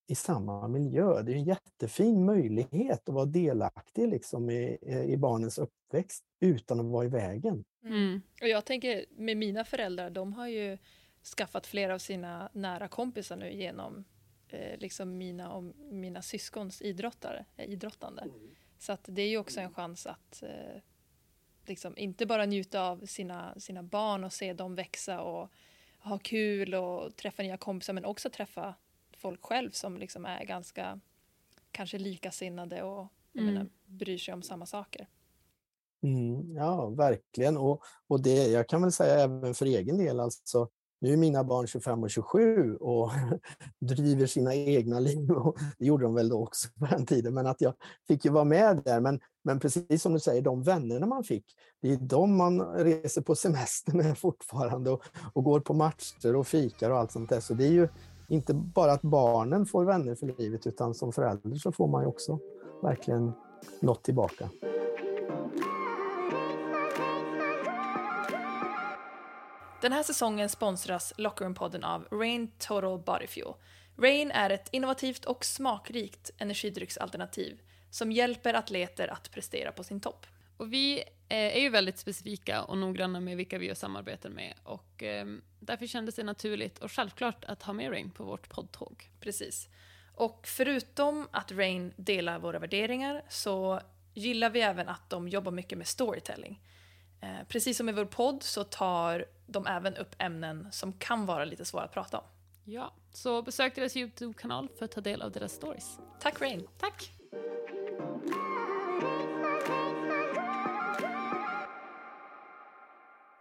i 0.08 0.16
samma 0.16 0.68
miljö. 0.68 1.22
Det 1.22 1.32
är 1.32 1.36
en 1.36 1.44
jättefin 1.44 2.26
möjlighet 2.26 3.10
att 3.10 3.16
vara 3.16 3.26
delaktig 3.26 4.08
liksom 4.08 4.50
i, 4.50 4.78
i 5.08 5.18
barnens 5.18 5.58
uppväxt 5.58 6.24
utan 6.40 6.80
att 6.80 6.86
vara 6.86 7.06
i 7.06 7.10
vägen. 7.10 7.64
Mm. 7.84 7.96
mm. 7.96 8.22
Och 8.42 8.48
jag 8.48 8.66
tänker 8.66 9.06
med 9.10 9.38
mina 9.38 9.66
föräldrar, 9.66 10.10
de 10.10 10.34
har 10.34 10.48
ju 10.48 10.78
skaffat 11.38 11.68
flera 11.68 11.94
av 11.94 12.00
sina 12.00 12.50
nära 12.54 12.88
kompisar 12.88 13.36
nu 13.36 13.54
genom 13.54 14.04
eh, 14.50 14.78
liksom 14.80 15.18
mina 15.18 15.54
och 15.54 15.64
mina 15.92 16.22
syskons 16.22 16.82
idrottare, 16.82 17.46
eh, 17.58 17.70
idrottande. 17.70 18.22
Mm. 18.22 18.56
Så 18.80 18.92
att 18.92 19.06
det 19.08 19.22
är 19.22 19.30
ju 19.30 19.38
också 19.38 19.60
en 19.60 19.74
chans 19.74 20.08
att 20.08 20.44
eh, 20.44 20.82
liksom 21.66 21.98
inte 21.98 22.26
bara 22.26 22.46
njuta 22.46 22.82
av 22.82 23.06
sina, 23.06 23.60
sina 23.60 23.84
barn 23.84 24.24
och 24.24 24.34
se 24.34 24.54
dem 24.54 24.76
växa 24.76 25.22
och 25.22 25.52
ha 26.00 26.20
kul 26.20 26.76
och 26.76 27.16
träffa 27.16 27.44
nya 27.44 27.58
kompisar 27.58 27.94
men 27.94 28.06
också 28.06 28.30
träffa 28.30 28.76
folk 29.24 29.46
själv 29.46 29.72
som 29.72 29.98
liksom 29.98 30.26
är 30.26 30.46
ganska 30.46 31.00
kanske 31.72 31.98
likasinnade 31.98 32.84
och 32.84 33.08
mm. 33.34 33.46
menar, 33.46 33.70
bryr 33.86 34.18
sig 34.18 34.34
om 34.34 34.42
samma 34.42 34.66
saker. 34.66 35.08
Mm, 36.04 36.56
ja, 36.56 36.90
verkligen. 36.90 37.58
Och, 37.58 37.82
och 38.08 38.24
det, 38.24 38.48
jag 38.48 38.68
kan 38.70 38.82
väl 38.82 38.92
säga 38.92 39.24
även 39.24 39.54
för 39.54 39.66
egen 39.66 39.98
del, 39.98 40.20
alltså, 40.20 40.70
nu 41.02 41.14
är 41.14 41.18
mina 41.18 41.44
barn 41.44 41.68
25 41.68 42.04
och 42.04 42.10
27 42.10 42.76
och 42.76 43.12
driver 43.80 44.26
sina 44.26 44.56
egna 44.56 45.00
liv. 45.00 45.32
Och 45.32 45.58
det 45.78 45.86
gjorde 45.86 46.04
de 46.04 46.14
väl 46.14 46.30
då 46.30 46.44
också 46.44 46.68
på 46.80 46.86
den 46.86 47.06
tiden, 47.06 47.34
men 47.34 47.48
att 47.48 47.62
jag 47.62 47.74
fick 48.08 48.26
ju 48.26 48.32
vara 48.32 48.44
med 48.44 48.82
där. 48.86 49.00
Men, 49.00 49.20
men 49.44 49.60
precis 49.60 50.02
som 50.02 50.14
du 50.14 50.20
säger, 50.20 50.42
de 50.42 50.64
vännerna 50.64 51.06
man 51.06 51.24
fick, 51.24 51.46
det 51.82 51.92
är 51.92 51.98
de 51.98 52.38
man 52.38 52.62
reser 52.62 53.22
på 53.22 53.36
semester 53.36 53.94
med 53.94 54.18
fortfarande 54.28 54.92
och, 54.92 55.04
och 55.34 55.44
går 55.44 55.60
på 55.60 55.74
matcher 55.74 56.36
och 56.36 56.48
fikar 56.48 56.90
och 56.90 56.98
allt 56.98 57.12
sånt 57.12 57.30
där. 57.30 57.40
Så 57.40 57.54
det 57.54 57.66
är 57.66 57.72
ju 57.72 57.88
inte 58.34 58.54
bara 58.54 58.92
att 58.92 59.02
barnen 59.02 59.66
får 59.66 59.86
vänner 59.86 60.16
för 60.16 60.36
livet, 60.38 60.68
utan 60.68 60.94
som 60.94 61.14
förälder 61.14 61.56
så 61.56 61.72
får 61.72 61.88
man 61.88 62.04
ju 62.04 62.08
också 62.08 62.40
verkligen 62.82 63.32
något 63.80 64.04
tillbaka. 64.04 64.50
Den 69.82 69.92
här 69.92 70.04
säsongen 70.04 70.50
sponsras 70.50 71.14
Lockerroom-podden 71.18 71.84
av 71.84 72.06
Rain 72.12 72.52
Total 72.58 73.00
Body 73.00 73.28
Fuel. 73.28 73.54
Rain 73.98 74.32
är 74.32 74.50
ett 74.50 74.68
innovativt 74.72 75.26
och 75.26 75.46
smakrikt 75.46 76.32
energidrycksalternativ 76.38 77.62
som 77.90 78.12
hjälper 78.12 78.54
atleter 78.54 79.08
att 79.08 79.32
prestera 79.32 79.72
på 79.72 79.84
sin 79.84 80.00
topp. 80.00 80.26
Och 80.64 80.74
vi 80.74 80.98
eh, 81.30 81.56
är 81.56 81.60
ju 81.60 81.70
väldigt 81.70 81.98
specifika 81.98 82.64
och 82.64 82.78
noggranna 82.78 83.20
med 83.20 83.38
vilka 83.38 83.58
vi 83.58 83.66
gör 83.66 83.74
samarbeten 83.74 84.34
med 84.34 84.54
och 84.64 85.04
eh, 85.04 85.26
därför 85.60 85.88
kändes 85.88 86.16
det 86.16 86.24
naturligt 86.24 86.80
och 86.80 86.92
självklart 86.92 87.46
att 87.46 87.64
ha 87.64 87.74
med 87.74 87.92
Rain 87.92 88.12
på 88.12 88.24
vårt 88.24 88.50
poddtåg. 88.50 89.10
Precis. 89.20 89.70
Och 90.16 90.48
förutom 90.48 91.28
att 91.32 91.52
Rain 91.52 91.94
delar 91.96 92.40
våra 92.40 92.60
värderingar 92.60 93.24
så 93.30 93.82
gillar 94.14 94.50
vi 94.50 94.62
även 94.62 94.90
att 94.90 95.10
de 95.10 95.28
jobbar 95.28 95.52
mycket 95.52 95.78
med 95.78 95.88
storytelling. 95.88 96.62
Eh, 97.22 97.48
precis 97.48 97.78
som 97.78 97.90
i 97.90 97.92
vår 97.92 98.06
podd 98.06 98.44
så 98.44 98.64
tar 98.64 99.26
de 99.46 99.68
även 99.68 99.96
upp 99.96 100.16
ämnen 100.18 100.68
som 100.72 100.94
kan 100.94 101.26
vara 101.26 101.46
lite 101.46 101.66
svåra 101.66 101.84
att 101.84 101.94
prata 101.94 102.18
om. 102.18 102.26
Ja, 102.64 102.94
så 103.14 103.42
besök 103.42 103.76
deras 103.76 103.98
Youtube-kanal 103.98 104.70
för 104.78 104.86
att 104.86 104.92
ta 104.92 105.02
del 105.02 105.22
av 105.22 105.32
deras 105.32 105.52
stories. 105.52 106.00
Tack 106.20 106.42
Rain! 106.42 106.68
Tack! 106.78 107.12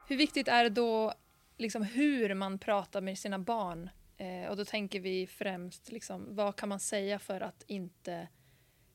Hur 0.08 0.16
viktigt 0.16 0.48
är 0.48 0.64
det 0.64 0.70
då 0.70 1.14
liksom 1.56 1.82
hur 1.82 2.34
man 2.34 2.58
pratar 2.58 3.00
med 3.00 3.18
sina 3.18 3.38
barn? 3.38 3.90
Eh, 4.16 4.50
och 4.50 4.56
då 4.56 4.64
tänker 4.64 5.00
vi 5.00 5.26
främst 5.26 5.92
liksom, 5.92 6.34
vad 6.34 6.56
kan 6.56 6.68
man 6.68 6.80
säga 6.80 7.18
för 7.18 7.40
att 7.40 7.64
inte 7.66 8.28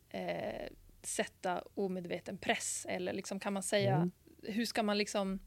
eh, 0.09 0.71
sätta 1.03 1.63
omedveten 1.73 2.37
press? 2.37 2.85
Eller 2.89 3.13
liksom, 3.13 3.39
kan 3.39 3.53
man 3.53 3.63
säga, 3.63 3.95
mm. 3.95 4.11
hur 4.43 4.65
ska 4.65 4.83
man 4.83 4.97
liksom 4.97 5.39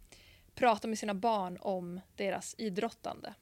prata 0.55 0.89
med 0.89 0.99
sina 0.99 1.15
barn 1.15 1.59
om 1.61 2.01
deras 2.17 2.55
idrottande? 2.59 3.35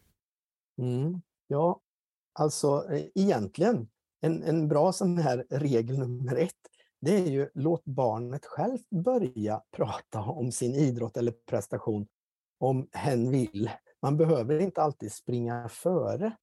Mm. 0.78 1.22
Ja, 1.46 1.80
alltså 2.32 2.92
eh, 2.92 3.04
egentligen 3.14 3.88
en, 4.20 4.42
en 4.42 4.68
bra 4.68 4.92
sån 4.92 5.18
här 5.18 5.46
regel 5.50 5.98
nummer 5.98 6.36
ett 6.36 6.68
det 7.00 7.16
är 7.16 7.26
ju 7.26 7.48
låt 7.54 7.84
barnet 7.84 8.46
själv 8.46 8.78
börja 8.90 9.62
prata 9.76 10.20
om 10.20 10.52
sin 10.52 10.74
idrott 10.74 11.16
eller 11.16 11.32
prestation 11.32 12.06
om 12.58 12.88
hen 12.92 13.30
vill. 13.30 13.70
Man 14.02 14.16
behöver 14.16 14.58
inte 14.60 14.82
alltid 14.82 15.12
springa 15.12 15.68
före, 15.68 16.36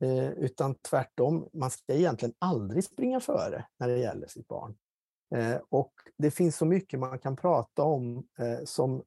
eh, 0.00 0.30
utan 0.30 0.74
tvärtom, 0.74 1.48
man 1.52 1.70
ska 1.70 1.94
egentligen 1.94 2.34
aldrig 2.38 2.84
springa 2.84 3.20
före 3.20 3.66
när 3.78 3.88
det 3.88 3.98
gäller 3.98 4.26
sitt 4.26 4.48
barn. 4.48 4.76
Eh, 5.34 5.56
och 5.68 5.92
det 6.18 6.30
finns 6.30 6.56
så 6.56 6.64
mycket 6.64 7.00
man 7.00 7.18
kan 7.18 7.36
prata 7.36 7.82
om 7.82 8.26
eh, 8.38 8.64
som 8.64 9.02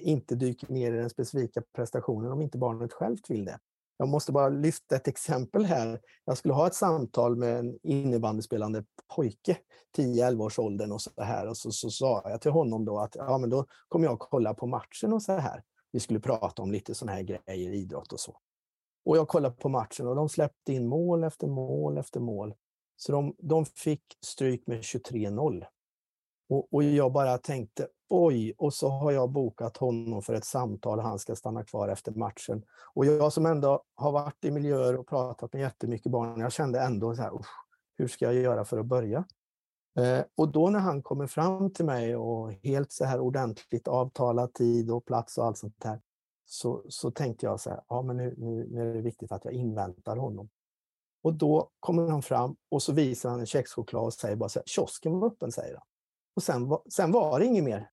inte 0.00 0.34
dyker 0.34 0.72
ner 0.72 0.92
i 0.92 0.96
den 0.96 1.10
specifika 1.10 1.62
prestationen 1.72 2.32
om 2.32 2.42
inte 2.42 2.58
barnet 2.58 2.92
självt 2.92 3.30
vill 3.30 3.44
det. 3.44 3.58
Jag 4.00 4.08
måste 4.08 4.32
bara 4.32 4.48
lyfta 4.48 4.96
ett 4.96 5.08
exempel 5.08 5.64
här. 5.64 6.00
Jag 6.24 6.38
skulle 6.38 6.54
ha 6.54 6.66
ett 6.66 6.74
samtal 6.74 7.36
med 7.36 7.58
en 7.58 7.78
innebandyspelande 7.82 8.84
pojke, 9.16 9.56
10-11 9.96 10.44
års 10.44 10.58
åldern 10.58 10.92
och 10.92 11.02
så 11.02 11.10
här. 11.16 11.48
Och 11.48 11.56
så, 11.56 11.70
så 11.70 11.90
sa 11.90 12.22
jag 12.24 12.40
till 12.40 12.50
honom 12.50 12.84
då 12.84 12.98
att 12.98 13.14
ja, 13.14 13.38
men 13.38 13.50
då 13.50 13.66
kommer 13.88 14.06
jag 14.06 14.18
kolla 14.18 14.54
på 14.54 14.66
matchen 14.66 15.12
och 15.12 15.22
så 15.22 15.32
här. 15.32 15.62
Vi 15.92 16.00
skulle 16.00 16.20
prata 16.20 16.62
om 16.62 16.72
lite 16.72 16.94
sådana 16.94 17.16
här 17.16 17.22
grejer, 17.22 17.72
idrott 17.72 18.12
och 18.12 18.20
så. 18.20 18.36
Och 19.04 19.16
jag 19.16 19.28
kollade 19.28 19.54
på 19.54 19.68
matchen 19.68 20.06
och 20.06 20.16
de 20.16 20.28
släppte 20.28 20.72
in 20.72 20.88
mål 20.88 21.24
efter 21.24 21.46
mål 21.46 21.98
efter 21.98 22.20
mål. 22.20 22.54
Så 22.96 23.12
de, 23.12 23.34
de 23.38 23.64
fick 23.64 24.02
stryk 24.24 24.66
med 24.66 24.80
23-0. 24.80 25.64
Och, 26.50 26.74
och, 26.74 26.82
jag 26.82 27.12
bara 27.12 27.38
tänkte, 27.38 27.88
oj, 28.08 28.54
och 28.58 28.74
så 28.74 28.88
har 28.88 29.12
jag 29.12 29.30
bokat 29.30 29.76
honom 29.76 30.22
för 30.22 30.34
ett 30.34 30.44
samtal, 30.44 31.00
han 31.00 31.18
ska 31.18 31.36
stanna 31.36 31.64
kvar 31.64 31.88
efter 31.88 32.12
matchen. 32.12 32.64
Och 32.94 33.06
jag 33.06 33.32
som 33.32 33.46
ändå 33.46 33.82
har 33.94 34.12
varit 34.12 34.44
i 34.44 34.50
miljöer 34.50 34.96
och 34.96 35.08
pratat 35.08 35.52
med 35.52 35.62
jättemycket 35.62 36.12
barn, 36.12 36.40
jag 36.40 36.52
kände 36.52 36.80
ändå 36.80 37.14
så 37.14 37.22
här, 37.22 37.32
hur 37.98 38.08
ska 38.08 38.24
jag 38.24 38.34
göra 38.34 38.64
för 38.64 38.78
att 38.78 38.86
börja? 38.86 39.24
Eh, 39.98 40.24
och 40.36 40.48
då 40.52 40.70
när 40.70 40.78
han 40.78 41.02
kommer 41.02 41.26
fram 41.26 41.72
till 41.72 41.84
mig 41.84 42.16
och 42.16 42.52
helt 42.52 42.92
så 42.92 43.04
här 43.04 43.20
ordentligt 43.20 43.88
avtalad 43.88 44.54
tid 44.54 44.90
och 44.90 45.04
plats 45.04 45.38
och 45.38 45.46
allt 45.46 45.58
sånt 45.58 45.84
här, 45.84 46.00
så, 46.44 46.84
så 46.88 47.10
tänkte 47.10 47.46
jag 47.46 47.60
så 47.60 47.70
här, 47.70 47.80
ja 47.88 48.02
men 48.02 48.16
nu, 48.16 48.34
nu, 48.38 48.68
nu 48.70 48.90
är 48.90 48.94
det 48.94 49.02
viktigt 49.02 49.32
att 49.32 49.44
jag 49.44 49.54
inväntar 49.54 50.16
honom. 50.16 50.48
Och 51.22 51.34
då 51.34 51.70
kommer 51.80 52.08
han 52.08 52.22
fram 52.22 52.56
och 52.70 52.82
så 52.82 52.92
visar 52.92 53.30
han 53.30 53.40
en 53.40 53.46
kexchoklad 53.46 54.04
och 54.04 54.14
säger 54.14 54.36
bara 54.36 54.48
så 54.48 54.58
här, 54.58 54.66
kiosken 54.66 55.18
var 55.18 55.28
öppen, 55.28 55.52
säger 55.52 55.74
han. 55.74 55.84
Och 56.40 56.44
sen 56.44 56.68
var, 56.68 56.82
sen 56.90 57.12
var 57.12 57.40
det 57.40 57.46
inget 57.46 57.64
mer. 57.64 57.90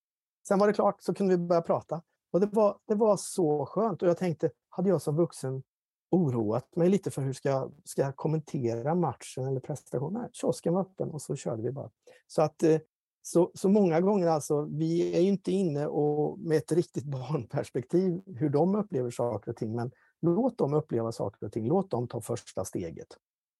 Sen 0.47 0.59
var 0.59 0.67
det 0.67 0.73
klart, 0.73 1.01
så 1.01 1.13
kunde 1.13 1.37
vi 1.37 1.43
börja 1.43 1.61
prata. 1.61 2.01
Och 2.31 2.39
det 2.39 2.45
var, 2.51 2.77
det 2.87 2.95
var 2.95 3.17
så 3.17 3.65
skönt. 3.65 4.01
Och 4.01 4.09
jag 4.09 4.17
tänkte, 4.17 4.49
hade 4.69 4.89
jag 4.89 5.01
som 5.01 5.15
vuxen 5.15 5.63
oroat 6.11 6.75
mig 6.75 6.89
lite 6.89 7.11
för 7.11 7.21
hur 7.21 7.33
ska 7.33 7.49
jag, 7.49 7.73
ska 7.83 8.01
jag 8.01 8.15
kommentera 8.15 8.95
matchen 8.95 9.47
eller 9.47 9.59
prestationen? 9.59 10.29
Kiosken 10.33 10.73
var 10.73 10.81
öppen 10.81 11.11
och 11.11 11.21
så 11.21 11.35
körde 11.35 11.61
vi 11.61 11.71
bara. 11.71 11.89
Så 12.27 12.41
att 12.41 12.63
eh, 12.63 12.77
så, 13.21 13.51
så 13.53 13.69
många 13.69 14.01
gånger 14.01 14.27
alltså, 14.27 14.61
vi 14.61 15.15
är 15.17 15.21
ju 15.21 15.27
inte 15.27 15.51
inne 15.51 15.87
och 15.87 16.39
med 16.39 16.57
ett 16.57 16.71
riktigt 16.71 17.05
barnperspektiv 17.05 18.21
hur 18.25 18.49
de 18.49 18.75
upplever 18.75 19.11
saker 19.11 19.51
och 19.51 19.57
ting, 19.57 19.75
men 19.75 19.91
låt 20.21 20.57
dem 20.57 20.73
uppleva 20.73 21.11
saker 21.11 21.45
och 21.45 21.51
ting. 21.51 21.67
Låt 21.67 21.91
dem 21.91 22.07
ta 22.07 22.21
första 22.21 22.65
steget. 22.65 23.17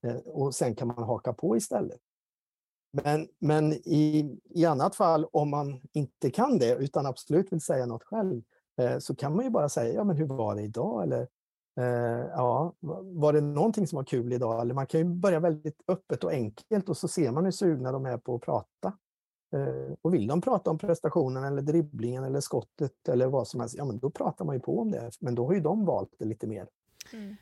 Eh, 0.08 0.16
och 0.16 0.56
sen 0.56 0.76
kan 0.76 0.88
man 0.88 1.04
haka 1.04 1.34
på 1.34 1.58
istället. 1.58 2.00
Men, 3.04 3.28
men 3.40 3.74
i, 3.74 4.38
i 4.50 4.66
annat 4.66 4.96
fall, 4.96 5.26
om 5.26 5.50
man 5.50 5.82
inte 5.94 6.32
kan 6.32 6.60
det, 6.60 6.76
utan 6.76 7.06
absolut 7.06 7.54
vill 7.54 7.62
säga 7.62 7.86
något 7.86 8.04
själv, 8.04 8.42
eh, 8.82 8.98
så 9.00 9.16
kan 9.16 9.36
man 9.36 9.46
ju 9.46 9.52
bara 9.52 9.70
säga, 9.70 9.94
ja 9.94 10.04
men 10.04 10.18
hur 10.18 10.26
var 10.26 10.56
det 10.56 10.62
idag? 10.62 11.04
Eller 11.04 11.28
eh, 11.80 12.28
ja, 12.32 12.74
var 13.04 13.34
det 13.34 13.42
någonting 13.42 13.88
som 13.88 13.98
var 13.98 14.04
kul 14.04 14.34
idag? 14.34 14.62
Eller 14.62 14.74
man 14.74 14.88
kan 14.88 15.00
ju 15.00 15.06
börja 15.06 15.40
väldigt 15.40 15.82
öppet 15.88 16.24
och 16.24 16.32
enkelt 16.32 16.90
och 16.90 16.98
så 16.98 17.08
ser 17.08 17.32
man 17.32 17.46
hur 17.46 17.52
sugna 17.52 17.92
de 17.92 18.06
är 18.06 18.18
på 18.18 18.36
att 18.36 18.42
prata. 18.42 18.94
Eh, 19.54 19.94
och 20.02 20.14
vill 20.14 20.28
de 20.28 20.42
prata 20.42 20.70
om 20.70 20.78
prestationen 20.78 21.44
eller 21.44 21.62
dribblingen 21.62 22.24
eller 22.24 22.40
skottet 22.40 23.10
eller 23.10 23.28
vad 23.28 23.48
som 23.48 23.60
helst, 23.60 23.76
ja 23.78 23.86
men 23.86 24.00
då 24.00 24.10
pratar 24.10 24.46
man 24.46 24.56
ju 24.56 24.62
på 24.62 24.80
om 24.80 24.92
det. 24.92 25.12
Men 25.20 25.36
då 25.36 25.46
har 25.46 25.54
ju 25.54 25.60
de 25.60 25.86
valt 25.86 26.16
det 26.20 26.26
lite 26.26 26.48
mer. 26.48 26.68
Mm. 27.14 27.36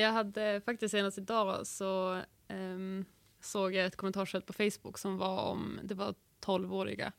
Jag 0.00 0.12
hade 0.12 0.60
faktiskt 0.64 0.92
senast 0.92 1.18
idag 1.18 1.66
så 1.66 2.20
um, 2.48 3.04
såg 3.44 3.74
jag 3.74 3.86
ett 3.86 3.96
kommentarsfält 3.96 4.46
på 4.46 4.52
Facebook 4.52 4.98
som 4.98 5.18
var 5.18 5.42
om, 5.42 5.80
det 5.82 5.94
var 5.94 6.14
12-åriga 6.40 7.12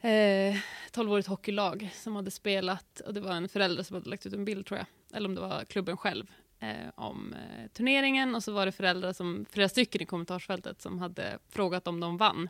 eh, 0.00 0.56
12-årigt 0.92 1.28
hockeylag 1.28 1.90
som 1.94 2.16
hade 2.16 2.30
spelat 2.30 3.00
och 3.00 3.14
det 3.14 3.20
var 3.20 3.32
en 3.32 3.48
förälder 3.48 3.82
som 3.82 3.94
hade 3.94 4.10
lagt 4.10 4.26
ut 4.26 4.32
en 4.32 4.44
bild 4.44 4.66
tror 4.66 4.78
jag, 4.78 4.86
eller 5.16 5.28
om 5.28 5.34
det 5.34 5.40
var 5.40 5.64
klubben 5.64 5.96
själv 5.96 6.30
eh, 6.58 6.88
om 6.94 7.32
eh, 7.34 7.70
turneringen 7.72 8.34
och 8.34 8.44
så 8.44 8.52
var 8.52 8.66
det 8.66 8.72
föräldrar 8.72 9.12
som, 9.12 9.46
flera 9.50 9.68
stycken 9.68 10.02
i 10.02 10.06
kommentarsfältet 10.06 10.82
som 10.82 10.98
hade 10.98 11.38
frågat 11.48 11.86
om 11.86 12.00
de 12.00 12.16
vann. 12.16 12.48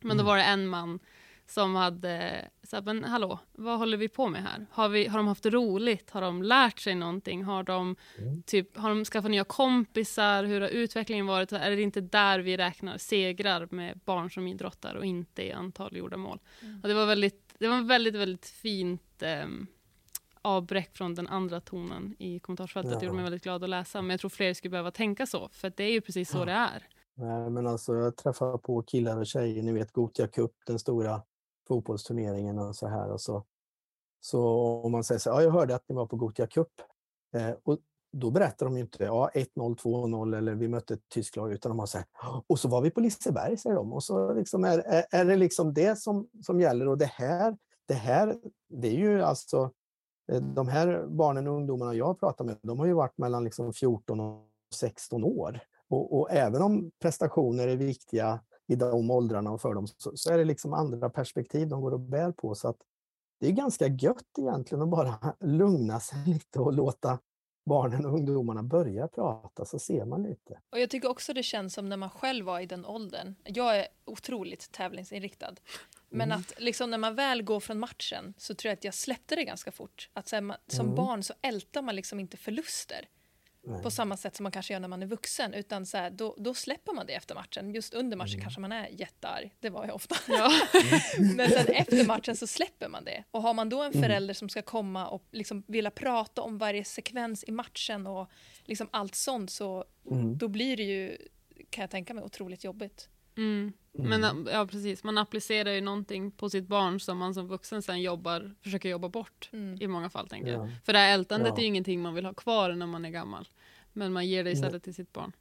Men 0.00 0.16
då 0.16 0.22
mm. 0.22 0.26
var 0.26 0.36
det 0.36 0.44
en 0.44 0.68
man 0.68 1.00
som 1.50 1.74
hade 1.74 2.44
sagt, 2.62 2.84
men 2.84 3.04
hallå, 3.04 3.38
vad 3.52 3.78
håller 3.78 3.96
vi 3.96 4.08
på 4.08 4.28
med 4.28 4.42
här? 4.42 4.66
Har, 4.70 4.88
vi, 4.88 5.06
har 5.06 5.18
de 5.18 5.26
haft 5.26 5.46
roligt? 5.46 6.10
Har 6.10 6.20
de 6.20 6.42
lärt 6.42 6.78
sig 6.78 6.94
någonting? 6.94 7.44
Har 7.44 7.62
de, 7.62 7.96
mm. 8.18 8.42
typ, 8.42 8.76
har 8.76 8.88
de 8.88 9.04
skaffat 9.04 9.30
nya 9.30 9.44
kompisar? 9.44 10.44
Hur 10.44 10.60
har 10.60 10.68
utvecklingen 10.68 11.26
varit? 11.26 11.52
Är 11.52 11.70
det 11.70 11.82
inte 11.82 12.00
där 12.00 12.38
vi 12.38 12.56
räknar 12.56 12.98
segrar 12.98 13.68
med 13.70 14.00
barn 14.04 14.30
som 14.30 14.46
idrottar 14.46 14.94
och 14.94 15.04
inte 15.04 15.42
i 15.42 15.52
antal 15.52 15.96
gjorda 15.96 16.16
mål? 16.16 16.40
Mm. 16.62 16.80
Och 16.82 16.88
det 16.88 16.94
var 16.94 17.06
väldigt, 17.06 17.54
det 17.58 17.68
var 17.68 17.82
väldigt, 17.82 18.14
väldigt 18.14 18.46
fint 18.46 19.22
eh, 19.22 19.46
avbräck 20.42 20.96
från 20.96 21.14
den 21.14 21.26
andra 21.26 21.60
tonen 21.60 22.14
i 22.18 22.40
kommentarsfältet. 22.40 22.92
Ja. 22.92 22.98
Det 22.98 23.06
gjorde 23.06 23.16
mig 23.16 23.24
väldigt 23.24 23.42
glad 23.42 23.64
att 23.64 23.70
läsa. 23.70 24.02
Men 24.02 24.10
jag 24.10 24.20
tror 24.20 24.28
fler 24.28 24.54
skulle 24.54 24.70
behöva 24.70 24.90
tänka 24.90 25.26
så, 25.26 25.48
för 25.52 25.72
det 25.76 25.84
är 25.84 25.92
ju 25.92 26.00
precis 26.00 26.30
så 26.30 26.38
ja. 26.38 26.44
det 26.44 26.52
är. 26.52 26.88
Nej, 27.14 27.50
men 27.50 27.66
alltså 27.66 27.94
jag 27.94 28.16
träffar 28.16 28.58
på 28.58 28.82
killar 28.82 29.18
och 29.18 29.26
tjejer, 29.26 29.62
ni 29.62 29.72
vet 29.72 29.92
Gotia 29.92 30.26
Cup, 30.28 30.52
den 30.66 30.78
stora 30.78 31.22
fotbollsturneringen 31.68 32.58
och 32.58 32.76
så 32.76 32.86
här. 32.86 33.10
Och 33.10 33.20
så, 33.20 33.44
så 34.20 34.48
om 34.84 34.92
man 34.92 35.04
säger 35.04 35.18
så 35.18 35.30
ja 35.30 35.42
jag 35.42 35.50
hörde 35.50 35.74
att 35.74 35.88
ni 35.88 35.94
var 35.94 36.06
på 36.06 36.16
Gotia 36.16 36.46
Cup. 36.46 36.72
Eh, 37.34 37.54
och 37.62 37.78
då 38.12 38.30
berättar 38.30 38.66
de 38.66 38.74
ju 38.76 38.80
inte 38.80 39.04
ja, 39.04 39.30
1-0, 39.34 39.46
2-0 39.76 40.36
eller 40.36 40.54
vi 40.54 40.68
mötte 40.68 40.94
ett 40.94 41.08
tyskt 41.08 41.36
lag, 41.36 41.52
utan 41.52 41.70
de 41.70 41.78
har 41.78 41.86
så 41.86 41.98
här, 41.98 42.06
och 42.46 42.58
så 42.58 42.68
var 42.68 42.80
vi 42.80 42.90
på 42.90 43.00
Liseberg, 43.00 43.56
säger 43.56 43.76
de. 43.76 43.92
Och 43.92 44.04
så 44.04 44.34
liksom 44.34 44.64
är, 44.64 44.78
är, 44.78 45.04
är, 45.10 45.24
det 45.24 45.36
liksom 45.36 45.74
det 45.74 45.98
som, 45.98 46.28
som 46.42 46.60
gäller. 46.60 46.88
Och 46.88 46.98
det 46.98 47.10
här, 47.12 47.56
det 47.88 47.94
här, 47.94 48.36
det 48.68 48.88
är 48.88 48.98
ju 48.98 49.22
alltså, 49.22 49.70
eh, 50.32 50.42
de 50.42 50.68
här 50.68 51.06
barnen 51.06 51.48
och 51.48 51.54
ungdomarna 51.54 51.94
jag 51.94 52.20
pratar 52.20 52.44
med, 52.44 52.58
de 52.62 52.78
har 52.78 52.86
ju 52.86 52.92
varit 52.92 53.18
mellan 53.18 53.44
liksom 53.44 53.72
14 53.72 54.20
och 54.20 54.48
16 54.74 55.24
år. 55.24 55.60
Och, 55.88 56.18
och, 56.18 56.30
även 56.30 56.62
om 56.62 56.90
prestationer 57.00 57.68
är 57.68 57.76
viktiga 57.76 58.40
i 58.68 58.76
de 58.76 59.10
åldrarna 59.10 59.50
och 59.50 59.60
för 59.60 59.74
dem, 59.74 59.86
så, 59.86 60.16
så, 60.16 60.32
är 60.32 60.38
det 60.38 60.44
liksom 60.44 60.72
andra 60.72 61.10
perspektiv 61.10 61.68
de 61.68 61.80
går 61.80 61.92
och 61.92 62.00
bär 62.00 62.32
på. 62.32 62.54
Så 62.54 62.68
att 62.68 62.76
det 63.40 63.46
är 63.46 63.52
ganska 63.52 63.86
gött 63.86 64.38
egentligen 64.38 64.82
att 64.82 64.88
bara 64.88 65.36
lugna 65.40 66.00
sig 66.00 66.18
lite 66.26 66.60
och 66.60 66.72
låta 66.72 67.18
barnen 67.66 68.06
och 68.06 68.14
ungdomarna 68.14 68.62
börja 68.62 69.08
prata 69.08 69.64
så 69.64 69.78
ser 69.78 70.04
man 70.04 70.22
lite. 70.22 70.60
Och 70.70 70.80
Jag 70.80 70.90
tycker 70.90 71.08
också 71.08 71.32
det 71.32 71.42
känns 71.42 71.74
som 71.74 71.88
när 71.88 71.96
man 71.96 72.10
själv 72.10 72.46
var 72.46 72.60
i 72.60 72.66
den 72.66 72.86
åldern. 72.86 73.34
Jag 73.44 73.78
är 73.78 73.86
otroligt 74.04 74.72
tävlingsinriktad. 74.72 75.54
Men 76.08 76.32
mm. 76.32 76.40
att 76.40 76.60
liksom 76.60 76.90
när 76.90 76.98
man 76.98 77.14
väl 77.14 77.42
går 77.42 77.60
från 77.60 77.78
matchen 77.78 78.34
så 78.36 78.54
tror 78.54 78.68
jag 78.68 78.76
att 78.76 78.84
jag 78.84 78.94
släppte 78.94 79.36
det 79.36 79.44
ganska 79.44 79.72
fort. 79.72 80.10
Att 80.12 80.30
här, 80.30 80.40
man, 80.40 80.56
som 80.66 80.86
mm. 80.86 80.96
barn 80.96 81.22
så 81.22 81.34
ältar 81.42 81.82
man 81.82 81.96
liksom 81.96 82.20
inte 82.20 82.36
förluster. 82.36 83.08
Nej. 83.68 83.82
på 83.82 83.90
samma 83.90 84.16
sätt 84.16 84.36
som 84.36 84.42
man 84.42 84.52
kanske 84.52 84.72
gör 84.72 84.80
när 84.80 84.88
man 84.88 85.02
är 85.02 85.06
vuxen. 85.06 85.54
Utan 85.54 85.86
så 85.86 85.96
här, 85.96 86.10
då, 86.10 86.34
då 86.38 86.54
släpper 86.54 86.92
man 86.92 87.06
det 87.06 87.12
efter 87.12 87.34
matchen. 87.34 87.74
Just 87.74 87.94
under 87.94 88.16
matchen 88.16 88.34
mm. 88.34 88.42
kanske 88.42 88.60
man 88.60 88.72
är 88.72 88.88
jättearg. 88.88 89.54
Det 89.60 89.70
var 89.70 89.86
jag 89.86 89.94
ofta. 89.94 90.16
Ja. 90.28 90.50
Men 91.36 91.50
sen 91.50 91.66
efter 91.68 92.06
matchen 92.06 92.36
så 92.36 92.46
släpper 92.46 92.88
man 92.88 93.04
det. 93.04 93.24
Och 93.30 93.42
har 93.42 93.54
man 93.54 93.68
då 93.68 93.82
en 93.82 93.92
mm. 93.92 94.02
förälder 94.02 94.34
som 94.34 94.48
ska 94.48 94.62
komma 94.62 95.08
och 95.08 95.24
liksom 95.32 95.62
vilja 95.66 95.90
prata 95.90 96.42
om 96.42 96.58
varje 96.58 96.84
sekvens 96.84 97.44
i 97.46 97.52
matchen 97.52 98.06
och 98.06 98.30
liksom 98.64 98.88
allt 98.90 99.14
sånt 99.14 99.50
så 99.50 99.84
mm. 100.10 100.38
då 100.38 100.48
blir 100.48 100.76
det 100.76 100.82
ju, 100.82 101.16
kan 101.70 101.82
jag 101.82 101.90
tänka 101.90 102.14
mig, 102.14 102.24
otroligt 102.24 102.64
jobbigt. 102.64 103.08
Mm. 103.36 103.72
Men 103.92 104.24
mm. 104.24 104.48
ja, 104.52 104.66
precis, 104.66 105.04
man 105.04 105.18
applicerar 105.18 105.70
ju 105.70 105.80
någonting 105.80 106.30
på 106.30 106.50
sitt 106.50 106.66
barn 106.66 107.00
som 107.00 107.18
man 107.18 107.34
som 107.34 107.48
vuxen 107.48 107.82
sen 107.82 108.02
jobbar, 108.02 108.54
försöker 108.62 108.88
jobba 108.88 109.08
bort 109.08 109.50
mm. 109.52 109.82
i 109.82 109.86
många 109.86 110.10
fall. 110.10 110.28
tänker 110.28 110.52
ja. 110.52 110.58
jag. 110.58 110.70
För 110.84 110.92
det 110.92 110.98
här 110.98 111.14
ältandet 111.14 111.48
ja. 111.48 111.56
är 111.56 111.60
ju 111.60 111.66
ingenting 111.66 112.00
man 112.00 112.14
vill 112.14 112.24
ha 112.24 112.34
kvar 112.34 112.72
när 112.72 112.86
man 112.86 113.04
är 113.04 113.10
gammal. 113.10 113.48
Men 113.98 114.12
man 114.12 114.26
ger 114.26 114.44
det 114.44 114.50
istället 114.50 114.82
till 114.82 114.94
sitt 114.94 115.12
barn. 115.12 115.32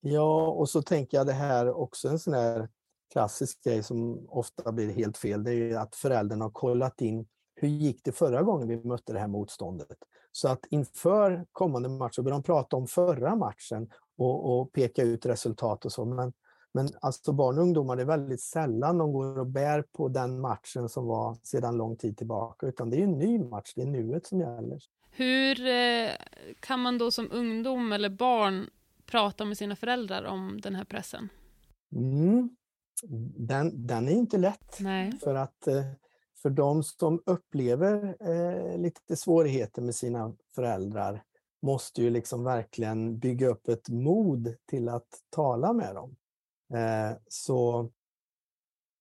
Ja, 0.00 0.48
och 0.48 0.68
så 0.68 0.82
tänker 0.82 1.16
jag 1.16 1.26
det 1.26 1.32
här 1.32 1.72
också 1.72 2.08
en 2.08 2.18
sån 2.18 2.34
här 2.34 2.68
klassisk 3.12 3.64
grej 3.64 3.82
som 3.82 4.26
ofta 4.28 4.72
blir 4.72 4.92
helt 4.92 5.16
fel. 5.16 5.44
Det 5.44 5.50
är 5.50 5.54
ju 5.54 5.76
att 5.76 5.94
föräldrarna 5.94 6.44
har 6.44 6.50
kollat 6.50 7.00
in 7.00 7.26
hur 7.54 7.68
gick 7.68 8.04
det 8.04 8.12
förra 8.12 8.42
gången 8.42 8.68
vi 8.68 8.76
mötte 8.76 9.12
det 9.12 9.18
här 9.18 9.28
motståndet? 9.28 9.98
Så 10.32 10.48
att 10.48 10.60
inför 10.70 11.46
kommande 11.52 11.88
match 11.88 12.14
så 12.14 12.22
börjar 12.22 12.38
de 12.38 12.42
prata 12.42 12.76
om 12.76 12.86
förra 12.86 13.36
matchen 13.36 13.90
och, 14.16 14.60
och 14.60 14.72
peka 14.72 15.02
ut 15.02 15.26
resultat 15.26 15.84
och 15.84 15.92
så. 15.92 16.04
Men 16.04 16.32
men 16.76 16.88
alltså 17.00 17.32
barn 17.32 17.58
och 17.58 17.62
ungdomar, 17.62 17.96
det 17.96 18.02
är 18.02 18.06
väldigt 18.06 18.42
sällan 18.42 18.98
de 18.98 19.12
går 19.12 19.38
och 19.38 19.46
bär 19.46 19.84
på 19.92 20.08
den 20.08 20.40
matchen 20.40 20.88
som 20.88 21.06
var 21.06 21.36
sedan 21.42 21.76
lång 21.76 21.96
tid 21.96 22.16
tillbaka, 22.16 22.66
utan 22.66 22.90
det 22.90 22.96
är 22.96 23.04
en 23.04 23.18
ny 23.18 23.38
match, 23.38 23.72
det 23.76 23.82
är 23.82 23.86
nuet 23.86 24.26
som 24.26 24.40
gäller. 24.40 24.78
Hur 25.16 25.66
eh, 25.66 26.10
kan 26.60 26.80
man 26.80 26.98
då 26.98 27.10
som 27.10 27.28
ungdom 27.32 27.92
eller 27.92 28.08
barn 28.08 28.70
prata 29.06 29.44
med 29.44 29.58
sina 29.58 29.76
föräldrar 29.76 30.24
om 30.24 30.60
den 30.60 30.74
här 30.74 30.84
pressen? 30.84 31.28
Mm. 31.92 32.56
Den, 33.36 33.86
den 33.86 34.08
är 34.08 34.12
inte 34.12 34.38
lätt. 34.38 34.80
Nej. 34.80 35.12
För 35.22 35.34
att 35.34 35.66
eh, 35.66 35.84
för 36.42 36.50
de 36.50 36.82
som 36.82 37.22
upplever 37.26 38.16
eh, 38.20 38.78
lite 38.78 39.16
svårigheter 39.16 39.82
med 39.82 39.94
sina 39.94 40.36
föräldrar 40.54 41.22
måste 41.62 42.02
ju 42.02 42.10
liksom 42.10 42.44
verkligen 42.44 43.18
bygga 43.18 43.48
upp 43.48 43.68
ett 43.68 43.88
mod 43.88 44.54
till 44.66 44.88
att 44.88 45.08
tala 45.30 45.72
med 45.72 45.94
dem. 45.94 46.16
Eh, 46.74 47.16
så 47.28 47.90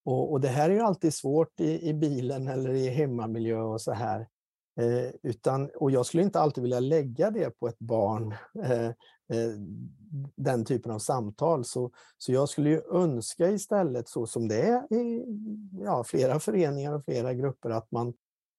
Och, 0.06 0.32
och, 0.32 0.42
det 0.42 0.48
här 0.48 0.70
är 0.70 0.74
ju 0.74 0.80
alltid 0.80 1.14
svårt 1.14 1.60
i, 1.60 1.90
i 1.90 1.94
bilen 1.94 2.48
eller 2.48 2.70
i 2.74 2.90
hemmamiljö 2.90 3.62
och 3.62 3.82
så 3.82 3.92
här. 3.92 4.28
Eh, 4.80 5.12
utan, 5.24 5.70
och 5.76 5.92
jag 5.92 6.06
skulle 6.06 6.24
inte 6.24 6.40
alltid 6.40 6.62
vilja 6.62 6.80
lägga 6.80 7.32
det 7.32 7.50
på 7.60 7.68
ett 7.68 7.80
barn, 7.80 8.36
eh, 8.64 8.88
eh, 9.38 9.54
den 10.36 10.66
typen 10.66 10.92
av 10.92 11.00
samtal. 11.00 11.66
Så, 11.66 11.92
så 12.18 12.32
jag 12.32 12.50
skulle 12.50 12.70
ju 12.70 12.82
önska 12.92 13.50
istället, 13.50 14.10
så 14.10 14.28
som 14.28 14.48
det 14.48 14.62
är 14.62 14.94
i 14.94 15.26
ja, 15.84 16.04
flera 16.04 16.40
föreningar 16.40 16.94
och 16.94 17.06
flera 17.06 17.34
grupper, 17.34 17.70
att 17.70 17.92
man 17.92 18.14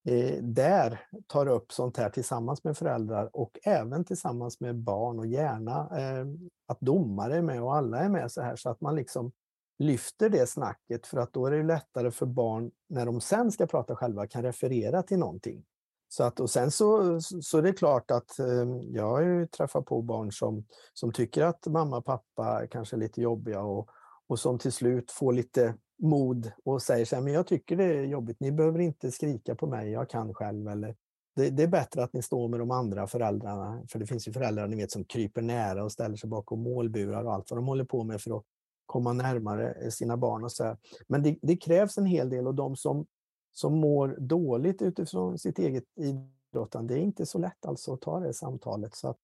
eh, 0.09 0.42
där 0.42 1.00
tar 1.27 1.46
upp 1.46 1.72
sånt 1.72 1.96
här 1.96 2.11
tillsammans 2.11 2.64
med 2.64 2.77
föräldrar 2.79 3.31
och 3.37 3.59
även 3.62 4.05
tillsammans 4.05 4.61
med 4.61 4.77
barn 4.77 5.18
och 5.18 5.27
gärna 5.27 5.98
eh, 5.98 6.27
att 6.66 6.81
domare 6.81 7.37
är 7.37 7.42
med 7.42 7.62
och 7.62 7.77
alla 7.77 7.98
är 7.98 8.09
med 8.09 8.33
så 8.33 8.42
här 8.42 8.57
så 8.57 8.70
att 8.70 8.81
man 8.81 8.96
liksom 8.96 9.33
lyfter 9.79 10.29
det 10.29 10.46
snacket 10.46 11.07
för 11.07 11.18
att 11.18 11.33
då 11.33 11.46
är 11.46 11.50
det 11.50 11.62
lättare 11.62 12.11
för 12.11 12.27
barn 12.27 12.70
när 12.88 13.07
de 13.07 13.20
sen 13.20 13.53
ska 13.53 13.66
prata 13.66 13.96
själva 13.96 14.27
kan 14.27 14.42
referera 14.42 15.03
till 15.03 15.18
någonting. 15.18 15.64
Så 16.09 16.25
att, 16.25 16.40
och 16.40 16.51
sen 16.51 16.71
så, 16.71 17.21
så 17.21 17.59
är 17.59 17.62
det 17.62 17.73
klart 17.73 18.11
att 18.11 18.38
eh, 18.38 18.67
jag 18.83 19.11
har 19.11 19.23
ju 19.23 19.47
träffat 19.47 19.85
på 19.85 20.03
barn 20.03 20.33
som, 20.33 20.64
som 20.93 21.12
tycker 21.12 21.43
att 21.43 21.67
mamma 21.67 21.97
och 21.97 22.05
pappa 22.05 22.67
kanske 22.71 22.97
är 22.97 22.99
lite 22.99 23.21
jobbiga 23.21 23.62
och, 23.62 23.88
och 24.27 24.38
som 24.38 24.59
till 24.59 24.73
slut 24.73 25.11
får 25.11 25.33
lite 25.33 25.75
mod 26.03 26.53
och 26.64 26.83
säger 26.83 27.05
så 27.05 27.17
här, 27.17 27.23
men 27.23 27.33
jag 27.33 27.47
tycker 27.47 27.77
det 27.77 27.85
är 27.85 28.03
jobbigt, 28.03 28.40
ni 28.40 28.53
behöver 28.53 28.79
inte 28.79 29.11
skrika 29.11 29.55
på 29.55 29.67
mig, 29.67 29.90
jag 29.90 30.11
kan 30.11 30.35
själv. 30.35 30.69
Eller, 30.69 30.97
det, 31.37 31.51
det, 31.51 31.62
är 31.62 31.69
bättre 31.69 32.03
att 32.03 32.12
ni 32.12 32.23
står 32.23 32.49
med 32.49 32.61
de 32.61 32.71
andra 32.71 33.07
föräldrarna, 33.07 33.83
för 33.90 33.99
det 33.99 34.07
finns 34.07 34.29
ju 34.29 34.33
föräldrar 34.33 34.69
ni 34.69 34.77
vet 34.77 34.90
som 34.90 35.05
kryper 35.05 35.43
nära 35.43 35.85
och 35.85 35.93
ställer 35.93 36.17
sig 36.17 36.31
bakom 36.31 36.62
målburar 36.62 37.25
och 37.25 37.35
allt 37.35 37.51
vad 37.51 37.59
de 37.59 37.67
håller 37.67 37.85
på 37.85 38.05
med 38.05 38.21
för 38.21 38.37
att 38.37 38.45
komma 38.87 39.12
närmare 39.12 39.73
eh, 39.73 39.90
sina 39.90 40.17
barn. 40.17 40.45
och 40.45 40.53
så 40.53 40.64
här. 40.64 40.77
Men 41.09 41.23
det, 41.23 41.38
det, 41.43 41.57
krävs 41.57 41.99
en 41.99 42.07
hel 42.07 42.31
del 42.31 42.47
och 42.47 42.55
de 42.55 42.77
som 42.77 43.07
som 43.55 43.75
mår 43.75 44.17
dåligt 44.21 44.83
utifrån 44.83 45.38
sitt 45.38 45.59
eget 45.59 45.85
idrottande, 45.97 46.95
det 46.95 47.01
är 47.01 47.03
inte 47.03 47.27
så 47.27 47.38
lätt 47.38 47.67
alltså 47.67 47.95
att 47.95 48.01
ta 48.01 48.21
det 48.21 48.35
samtalet. 48.35 48.95
Så 48.95 49.14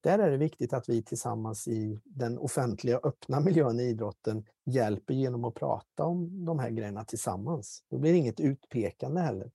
där 0.00 0.18
är 0.18 0.30
det 0.30 0.36
viktigt 0.36 0.72
att 0.72 0.88
vi 0.88 1.02
tillsammans 1.02 1.68
i 1.68 2.00
den 2.04 2.38
offentliga 2.38 3.00
öppna 3.02 3.40
miljön 3.40 3.80
i 3.80 3.82
idrotten 3.82 4.46
hjälper 4.64 5.14
genom 5.14 5.44
att 5.44 5.54
prata 5.54 6.04
om 6.04 6.44
de 6.44 6.58
här 6.58 6.70
grejerna 6.70 7.04
tillsammans. 7.04 7.84
Då 7.90 7.98
blir 7.98 8.12
det 8.12 8.18
inget 8.18 8.40
utpekande 8.40 9.20
heller. 9.20 9.50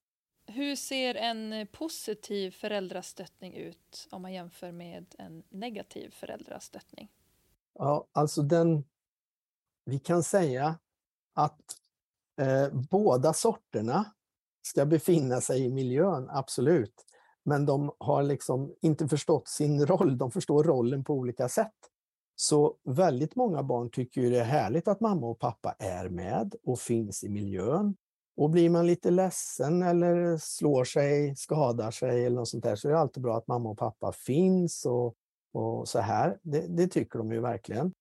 Hur 0.46 0.76
ser 0.76 1.16
en 1.16 1.68
positiv 1.68 2.52
föräldrastöttning 2.52 3.56
ut 3.56 4.08
om 4.12 4.22
man 4.22 4.34
jämför 4.34 4.72
med 4.72 5.16
en 5.18 5.44
negativ 5.50 6.10
föräldrastöttning? 6.10 7.12
Ja, 7.74 8.08
alltså 8.12 8.42
den... 8.42 8.84
Vi 9.86 10.00
kan 10.00 10.24
säga 10.24 10.80
att 11.34 11.62
eh, 12.42 12.74
båda 12.90 13.34
sorterna 13.34 14.14
ska 14.62 14.86
befinna 14.86 15.42
sig 15.42 15.66
i 15.66 15.70
miljön, 15.70 16.28
absolut. 16.30 16.94
Men 17.46 17.66
de 17.66 17.92
har 17.98 18.24
liksom 18.24 18.74
inte 18.82 19.08
förstått 19.08 19.48
sin 19.48 19.86
roll, 19.86 20.18
de 20.18 20.32
förstår 20.32 20.64
rollen 20.64 21.04
på 21.04 21.14
olika 21.14 21.50
sätt. 21.50 21.74
Så 22.36 22.76
väldigt 22.84 23.36
många 23.36 23.64
barn 23.64 23.90
tycker 23.90 24.22
ju 24.22 24.30
det 24.30 24.40
är 24.40 24.44
härligt 24.44 24.88
att 24.88 25.02
mamma 25.02 25.28
och 25.28 25.40
pappa 25.40 25.76
är 25.80 26.10
med 26.10 26.56
och 26.64 26.80
finns 26.80 27.24
i 27.24 27.30
miljön. 27.30 27.96
Och 28.38 28.50
blir 28.50 28.70
man 28.70 28.88
lite 28.88 29.12
ledsen 29.12 29.84
eller 29.84 30.38
slår 30.38 30.84
sig, 30.84 31.36
skadar 31.36 31.92
sig 31.92 32.26
eller 32.26 32.36
något 32.36 32.50
sånt 32.50 32.64
där 32.64 32.76
så 32.76 32.88
är 32.88 32.92
det 32.92 33.00
alltid 33.00 33.24
bra 33.24 33.38
att 33.38 33.48
mamma 33.48 33.70
och 33.70 33.78
pappa 33.78 34.12
finns 34.12 34.86
och, 34.86 35.16
och 35.54 35.88
så 35.88 36.00
här. 36.00 36.40
Det, 36.42 36.66
det 36.68 36.88
tycker 36.88 37.20
de 37.20 37.32
ju 37.32 37.40
verkligen. 37.40 37.94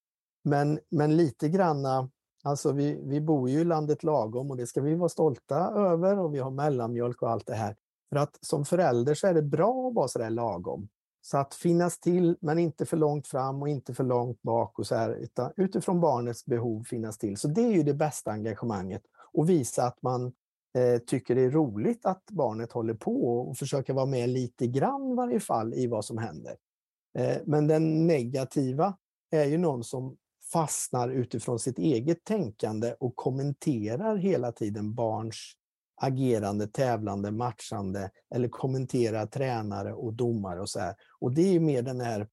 Men, 0.44 0.80
men 0.90 1.16
lite 1.16 1.48
granna 1.48 2.10
Alltså 2.42 2.72
vi, 2.72 3.00
vi 3.04 3.20
bor 3.20 3.50
ju 3.50 3.60
i 3.60 3.64
landet 3.64 4.02
lagom 4.02 4.50
och 4.50 4.56
det 4.56 4.66
ska 4.66 4.80
vi 4.80 4.94
vara 4.94 5.08
stolta 5.08 5.56
över 5.56 6.18
och 6.18 6.34
vi 6.34 6.38
har 6.38 6.50
mellanmjölk 6.50 7.22
och 7.22 7.30
allt 7.30 7.46
det 7.46 7.54
här. 7.54 7.76
För 8.08 8.16
att 8.16 8.38
som 8.40 8.64
förälder 8.64 9.14
så 9.14 9.26
är 9.26 9.34
det 9.34 9.42
bra 9.42 9.88
att 9.88 9.94
vara 9.94 10.08
sådär 10.08 10.30
lagom. 10.30 10.88
Så 11.22 11.38
att 11.38 11.54
finnas 11.54 12.00
till, 12.00 12.36
men 12.40 12.58
inte 12.58 12.86
för 12.86 12.96
långt 12.96 13.26
fram 13.26 13.62
och 13.62 13.68
inte 13.68 13.94
för 13.94 14.04
långt 14.04 14.42
bak 14.42 14.78
och 14.78 14.86
så 14.86 14.94
här, 14.94 15.10
utan 15.10 15.52
utifrån 15.56 16.00
barnets 16.00 16.46
behov 16.46 16.84
finnas 16.84 17.18
till. 17.18 17.36
Så 17.36 17.48
det 17.48 17.60
är 17.60 17.72
ju 17.72 17.82
det 17.82 17.94
bästa 17.94 18.30
engagemanget 18.30 19.02
och 19.32 19.48
visa 19.48 19.84
att 19.84 20.02
man 20.02 20.32
eh, 20.78 20.98
tycker 21.06 21.34
det 21.34 21.42
är 21.42 21.50
roligt 21.50 22.06
att 22.06 22.24
barnet 22.30 22.72
håller 22.72 22.94
på 22.94 23.38
och 23.40 23.56
försöka 23.56 23.94
vara 23.94 24.06
med 24.06 24.28
lite 24.28 24.66
grann 24.66 25.12
i 25.12 25.14
varje 25.14 25.40
fall 25.40 25.74
i 25.74 25.86
vad 25.86 26.04
som 26.04 26.18
händer. 26.18 26.56
Eh, 27.18 27.36
men 27.44 27.66
den 27.66 28.06
negativa 28.06 28.96
är 29.30 29.44
ju 29.44 29.58
någon 29.58 29.84
som 29.84 30.16
fastnar 30.52 31.08
utifrån 31.08 31.58
sitt 31.58 31.78
eget 31.78 32.24
tänkande 32.24 32.94
och 33.00 33.16
kommenterar 33.16 34.16
hela 34.16 34.52
tiden 34.52 34.94
barns 34.94 35.54
agerande, 36.02 36.66
tävlande, 36.66 37.30
matchande 37.30 38.10
eller 38.34 38.48
kommenterar 38.48 39.26
tränare 39.26 39.92
och 39.92 40.12
domare 40.12 40.60
och 40.60 40.68
så 40.68 40.80
här. 40.80 40.94
Och 41.20 41.32
det 41.32 41.56
är 41.56 41.60
mer 41.60 41.82
den 41.82 42.00
här 42.00 42.28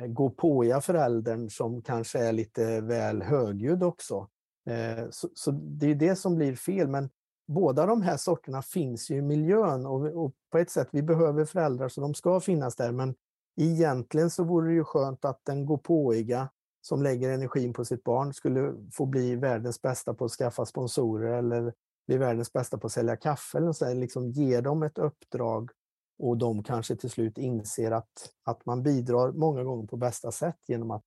eh, 0.00 0.06
gå 0.06 0.30
påja 0.30 0.80
föräldern 0.80 1.50
som 1.50 1.82
kanske 1.82 2.18
är 2.18 2.32
lite 2.32 2.80
väl 2.80 3.22
högljudd 3.22 3.82
också. 3.82 4.28
Eh, 4.70 5.04
så, 5.10 5.28
så, 5.34 5.50
det 5.50 5.90
är 5.90 5.94
det 5.94 6.16
som 6.16 6.36
blir 6.36 6.56
fel. 6.56 6.88
Men 6.88 7.10
båda 7.48 7.86
de 7.86 8.02
här 8.02 8.16
sorterna 8.16 8.62
finns 8.62 9.10
ju 9.10 9.16
i 9.16 9.22
miljön 9.22 9.86
och, 9.86 10.24
och 10.24 10.32
på 10.52 10.58
ett 10.58 10.70
sätt, 10.70 10.88
vi 10.92 11.02
behöver 11.02 11.44
föräldrar 11.44 11.88
så 11.88 12.00
de 12.00 12.14
ska 12.14 12.40
finnas 12.40 12.76
där. 12.76 12.92
Men 12.92 13.14
egentligen 13.60 14.30
så 14.30 14.44
vore 14.44 14.68
det 14.68 14.74
ju 14.74 14.84
skönt 14.84 15.24
att 15.24 15.40
den 15.44 15.66
gå 15.66 15.78
påiga 15.78 16.48
som 16.86 17.02
lägger 17.02 17.30
energin 17.30 17.72
på 17.72 17.84
sitt 17.84 18.04
barn 18.04 18.34
skulle 18.34 18.74
få 18.92 19.06
bli 19.06 19.36
världens 19.36 19.82
bästa 19.82 20.14
på 20.14 20.24
att 20.24 20.30
skaffa 20.30 20.66
sponsorer 20.66 21.38
eller 21.38 21.74
bli 22.06 22.16
världens 22.16 22.52
bästa 22.52 22.78
på 22.78 22.86
att 22.86 22.92
sälja 22.92 23.16
kaffe. 23.16 23.58
Eller 23.58 23.72
så 23.72 23.94
liksom 23.94 24.30
ge 24.30 24.60
dem 24.60 24.82
ett 24.82 24.98
uppdrag 24.98 25.70
och 26.18 26.36
de 26.36 26.62
kanske 26.62 26.96
till 26.96 27.10
slut 27.10 27.38
inser 27.38 27.90
att, 27.90 28.30
att 28.44 28.66
man 28.66 28.82
bidrar 28.82 29.32
många 29.32 29.64
gånger 29.64 29.86
på 29.86 29.96
bästa 29.96 30.32
sätt 30.32 30.58
genom 30.68 30.90
att 30.90 31.02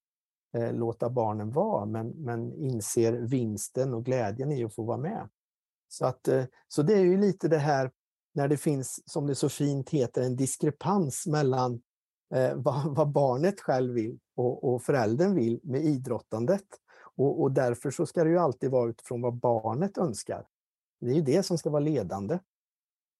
eh, 0.57 0.73
låta 0.73 1.09
barnen 1.09 1.51
vara, 1.51 1.85
men, 1.85 2.07
men 2.09 2.53
inser 2.53 3.13
vinsten 3.13 3.93
och 3.93 4.05
glädjen 4.05 4.51
i 4.51 4.63
att 4.63 4.75
få 4.75 4.83
vara 4.83 4.97
med. 4.97 5.29
Så, 5.87 6.05
att, 6.05 6.27
eh, 6.27 6.45
så 6.67 6.81
det 6.81 6.93
är 6.93 7.03
ju 7.03 7.17
lite 7.17 7.47
det 7.47 7.57
här 7.57 7.91
när 8.33 8.47
det 8.47 8.57
finns, 8.57 9.03
som 9.05 9.27
det 9.27 9.35
så 9.35 9.49
fint 9.49 9.89
heter, 9.89 10.21
en 10.21 10.35
diskrepans 10.35 11.27
mellan 11.27 11.81
eh, 12.33 12.53
vad, 12.55 12.95
vad, 12.95 13.09
barnet 13.09 13.61
själv 13.61 13.93
vill 13.93 14.19
och, 14.35 14.63
och 14.63 14.83
föräldern 14.83 15.35
vill 15.35 15.59
med 15.63 15.85
idrottandet. 15.85 16.65
Och, 17.15 17.41
och, 17.41 17.51
därför 17.51 17.91
så 17.91 18.05
ska 18.05 18.23
det 18.23 18.29
ju 18.29 18.37
alltid 18.37 18.71
vara 18.71 18.89
utifrån 18.89 19.21
vad 19.21 19.33
barnet 19.33 19.97
önskar. 19.97 20.45
Det 20.99 21.11
är 21.11 21.15
ju 21.15 21.21
det 21.21 21.43
som 21.43 21.57
ska 21.57 21.69
vara 21.69 21.83
ledande. 21.83 22.39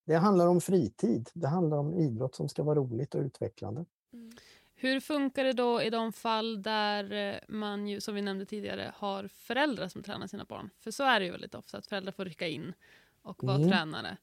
Det 0.05 0.15
handlar 0.15 0.47
om 0.47 0.61
fritid. 0.61 1.29
Det 1.33 1.47
handlar 1.47 1.77
om 1.77 1.93
idrott 1.93 2.35
som 2.35 2.49
ska 2.49 2.63
vara 2.63 2.79
roligt 2.79 3.15
och 3.15 3.21
utvecklande. 3.21 3.85
Mm. 4.13 4.31
Hur 4.75 4.99
funkar 4.99 5.43
det 5.43 5.53
då 5.53 5.81
i 5.81 5.89
de 5.89 6.13
fall 6.13 6.61
där 6.61 7.11
eh, 7.11 7.39
man 7.47 7.87
ju, 7.87 8.01
som 8.01 8.15
vi 8.15 8.21
nämnde 8.21 8.45
tidigare, 8.45 8.91
har 8.95 9.27
föräldrar 9.27 9.87
som 9.87 10.03
tränar 10.03 10.27
sina 10.27 10.45
barn? 10.45 10.69
För 10.79 10.91
så 10.91 11.03
är 11.03 11.19
det 11.19 11.25
ju 11.25 11.31
väldigt 11.31 11.55
ofta, 11.55 11.77
att 11.77 11.87
föräldrar 11.87 12.11
får 12.11 12.25
rycka 12.25 12.47
in 12.47 12.73
och 13.21 13.43
vara 13.43 13.55
mm. 13.55 13.69
tränare. 13.69 14.17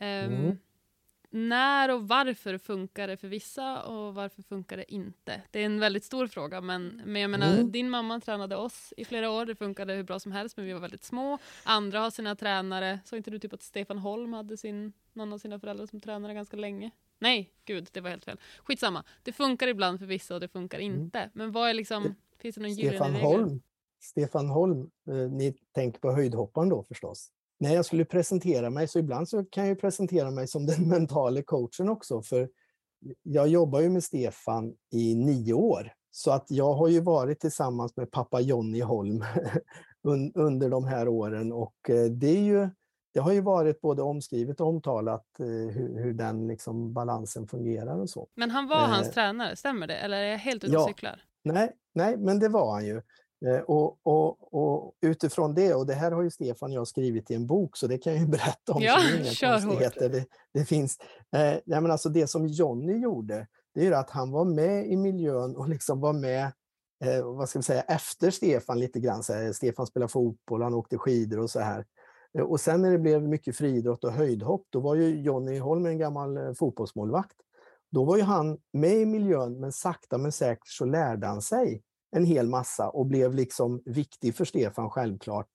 Um, 0.00 0.06
mm 0.06 0.58
när 1.30 1.94
och 1.94 2.08
varför 2.08 2.58
funkar 2.58 3.08
det 3.08 3.16
för 3.16 3.28
vissa 3.28 3.82
och 3.82 4.14
varför 4.14 4.42
funkar 4.42 4.76
det 4.76 4.92
inte? 4.92 5.42
Det 5.50 5.60
är 5.60 5.66
en 5.66 5.80
väldigt 5.80 6.04
stor 6.04 6.26
fråga, 6.26 6.60
men, 6.60 7.02
men 7.04 7.22
jag 7.22 7.30
menar, 7.30 7.54
mm. 7.54 7.72
din 7.72 7.90
mamma 7.90 8.20
tränade 8.20 8.56
oss 8.56 8.94
i 8.96 9.04
flera 9.04 9.30
år, 9.30 9.46
det 9.46 9.56
funkade 9.56 9.94
hur 9.94 10.02
bra 10.02 10.20
som 10.20 10.32
helst, 10.32 10.56
men 10.56 10.66
vi 10.66 10.72
var 10.72 10.80
väldigt 10.80 11.04
små. 11.04 11.38
Andra 11.64 12.00
har 12.00 12.10
sina 12.10 12.36
tränare, 12.36 13.00
så 13.04 13.16
inte 13.16 13.30
du 13.30 13.38
typ 13.38 13.52
att 13.52 13.62
Stefan 13.62 13.98
Holm 13.98 14.32
hade 14.32 14.56
sin, 14.56 14.92
någon 15.12 15.32
av 15.32 15.38
sina 15.38 15.60
föräldrar 15.60 15.86
som 15.86 16.00
tränare 16.00 16.34
ganska 16.34 16.56
länge? 16.56 16.90
Nej, 17.18 17.52
gud, 17.64 17.88
det 17.92 18.00
var 18.00 18.10
helt 18.10 18.24
fel. 18.24 18.40
Skitsamma, 18.64 19.04
det 19.22 19.32
funkar 19.32 19.68
ibland 19.68 19.98
för 19.98 20.06
vissa 20.06 20.34
och 20.34 20.40
det 20.40 20.48
funkar 20.48 20.78
mm. 20.78 20.94
inte. 20.94 21.30
Men 21.32 21.52
vad 21.52 21.70
är 21.70 21.74
liksom, 21.74 22.14
finns 22.38 22.54
det 22.54 22.62
någon 22.62 22.74
Stefan 22.74 23.14
Holm, 23.14 23.60
Stefan 24.00 24.48
Holm, 24.48 24.90
eh, 25.08 25.14
ni 25.14 25.52
tänker 25.72 26.00
på 26.00 26.12
höjdhopparen 26.12 26.68
då 26.68 26.82
förstås? 26.82 27.32
När 27.58 27.74
jag 27.74 27.84
skulle 27.84 28.04
presentera 28.04 28.70
mig, 28.70 28.88
så 28.88 28.98
ibland 28.98 29.28
så 29.28 29.44
kan 29.44 29.68
jag 29.68 29.80
presentera 29.80 30.30
mig 30.30 30.48
som 30.48 30.66
den 30.66 30.88
mentala 30.88 31.42
coachen 31.42 31.88
också, 31.88 32.22
för 32.22 32.48
jag 33.22 33.48
jobbar 33.48 33.80
ju 33.80 33.90
med 33.90 34.04
Stefan 34.04 34.74
i 34.92 35.14
nio 35.14 35.52
år. 35.52 35.92
Så 36.10 36.30
att 36.30 36.46
jag 36.48 36.74
har 36.74 36.88
ju 36.88 37.00
varit 37.00 37.40
tillsammans 37.40 37.96
med 37.96 38.10
pappa 38.10 38.40
Jonny 38.40 38.80
Holm 38.80 39.24
under 40.34 40.70
de 40.70 40.84
här 40.84 41.08
åren 41.08 41.52
och 41.52 41.90
eh, 41.90 42.04
det, 42.04 42.28
är 42.28 42.42
ju, 42.42 42.68
det 43.14 43.20
har 43.20 43.32
ju 43.32 43.40
varit 43.40 43.80
både 43.80 44.02
omskrivet 44.02 44.60
och 44.60 44.66
omtalat 44.66 45.40
eh, 45.40 45.46
hur, 45.46 46.02
hur 46.02 46.12
den 46.12 46.48
liksom 46.48 46.92
balansen 46.92 47.48
fungerar 47.48 48.00
och 48.00 48.10
så. 48.10 48.28
Men 48.34 48.50
han 48.50 48.68
var 48.68 48.82
eh, 48.82 48.88
hans 48.88 49.10
tränare, 49.10 49.56
stämmer 49.56 49.86
det? 49.86 49.96
Eller 49.96 50.16
är 50.16 50.30
jag 50.30 50.38
helt 50.38 50.64
ute 50.64 50.76
och 50.76 50.82
ja, 50.82 50.88
cyklar? 50.88 51.22
Nej, 51.44 51.72
nej, 51.94 52.16
men 52.16 52.38
det 52.38 52.48
var 52.48 52.72
han 52.72 52.86
ju. 52.86 53.02
Eh, 53.46 53.60
och, 53.60 53.98
och, 54.02 54.54
och, 54.54 54.94
utifrån 55.00 55.54
det, 55.54 55.74
och 55.74 55.86
det 55.86 55.94
här 55.94 56.12
har 56.12 56.22
ju 56.22 56.30
Stefan 56.30 56.70
och 56.70 56.76
jag 56.76 56.88
skrivit 56.88 57.30
i 57.30 57.34
en 57.34 57.46
bok, 57.46 57.76
så 57.76 57.86
det 57.86 57.98
kan 57.98 58.12
jag 58.12 58.22
ju 58.22 58.28
berätta 58.36 58.72
om. 58.72 58.82
Ja, 58.82 58.98
kör 59.24 59.60
hårt. 59.60 59.94
Det, 59.98 60.24
det, 60.54 60.64
finns, 60.64 60.98
eh, 61.36 61.58
men 61.66 61.90
alltså 61.90 62.08
det 62.08 62.26
som 62.26 62.46
Jonny 62.46 62.98
gjorde, 62.98 63.46
det 63.74 63.86
är 63.86 63.92
att 63.92 64.10
han 64.10 64.30
var 64.30 64.44
med 64.44 64.86
i 64.86 64.96
miljön 64.96 65.56
och 65.56 65.68
liksom 65.68 66.00
var 66.00 66.12
med 66.12 66.52
eh, 67.04 67.24
vad 67.24 67.48
ska 67.48 67.58
vi 67.58 67.62
säga, 67.62 67.82
efter 67.82 68.30
Stefan 68.30 68.78
lite 68.78 69.00
grann. 69.00 69.22
Här, 69.28 69.52
Stefan 69.52 69.86
spelade 69.86 70.12
fotboll, 70.12 70.62
han 70.62 70.74
åkte 70.74 70.98
skidor 70.98 71.38
och 71.38 71.50
så 71.50 71.60
här. 71.60 71.84
Eh, 72.38 72.44
och 72.44 72.60
sen 72.60 72.82
när 72.82 72.90
det 72.90 72.98
blev 72.98 73.22
mycket 73.22 73.56
friidrott 73.56 74.04
och 74.04 74.12
höjdhopp, 74.12 74.66
då 74.70 74.80
var 74.80 74.94
ju 74.94 75.20
Jonny 75.20 75.58
Holm 75.58 75.86
en 75.86 75.98
gammal 75.98 76.36
eh, 76.36 76.52
fotbollsmålvakt. 76.52 77.36
Då 77.90 78.04
var 78.04 78.16
ju 78.16 78.22
han 78.22 78.58
med 78.72 78.94
i 78.94 79.06
miljön, 79.06 79.60
men 79.60 79.72
sakta 79.72 80.18
men 80.18 80.32
säkert 80.32 80.68
så 80.68 80.84
lärde 80.84 81.26
han 81.26 81.42
sig 81.42 81.82
en 82.10 82.24
hel 82.24 82.48
massa 82.48 82.88
och 82.88 83.06
blev 83.06 83.34
liksom 83.34 83.82
viktig 83.84 84.34
för 84.34 84.44
Stefan 84.44 84.90
självklart 84.90 85.50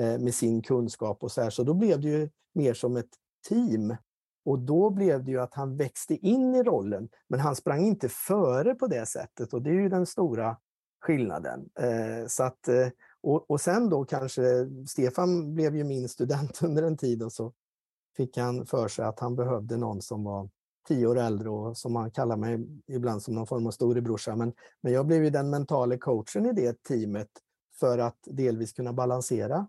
eh, 0.00 0.18
med 0.18 0.34
sin 0.34 0.62
kunskap 0.62 1.22
och 1.22 1.32
så 1.32 1.42
här. 1.42 1.50
Så 1.50 1.62
då 1.62 1.74
blev 1.74 2.00
det 2.00 2.08
ju 2.08 2.30
mer 2.54 2.74
som 2.74 2.96
ett 2.96 3.10
team. 3.48 3.96
Och 4.44 4.58
då 4.58 4.90
blev 4.90 5.24
det 5.24 5.30
ju 5.30 5.40
att 5.40 5.54
han 5.54 5.76
växte 5.76 6.14
in 6.14 6.54
i 6.54 6.62
rollen, 6.62 7.08
men 7.28 7.40
han 7.40 7.56
sprang 7.56 7.84
inte 7.86 8.08
före 8.08 8.74
på 8.74 8.86
det 8.86 9.06
sättet 9.06 9.52
och 9.52 9.62
det 9.62 9.70
är 9.70 9.74
ju 9.74 9.88
den 9.88 10.06
stora 10.06 10.56
skillnaden. 11.00 11.68
Eh, 11.80 12.26
så 12.26 12.42
att, 12.42 12.68
eh, 12.68 12.88
och, 13.22 13.50
och 13.50 13.60
sen 13.60 13.90
då 13.90 14.04
kanske, 14.04 14.42
Stefan 14.88 15.54
blev 15.54 15.76
ju 15.76 15.84
min 15.84 16.08
student 16.08 16.62
under 16.62 16.82
en 16.82 16.96
tid 16.96 17.22
och 17.22 17.32
så 17.32 17.52
fick 18.16 18.36
han 18.36 18.66
för 18.66 18.88
sig 18.88 19.04
att 19.04 19.20
han 19.20 19.36
behövde 19.36 19.76
någon 19.76 20.02
som 20.02 20.24
var 20.24 20.48
tio 20.86 21.06
år 21.06 21.18
äldre 21.18 21.50
och 21.50 21.76
som 21.76 21.96
han 21.96 22.10
kallar 22.10 22.36
mig 22.36 22.66
ibland 22.86 23.22
som 23.22 23.34
någon 23.34 23.46
form 23.46 23.66
av 23.66 23.70
storebrorsa. 23.70 24.36
Men, 24.36 24.52
men 24.80 24.92
jag 24.92 25.06
blev 25.06 25.24
ju 25.24 25.30
den 25.30 25.50
mentala 25.50 25.98
coachen 25.98 26.46
i 26.46 26.52
det 26.52 26.82
teamet 26.82 27.28
för 27.80 27.98
att 27.98 28.18
delvis 28.24 28.72
kunna 28.72 28.92
balansera 28.92 29.68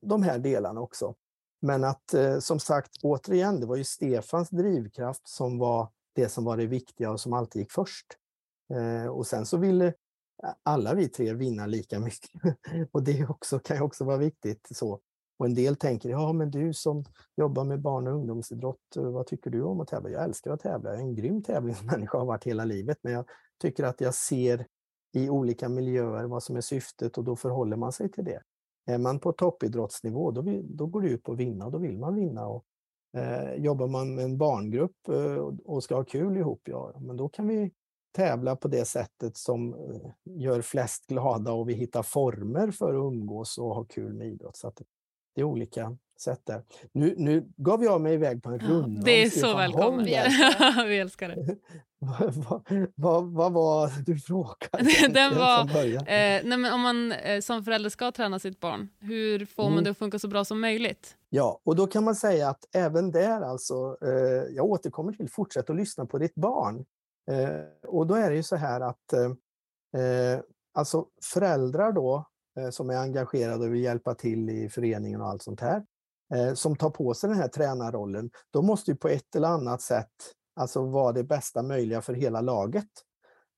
de 0.00 0.22
här 0.22 0.38
delarna 0.38 0.80
också. 0.80 1.14
Men 1.62 1.84
att 1.84 2.14
eh, 2.14 2.38
som 2.38 2.60
sagt, 2.60 2.90
återigen, 3.02 3.60
det 3.60 3.66
var 3.66 3.76
ju 3.76 3.84
Stefans 3.84 4.50
drivkraft 4.50 5.28
som 5.28 5.58
var 5.58 5.88
det 6.14 6.28
som 6.28 6.44
var 6.44 6.56
det 6.56 6.66
viktiga 6.66 7.10
och 7.10 7.20
som 7.20 7.32
alltid 7.32 7.62
gick 7.62 7.72
först. 7.72 8.06
Eh, 8.74 9.06
och 9.06 9.26
sen 9.26 9.46
så 9.46 9.56
ville 9.56 9.94
alla 10.62 10.94
vi 10.94 11.08
tre 11.08 11.32
vinna 11.32 11.66
lika 11.66 12.00
mycket. 12.00 12.30
och 12.92 13.02
det 13.02 13.26
också, 13.26 13.58
kan 13.58 13.76
ju 13.76 13.82
också 13.82 14.04
vara 14.04 14.16
viktigt. 14.16 14.68
så. 14.70 15.00
Och 15.36 15.46
en 15.46 15.54
del 15.54 15.76
tänker, 15.76 16.08
ja 16.08 16.32
men 16.32 16.50
du 16.50 16.72
som 16.72 17.04
jobbar 17.36 17.64
med 17.64 17.80
barn 17.80 18.06
och 18.06 18.14
ungdomsidrott, 18.14 18.96
eh, 18.96 19.10
vad 19.10 19.26
tycker 19.26 19.50
du 19.50 19.62
om 19.62 19.80
att 19.80 19.88
tävla? 19.88 20.10
Jag 20.10 20.24
älskar 20.24 20.50
att 20.50 20.60
tävla, 20.60 20.90
jag 20.90 20.98
är 20.98 21.02
en 21.02 21.14
grym 21.14 21.42
tävlingsmänniska, 21.42 22.18
har 22.18 22.26
varit 22.26 22.44
hela 22.44 22.64
livet, 22.64 22.98
men 23.02 23.12
jag 23.12 23.24
tycker 23.62 23.84
att 23.84 24.00
jag 24.00 24.14
ser 24.14 24.66
i 25.12 25.28
olika 25.28 25.68
miljöer 25.68 26.24
vad 26.24 26.42
som 26.42 26.56
är 26.56 26.60
syftet 26.60 27.18
och 27.18 27.24
då 27.24 27.36
förhåller 27.36 27.76
man 27.76 27.92
sig 27.92 28.10
till 28.10 28.24
det. 28.24 28.42
Är 28.86 28.98
man 28.98 29.18
på 29.18 29.32
toppidrottsnivå, 29.32 30.30
då, 30.30 30.42
vill, 30.42 30.76
då 30.76 30.86
går 30.86 31.02
det 31.02 31.08
ut 31.08 31.22
på 31.22 31.32
att 31.32 31.38
vinna 31.38 31.66
och 31.66 31.72
då 31.72 31.78
vill 31.78 31.98
man 31.98 32.14
vinna. 32.14 32.46
Och, 32.46 32.64
eh, 33.16 33.54
jobbar 33.54 33.86
man 33.86 34.14
med 34.14 34.24
en 34.24 34.38
barngrupp 34.38 35.08
eh, 35.08 35.36
och 35.64 35.84
ska 35.84 35.94
ha 35.94 36.04
kul 36.04 36.36
ihop, 36.36 36.60
ja, 36.64 36.94
men 37.00 37.16
då 37.16 37.28
kan 37.28 37.48
vi 37.48 37.72
tävla 38.12 38.56
på 38.56 38.68
det 38.68 38.84
sättet 38.84 39.36
som 39.36 39.74
eh, 39.74 40.10
gör 40.24 40.62
flest 40.62 41.06
glada 41.06 41.52
och 41.52 41.68
vi 41.68 41.74
hittar 41.74 42.02
former 42.02 42.70
för 42.70 42.88
att 42.94 43.12
umgås 43.12 43.58
och 43.58 43.74
ha 43.74 43.84
kul 43.84 44.14
med 44.14 44.26
idrott. 44.26 44.56
Så 44.56 44.68
det 45.34 45.40
är 45.40 45.44
olika 45.44 45.96
sätt 46.20 46.40
där. 46.44 46.62
Nu, 46.92 47.14
nu 47.16 47.52
gav 47.56 47.84
jag 47.84 48.00
mig 48.00 48.14
iväg 48.14 48.42
på 48.42 48.50
en 48.50 48.58
runda. 48.58 49.02
Det 49.04 49.22
är 49.22 49.30
så 49.30 49.56
välkommet. 49.56 50.06
vi 50.86 50.98
älskar 50.98 51.28
det. 51.28 51.56
vad, 51.98 52.62
vad, 52.94 53.32
vad 53.32 53.52
var 53.52 54.04
du 54.06 54.18
frågade? 54.18 55.08
Den 55.08 55.34
var, 55.36 55.60
eh, 55.60 56.40
nej 56.44 56.58
men 56.58 56.72
om 56.72 56.80
man 56.80 57.12
eh, 57.12 57.40
som 57.40 57.64
förälder 57.64 57.90
ska 57.90 58.12
träna 58.12 58.38
sitt 58.38 58.60
barn, 58.60 58.88
hur 59.00 59.46
får 59.46 59.62
mm. 59.62 59.74
man 59.74 59.84
det 59.84 59.90
att 59.90 59.98
funka 59.98 60.18
så 60.18 60.28
bra 60.28 60.44
som 60.44 60.60
möjligt? 60.60 61.16
Ja, 61.28 61.60
och 61.64 61.76
då 61.76 61.86
kan 61.86 62.04
man 62.04 62.14
säga 62.14 62.48
att 62.48 62.64
även 62.74 63.10
där 63.10 63.40
alltså, 63.40 63.96
eh, 64.02 64.54
jag 64.56 64.64
återkommer 64.64 65.12
till, 65.12 65.30
fortsätt 65.30 65.70
att 65.70 65.76
lyssna 65.76 66.06
på 66.06 66.18
ditt 66.18 66.34
barn. 66.34 66.84
Eh, 67.30 67.88
och 67.90 68.06
då 68.06 68.14
är 68.14 68.30
det 68.30 68.36
ju 68.36 68.42
så 68.42 68.56
här 68.56 68.80
att 68.80 69.12
eh, 69.12 70.02
eh, 70.02 70.40
alltså 70.74 71.06
föräldrar 71.22 71.92
då 71.92 72.24
Eh, 72.58 72.70
som 72.70 72.90
är 72.90 72.96
engagerade 72.96 73.64
och 73.64 73.74
vill 73.74 73.82
hjälpa 73.82 74.14
till 74.14 74.50
i 74.50 74.68
föreningen 74.68 75.20
och 75.20 75.28
allt 75.28 75.42
sånt 75.42 75.60
här, 75.60 75.84
eh, 76.34 76.54
som 76.54 76.76
tar 76.76 76.90
på 76.90 77.14
sig 77.14 77.28
den 77.30 77.38
här 77.38 77.48
tränarrollen, 77.48 78.30
de 78.50 78.66
måste 78.66 78.90
ju 78.90 78.96
på 78.96 79.08
ett 79.08 79.36
eller 79.36 79.48
annat 79.48 79.82
sätt 79.82 80.12
alltså 80.56 80.84
vara 80.84 81.12
det 81.12 81.24
bästa 81.24 81.62
möjliga 81.62 82.02
för 82.02 82.14
hela 82.14 82.40
laget. 82.40 82.88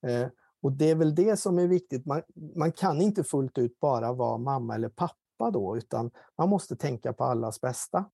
Eh, 0.06 0.28
och 0.62 0.72
det 0.72 0.90
är 0.90 0.94
väl 0.94 1.14
det 1.14 1.36
som 1.36 1.58
är 1.58 1.66
viktigt. 1.66 2.06
Man, 2.06 2.22
man 2.56 2.72
kan 2.72 3.00
inte 3.00 3.24
fullt 3.24 3.58
ut 3.58 3.80
bara 3.80 4.12
vara 4.12 4.38
mamma 4.38 4.74
eller 4.74 4.88
pappa 4.88 5.50
då, 5.52 5.76
utan 5.76 6.10
man 6.38 6.48
måste 6.48 6.76
tänka 6.76 7.12
på 7.12 7.24
allas 7.24 7.60
bästa. 7.60 8.04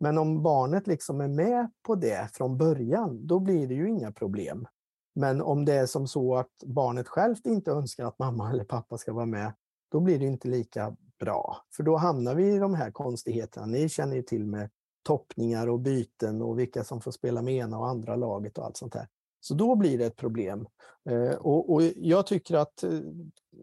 Men 0.00 0.18
om 0.18 0.42
barnet 0.42 0.86
liksom 0.86 1.20
är 1.20 1.28
med 1.28 1.70
på 1.86 1.94
det 1.94 2.30
från 2.32 2.58
början, 2.58 3.26
då 3.26 3.40
blir 3.40 3.68
det 3.68 3.74
ju 3.74 3.88
inga 3.88 4.12
problem. 4.12 4.66
Men 5.14 5.42
om 5.42 5.64
det 5.64 5.74
är 5.74 5.86
som 5.86 6.06
så 6.06 6.36
att 6.36 6.52
barnet 6.66 7.08
självt 7.08 7.46
inte 7.46 7.70
önskar 7.70 8.06
att 8.06 8.18
mamma 8.18 8.50
eller 8.50 8.64
pappa 8.64 8.98
ska 8.98 9.12
vara 9.12 9.26
med, 9.26 9.52
då 9.88 10.00
blir 10.00 10.18
det 10.18 10.26
inte 10.26 10.48
lika 10.48 10.96
bra. 11.20 11.56
För 11.76 11.82
då 11.82 11.96
hamnar 11.96 12.34
vi 12.34 12.54
i 12.54 12.58
de 12.58 12.74
här 12.74 12.90
konstigheterna. 12.90 13.66
Ni 13.66 13.88
känner 13.88 14.16
ju 14.16 14.22
till 14.22 14.46
med 14.46 14.70
toppningar 15.02 15.68
och 15.68 15.80
byten 15.80 16.42
och 16.42 16.58
vilka 16.58 16.84
som 16.84 17.00
får 17.00 17.10
spela 17.10 17.42
med 17.42 17.54
ena 17.54 17.78
och 17.78 17.88
andra 17.88 18.16
laget 18.16 18.58
och 18.58 18.64
allt 18.64 18.76
sånt 18.76 18.94
här. 18.94 19.08
Så 19.40 19.54
då 19.54 19.74
blir 19.74 19.98
det 19.98 20.06
ett 20.06 20.16
problem. 20.16 20.66
Eh, 21.10 21.34
och, 21.34 21.72
och 21.72 21.82
jag 21.82 22.26
tycker 22.26 22.56
att 22.56 22.82
eh, 22.82 23.00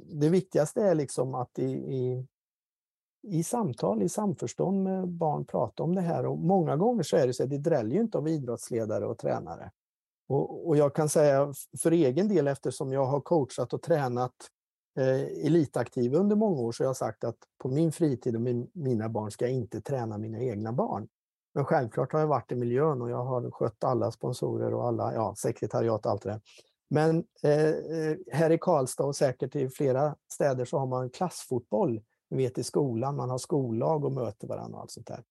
det 0.06 0.30
viktigaste 0.30 0.82
är 0.82 0.96
liksom 0.96 1.36
att 1.36 1.60
i, 1.60 1.72
i, 1.72 2.26
i 3.28 3.44
samtal, 3.44 4.04
i 4.04 4.10
samförstånd 4.10 4.84
med 4.84 5.08
barn 5.08 5.46
prata 5.46 5.84
om 5.84 5.96
det 5.96 6.02
här. 6.02 6.26
Och 6.26 6.38
många 6.38 6.76
gånger 6.76 7.04
så 7.04 7.18
är 7.18 7.28
det 7.28 7.34
så 7.34 7.44
att 7.44 7.50
det 7.50 7.58
dräller 7.58 7.96
ju 7.96 8.02
inte 8.02 8.18
av 8.18 8.28
idrottsledare 8.28 9.06
och 9.06 9.18
tränare. 9.18 9.72
Och, 10.28 10.68
och, 10.68 10.78
jag 10.78 10.96
kan 10.96 11.10
säga 11.10 11.54
för 11.82 11.92
egen 11.92 12.28
del, 12.28 12.48
eftersom 12.48 12.92
jag 12.92 13.06
har 13.06 13.22
coachat 13.22 13.74
och 13.74 13.82
tränat 13.82 14.36
eh, 14.98 15.46
elitaktiv 15.46 16.14
under 16.14 16.36
många 16.36 16.62
år, 16.62 16.72
så 16.72 16.84
jag 16.84 16.88
har 16.88 16.90
jag 16.90 16.98
sagt 16.98 17.24
att 17.24 17.38
på 17.62 17.70
min 17.70 17.92
fritid 17.92 18.36
och 18.36 18.42
min, 18.42 18.70
mina 18.74 19.10
barn 19.10 19.32
ska 19.32 19.46
jag 19.46 19.54
inte 19.54 19.82
träna 19.82 20.18
mina 20.18 20.40
egna 20.40 20.74
barn. 20.74 21.08
Men 21.54 21.66
självklart 21.66 22.14
har 22.14 22.20
jag 22.20 22.28
varit 22.28 22.52
i 22.52 22.56
miljön 22.56 23.02
och 23.02 23.10
jag 23.10 23.24
har 23.24 23.52
skött 23.52 23.84
alla 23.84 24.12
sponsorer 24.12 24.74
och 24.74 24.88
alla 24.88 25.14
ja, 25.14 25.36
sekretariat 25.38 26.06
och 26.06 26.12
allt 26.12 26.22
det 26.22 26.30
där. 26.30 26.42
Men 26.90 27.24
eh, 27.44 27.70
eh 27.70 28.18
här 28.32 28.50
i 28.52 28.58
Karlstad 28.58 29.04
och 29.04 29.16
säkert 29.16 29.56
i 29.56 29.70
flera 29.70 30.16
städer 30.34 30.66
så 30.66 30.78
har 30.78 30.88
man 30.88 31.10
klassfotboll. 31.10 32.02
Ni 32.30 32.38
vet 32.38 32.58
i 32.58 32.64
skolan, 32.64 33.16
man 33.16 33.30
har 33.30 33.38
skollag 33.38 34.06
och 34.06 34.12
möter 34.12 34.48
varandra 34.48 34.76
och 34.76 34.82
allt 34.82 34.92
sånt 34.92 35.08
där. 35.08 35.24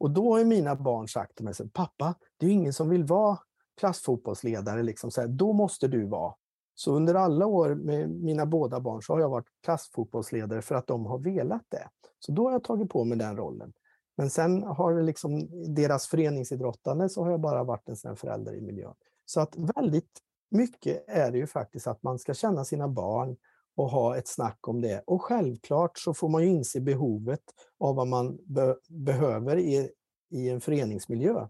Och 0.00 0.10
då 0.10 0.36
har 0.36 0.44
mina 0.44 0.76
barn 0.76 1.08
sagt 1.08 1.36
till 1.36 1.44
mig, 1.44 1.54
pappa, 1.72 2.14
det 2.36 2.46
är 2.46 2.50
ingen 2.50 2.72
som 2.72 2.88
vill 2.88 3.04
vara 3.04 3.38
klassfotbollsledare, 3.80 4.82
liksom, 4.82 5.10
så 5.10 5.20
här, 5.20 5.28
då 5.28 5.52
måste 5.52 5.88
du 5.88 6.06
vara. 6.06 6.34
Så 6.80 6.92
under 6.92 7.14
alla 7.14 7.46
år 7.46 7.74
med 7.74 8.10
mina 8.10 8.46
båda 8.46 8.80
barn 8.80 9.02
så 9.02 9.12
har 9.12 9.20
jag 9.20 9.28
varit 9.28 9.48
klassfotbollsledare 9.64 10.62
för 10.62 10.74
att 10.74 10.86
de 10.86 11.06
har 11.06 11.18
velat 11.18 11.64
det. 11.68 11.88
Så 12.18 12.32
då 12.32 12.44
har 12.44 12.52
jag 12.52 12.64
tagit 12.64 12.90
på 12.90 13.04
mig 13.04 13.18
den 13.18 13.36
rollen. 13.36 13.72
Men 14.16 14.30
sen 14.30 14.62
har 14.62 14.94
det 14.94 15.02
liksom 15.02 15.48
deras 15.74 16.06
föreningsidrottande 16.06 17.08
så 17.08 17.24
har 17.24 17.30
jag 17.30 17.40
bara 17.40 17.64
varit 17.64 17.88
en 17.88 17.96
sån 17.96 18.16
förälder 18.16 18.54
i 18.54 18.60
miljön. 18.60 18.94
Så 19.24 19.40
att 19.40 19.56
väldigt 19.76 20.18
mycket 20.50 21.04
är 21.08 21.30
det 21.30 21.38
ju 21.38 21.46
faktiskt 21.46 21.86
att 21.86 22.02
man 22.02 22.18
ska 22.18 22.34
känna 22.34 22.64
sina 22.64 22.88
barn 22.88 23.36
och 23.76 23.90
ha 23.90 24.16
ett 24.16 24.28
snack 24.28 24.68
om 24.68 24.80
det. 24.80 25.02
Och 25.06 25.22
självklart 25.22 25.98
så 25.98 26.14
får 26.14 26.28
man 26.28 26.42
ju 26.42 26.48
inse 26.48 26.80
behovet 26.80 27.44
av 27.80 27.96
vad 27.96 28.06
man 28.06 28.38
be 28.44 28.76
behöver 28.88 29.58
i, 29.58 29.90
i 30.30 30.48
en 30.48 30.60
föreningsmiljö 30.60 31.46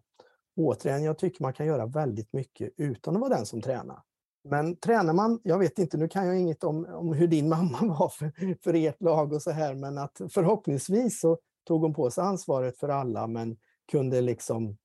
återigen, 0.57 1.03
jag 1.03 1.19
tycker 1.19 1.43
man 1.43 1.53
kan 1.53 1.67
göra 1.67 1.87
väldigt 1.87 2.33
mycket 2.33 2.71
utan 2.77 3.15
att 3.15 3.21
vara 3.21 3.37
den 3.37 3.47
som 3.47 3.63
tränar. 3.63 4.03
Men 4.45 4.77
tränar 4.77 5.13
man, 5.13 5.41
jag 5.45 5.59
vet 5.59 5.79
inte, 5.79 5.97
nu 5.97 6.09
kan 6.09 6.27
jag 6.27 6.39
inget 6.39 6.65
om, 6.65 6.85
om 6.85 7.13
hur 7.13 7.27
din 7.27 7.49
mamma 7.57 7.79
var 7.83 8.09
för, 8.09 8.63
för 8.63 8.75
ert 8.75 9.03
lag 9.03 9.33
och 9.33 9.43
så 9.43 9.51
här, 9.51 9.75
men 9.75 9.99
att 9.99 10.21
förhoppningsvis 10.31 11.21
så 11.21 11.39
tog 11.67 11.83
hon 11.83 11.95
på 11.95 12.11
sig 12.11 12.25
ansvaret 12.25 12.79
för 12.79 12.89
alla, 12.89 13.27
men 13.27 13.57
kunde 13.91 14.21
liksom 14.21 14.77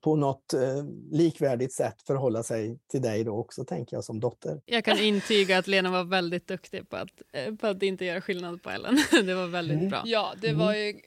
på 0.00 0.16
något 0.16 0.54
eh, 0.54 0.84
likvärdigt 1.10 1.72
sätt 1.72 2.02
förhålla 2.06 2.42
sig 2.42 2.78
till 2.90 3.02
dig 3.02 3.24
då 3.24 3.36
också, 3.36 3.64
tänker 3.64 3.96
jag, 3.96 4.04
som 4.04 4.20
dotter. 4.20 4.60
Jag 4.66 4.84
kan 4.84 4.98
intyga 5.02 5.58
att 5.58 5.66
Lena 5.66 5.90
var 5.90 6.04
väldigt 6.04 6.46
duktig 6.46 6.88
på 6.88 6.96
att, 6.96 7.22
eh, 7.32 7.54
på 7.54 7.66
att 7.66 7.82
inte 7.82 8.04
göra 8.04 8.20
skillnad 8.20 8.62
på 8.62 8.70
Ellen. 8.70 8.98
det 9.26 9.34
var 9.34 9.46
väldigt 9.46 9.78
mm. 9.78 9.88
bra. 9.88 10.02
Ja, 10.04 10.32
det 10.40 10.52
var 10.52 10.74
mm. 10.74 10.86
ju 10.86 11.00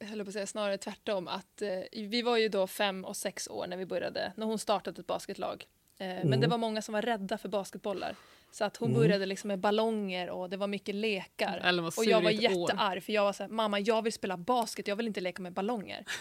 höll 0.00 0.24
på 0.24 0.28
att 0.28 0.32
säga, 0.32 0.46
snarare 0.46 0.78
tvärtom. 0.78 1.28
Att, 1.28 1.62
eh, 1.62 1.68
vi 1.92 2.22
var 2.22 2.36
ju 2.36 2.48
då 2.48 2.66
fem 2.66 3.04
och 3.04 3.16
sex 3.16 3.48
år 3.48 3.66
när 3.66 3.76
vi 3.76 3.86
började, 3.86 4.32
när 4.36 4.46
hon 4.46 4.58
startade 4.58 5.00
ett 5.00 5.06
basketlag. 5.06 5.66
Eh, 5.98 6.10
mm. 6.10 6.28
Men 6.28 6.40
det 6.40 6.46
var 6.46 6.58
många 6.58 6.82
som 6.82 6.92
var 6.92 7.02
rädda 7.02 7.38
för 7.38 7.48
basketbollar. 7.48 8.16
Så 8.50 8.64
att 8.64 8.76
hon 8.76 8.90
mm. 8.90 9.00
började 9.00 9.26
liksom 9.26 9.48
med 9.48 9.58
ballonger 9.58 10.30
och 10.30 10.50
det 10.50 10.56
var 10.56 10.66
mycket 10.66 10.94
lekar. 10.94 11.80
Var 11.82 11.98
och 11.98 12.04
jag 12.04 12.20
var 12.20 12.30
jättearg 12.30 13.02
för 13.02 13.12
jag 13.12 13.24
var 13.24 13.32
så 13.32 13.42
här, 13.42 13.50
mamma 13.50 13.80
jag 13.80 14.02
vill 14.02 14.12
spela 14.12 14.36
basket, 14.36 14.88
jag 14.88 14.96
vill 14.96 15.06
inte 15.06 15.20
leka 15.20 15.42
med 15.42 15.52
ballonger. 15.52 16.04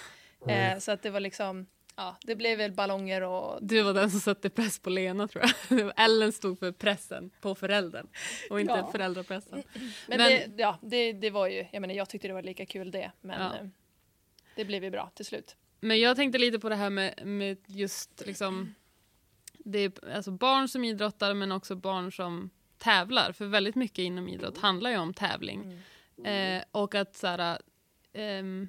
Mm. 0.46 0.74
Eh, 0.74 0.80
så 0.80 0.92
att 0.92 1.02
det 1.02 1.10
var 1.10 1.20
liksom, 1.20 1.68
ja, 1.96 2.18
det 2.22 2.36
blev 2.36 2.58
väl 2.58 2.72
ballonger 2.72 3.22
och... 3.22 3.60
Du 3.62 3.82
var 3.82 3.94
den 3.94 4.12
som 4.12 4.20
satte 4.20 4.50
press 4.50 4.80
på 4.80 4.90
Lena 4.90 5.28
tror 5.28 5.44
jag. 5.70 5.92
Ellen 6.06 6.32
stod 6.32 6.60
för 6.60 6.72
pressen 6.72 7.30
på 7.42 7.56
föräldern 7.56 8.08
och 8.50 8.62
inte 8.62 8.74
ja. 8.74 8.92
föräldrapressen. 8.92 9.64
Men, 10.08 10.18
men 10.18 10.18
det, 10.18 10.52
ja, 10.58 10.80
det, 10.82 11.14
det 11.14 11.30
var 11.30 11.48
ju, 11.48 11.66
jag 11.72 11.82
menar 11.82 11.94
jag 11.94 12.10
tyckte 12.10 12.28
det 12.28 12.34
var 12.34 12.42
lika 12.42 12.66
kul 12.66 12.92
det, 12.92 13.12
men 13.22 13.42
ja. 13.42 13.56
Eh, 13.56 13.68
det 14.56 14.66
blev 14.66 14.84
ju 14.84 14.90
bra 14.90 15.12
till 15.16 15.26
slut. 15.26 15.56
Men 15.80 16.00
jag 16.00 16.16
tänkte 16.16 16.38
lite 16.38 16.60
på 16.60 16.70
det 16.70 16.76
här 16.76 16.90
med, 16.90 17.28
med 17.28 17.58
just 17.66 18.26
liksom, 18.26 18.76
det 19.72 19.80
är 19.80 20.15
alltså 20.15 20.32
barn 20.32 20.68
som 20.68 20.84
idrottar 20.84 21.34
men 21.34 21.51
också 21.51 21.76
barn 21.76 22.11
som 22.11 22.49
tävlar, 22.78 23.32
för 23.32 23.45
väldigt 23.45 23.76
mycket 23.76 23.99
inom 23.99 24.28
idrott 24.28 24.57
handlar 24.57 24.89
ju 24.89 24.97
om 24.97 25.13
tävling. 25.13 25.82
Mm. 26.18 26.57
Eh, 26.57 26.63
och 26.72 26.95
att 26.95 27.15
så 27.15 27.28
här, 27.28 27.59
um, 28.13 28.68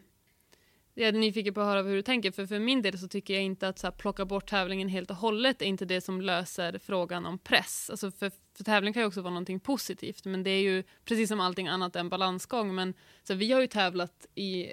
jag 0.98 1.08
är 1.08 1.12
nyfiken 1.12 1.54
på 1.54 1.60
att 1.60 1.66
höra 1.66 1.82
hur 1.82 1.96
du 1.96 2.02
tänker, 2.02 2.30
för 2.30 2.46
för 2.46 2.58
min 2.58 2.82
del 2.82 2.98
så 2.98 3.08
tycker 3.08 3.34
jag 3.34 3.42
inte 3.42 3.68
att 3.68 3.78
så 3.78 3.86
här, 3.86 3.92
plocka 3.92 4.24
bort 4.24 4.50
tävlingen 4.50 4.88
helt 4.88 5.10
och 5.10 5.16
hållet 5.16 5.62
är 5.62 5.66
inte 5.66 5.84
det 5.84 6.00
som 6.00 6.20
löser 6.20 6.78
frågan 6.78 7.26
om 7.26 7.38
press. 7.38 7.90
Alltså 7.90 8.10
för, 8.10 8.32
för 8.56 8.64
tävling 8.64 8.92
kan 8.92 9.02
ju 9.02 9.06
också 9.06 9.20
vara 9.20 9.30
någonting 9.30 9.60
positivt, 9.60 10.24
men 10.24 10.42
det 10.42 10.50
är 10.50 10.60
ju 10.60 10.84
precis 11.04 11.28
som 11.28 11.40
allting 11.40 11.68
annat 11.68 11.96
en 11.96 12.08
balansgång. 12.08 12.74
Men 12.74 12.94
så 13.22 13.34
vi 13.34 13.52
har 13.52 13.60
ju 13.60 13.66
tävlat 13.66 14.26
i 14.34 14.72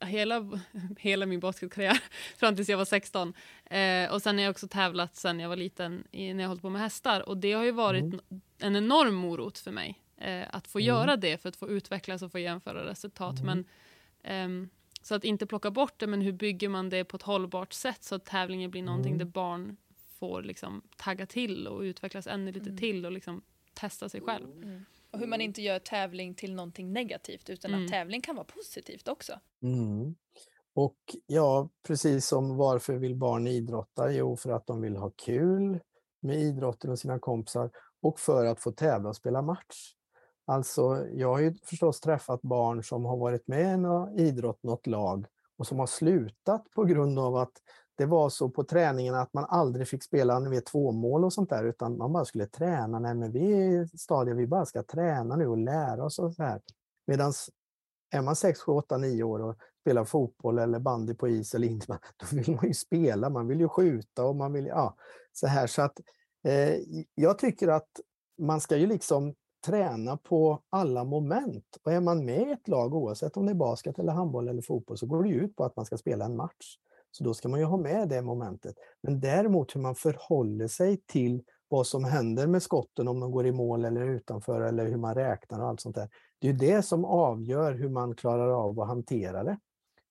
hela, 0.00 0.60
hela 0.98 1.26
min 1.26 1.40
basketkarriär 1.40 2.02
fram 2.36 2.56
tills 2.56 2.68
jag 2.68 2.78
var 2.78 2.84
16. 2.84 3.34
Eh, 3.64 4.12
och 4.12 4.22
sen 4.22 4.36
har 4.36 4.42
jag 4.42 4.50
också 4.50 4.68
tävlat 4.68 5.16
sen 5.16 5.40
jag 5.40 5.48
var 5.48 5.56
liten 5.56 6.04
i, 6.10 6.34
när 6.34 6.44
jag 6.44 6.48
hållit 6.48 6.62
på 6.62 6.70
med 6.70 6.82
hästar 6.82 7.28
och 7.28 7.36
det 7.36 7.52
har 7.52 7.64
ju 7.64 7.72
varit 7.72 8.02
mm. 8.02 8.20
en 8.58 8.76
enorm 8.76 9.14
morot 9.14 9.58
för 9.58 9.70
mig 9.70 10.00
eh, 10.16 10.44
att 10.50 10.68
få 10.68 10.78
mm. 10.78 10.86
göra 10.86 11.16
det 11.16 11.42
för 11.42 11.48
att 11.48 11.56
få 11.56 11.68
utvecklas 11.68 12.22
och 12.22 12.32
få 12.32 12.38
jämföra 12.38 12.86
resultat. 12.86 13.40
Mm. 13.40 13.64
Men, 14.22 14.64
eh, 14.64 14.70
så 15.02 15.14
att 15.14 15.24
inte 15.24 15.46
plocka 15.46 15.70
bort 15.70 15.94
det, 15.96 16.06
men 16.06 16.20
hur 16.20 16.32
bygger 16.32 16.68
man 16.68 16.88
det 16.88 17.04
på 17.04 17.16
ett 17.16 17.22
hållbart 17.22 17.72
sätt 17.72 18.04
så 18.04 18.14
att 18.14 18.24
tävlingen 18.24 18.70
blir 18.70 18.82
någonting 18.82 19.12
mm. 19.14 19.18
där 19.18 19.32
barn 19.32 19.76
får 20.18 20.42
liksom 20.42 20.82
tagga 20.96 21.26
till 21.26 21.68
och 21.68 21.80
utvecklas 21.80 22.26
ännu 22.26 22.52
lite 22.52 22.68
mm. 22.68 22.78
till 22.78 23.06
och 23.06 23.12
liksom 23.12 23.42
testa 23.74 24.08
sig 24.08 24.20
själv. 24.20 24.62
Mm. 24.62 24.84
Och 25.10 25.18
hur 25.18 25.26
man 25.26 25.40
inte 25.40 25.62
gör 25.62 25.78
tävling 25.78 26.34
till 26.34 26.54
någonting 26.54 26.92
negativt 26.92 27.50
utan 27.50 27.74
att 27.74 27.90
tävling 27.90 28.20
kan 28.20 28.36
vara 28.36 28.44
positivt 28.44 29.08
också. 29.08 29.40
Och 30.74 31.16
ja, 31.26 31.68
precis 31.82 32.26
som 32.26 32.56
varför 32.56 32.96
vill 32.96 33.16
barn 33.16 33.46
idrotta? 33.46 34.12
Jo, 34.12 34.36
för 34.36 34.50
att 34.50 34.66
de 34.66 34.80
vill 34.80 34.96
ha 34.96 35.10
kul 35.10 35.80
med 36.20 36.40
idrotten 36.40 36.90
och 36.90 36.98
sina 36.98 37.18
kompisar 37.18 37.70
och 38.00 38.20
för 38.20 38.44
att 38.46 38.60
få 38.60 38.72
tävla 38.72 39.08
och 39.08 39.16
spela 39.16 39.42
match. 39.42 39.94
Alltså, 40.50 41.06
jag 41.12 41.28
har 41.28 41.40
ju 41.40 41.54
förstås 41.64 42.00
träffat 42.00 42.42
barn 42.42 42.84
som 42.84 43.04
har 43.04 43.16
varit 43.16 43.48
med 43.48 43.74
i 43.74 43.76
någon 43.76 44.18
idrott, 44.18 44.62
något 44.62 44.86
lag 44.86 45.26
och 45.58 45.66
som 45.66 45.78
har 45.78 45.86
slutat 45.86 46.64
på 46.74 46.84
grund 46.84 47.18
av 47.18 47.36
att 47.36 47.52
det 47.96 48.06
var 48.06 48.28
så 48.28 48.50
på 48.50 48.64
träningen 48.64 49.14
att 49.14 49.32
man 49.32 49.44
aldrig 49.48 49.88
fick 49.88 50.02
spela 50.02 50.38
ni 50.38 50.60
två 50.60 50.92
mål 50.92 51.24
och 51.24 51.32
sånt 51.32 51.50
där 51.50 51.64
utan 51.64 51.98
man 51.98 52.12
bara 52.12 52.24
skulle 52.24 52.46
träna. 52.46 52.98
Nej, 52.98 53.14
men 53.14 53.32
vi 53.32 53.52
är 53.52 53.84
i 53.94 53.98
stadiet, 53.98 54.36
vi 54.36 54.46
bara 54.46 54.66
ska 54.66 54.82
träna 54.82 55.36
nu 55.36 55.46
och 55.46 55.58
lära 55.58 56.04
oss 56.04 56.18
och 56.18 56.34
så 56.34 56.42
här. 56.42 56.60
Medan 57.06 57.32
är 58.10 58.22
man 58.22 58.36
6, 58.36 58.60
7, 58.60 58.72
8, 58.72 58.98
9 58.98 59.22
år 59.22 59.42
och 59.42 59.56
spelar 59.80 60.04
fotboll 60.04 60.58
eller 60.58 60.78
bandy 60.78 61.14
på 61.14 61.28
is 61.28 61.54
eller 61.54 61.68
inte, 61.68 61.86
då 62.16 62.36
vill 62.36 62.56
man 62.56 62.66
ju 62.66 62.74
spela, 62.74 63.30
man 63.30 63.48
vill 63.48 63.60
ju 63.60 63.68
skjuta 63.68 64.24
och 64.24 64.36
man 64.36 64.52
vill, 64.52 64.66
ja, 64.66 64.96
så 65.32 65.46
här. 65.46 65.66
Så 65.66 65.82
att 65.82 66.00
eh, 66.44 66.74
jag 67.14 67.38
tycker 67.38 67.68
att 67.68 68.00
man 68.38 68.60
ska 68.60 68.76
ju 68.76 68.86
liksom 68.86 69.34
träna 69.66 70.16
på 70.16 70.62
alla 70.70 71.04
moment. 71.04 71.64
Och 71.82 71.92
är 71.92 72.00
man 72.00 72.24
med 72.24 72.48
i 72.48 72.50
ett 72.50 72.68
lag, 72.68 72.94
oavsett 72.94 73.36
om 73.36 73.46
det 73.46 73.52
är 73.52 73.54
basket, 73.54 73.98
eller 73.98 74.12
handboll 74.12 74.48
eller 74.48 74.62
fotboll, 74.62 74.98
så 74.98 75.06
går 75.06 75.22
det 75.22 75.30
ut 75.30 75.56
på 75.56 75.64
att 75.64 75.76
man 75.76 75.86
ska 75.86 75.96
spela 75.96 76.24
en 76.24 76.36
match. 76.36 76.76
Så 77.10 77.24
då 77.24 77.34
ska 77.34 77.48
man 77.48 77.60
ju 77.60 77.66
ha 77.66 77.76
med 77.76 78.08
det 78.08 78.22
momentet. 78.22 78.76
Men 79.02 79.20
däremot 79.20 79.76
hur 79.76 79.80
man 79.80 79.94
förhåller 79.94 80.68
sig 80.68 80.96
till 81.06 81.42
vad 81.68 81.86
som 81.86 82.04
händer 82.04 82.46
med 82.46 82.62
skotten, 82.62 83.08
om 83.08 83.20
de 83.20 83.30
går 83.30 83.46
i 83.46 83.52
mål 83.52 83.84
eller 83.84 84.08
utanför, 84.08 84.60
eller 84.60 84.86
hur 84.86 84.96
man 84.96 85.14
räknar 85.14 85.60
och 85.60 85.68
allt 85.68 85.80
sånt 85.80 85.96
där. 85.96 86.08
Det 86.38 86.48
är 86.48 86.52
det 86.52 86.82
som 86.82 87.04
avgör 87.04 87.72
hur 87.72 87.88
man 87.88 88.14
klarar 88.14 88.48
av 88.48 88.80
att 88.80 88.88
hantera 88.88 89.44
det. 89.44 89.58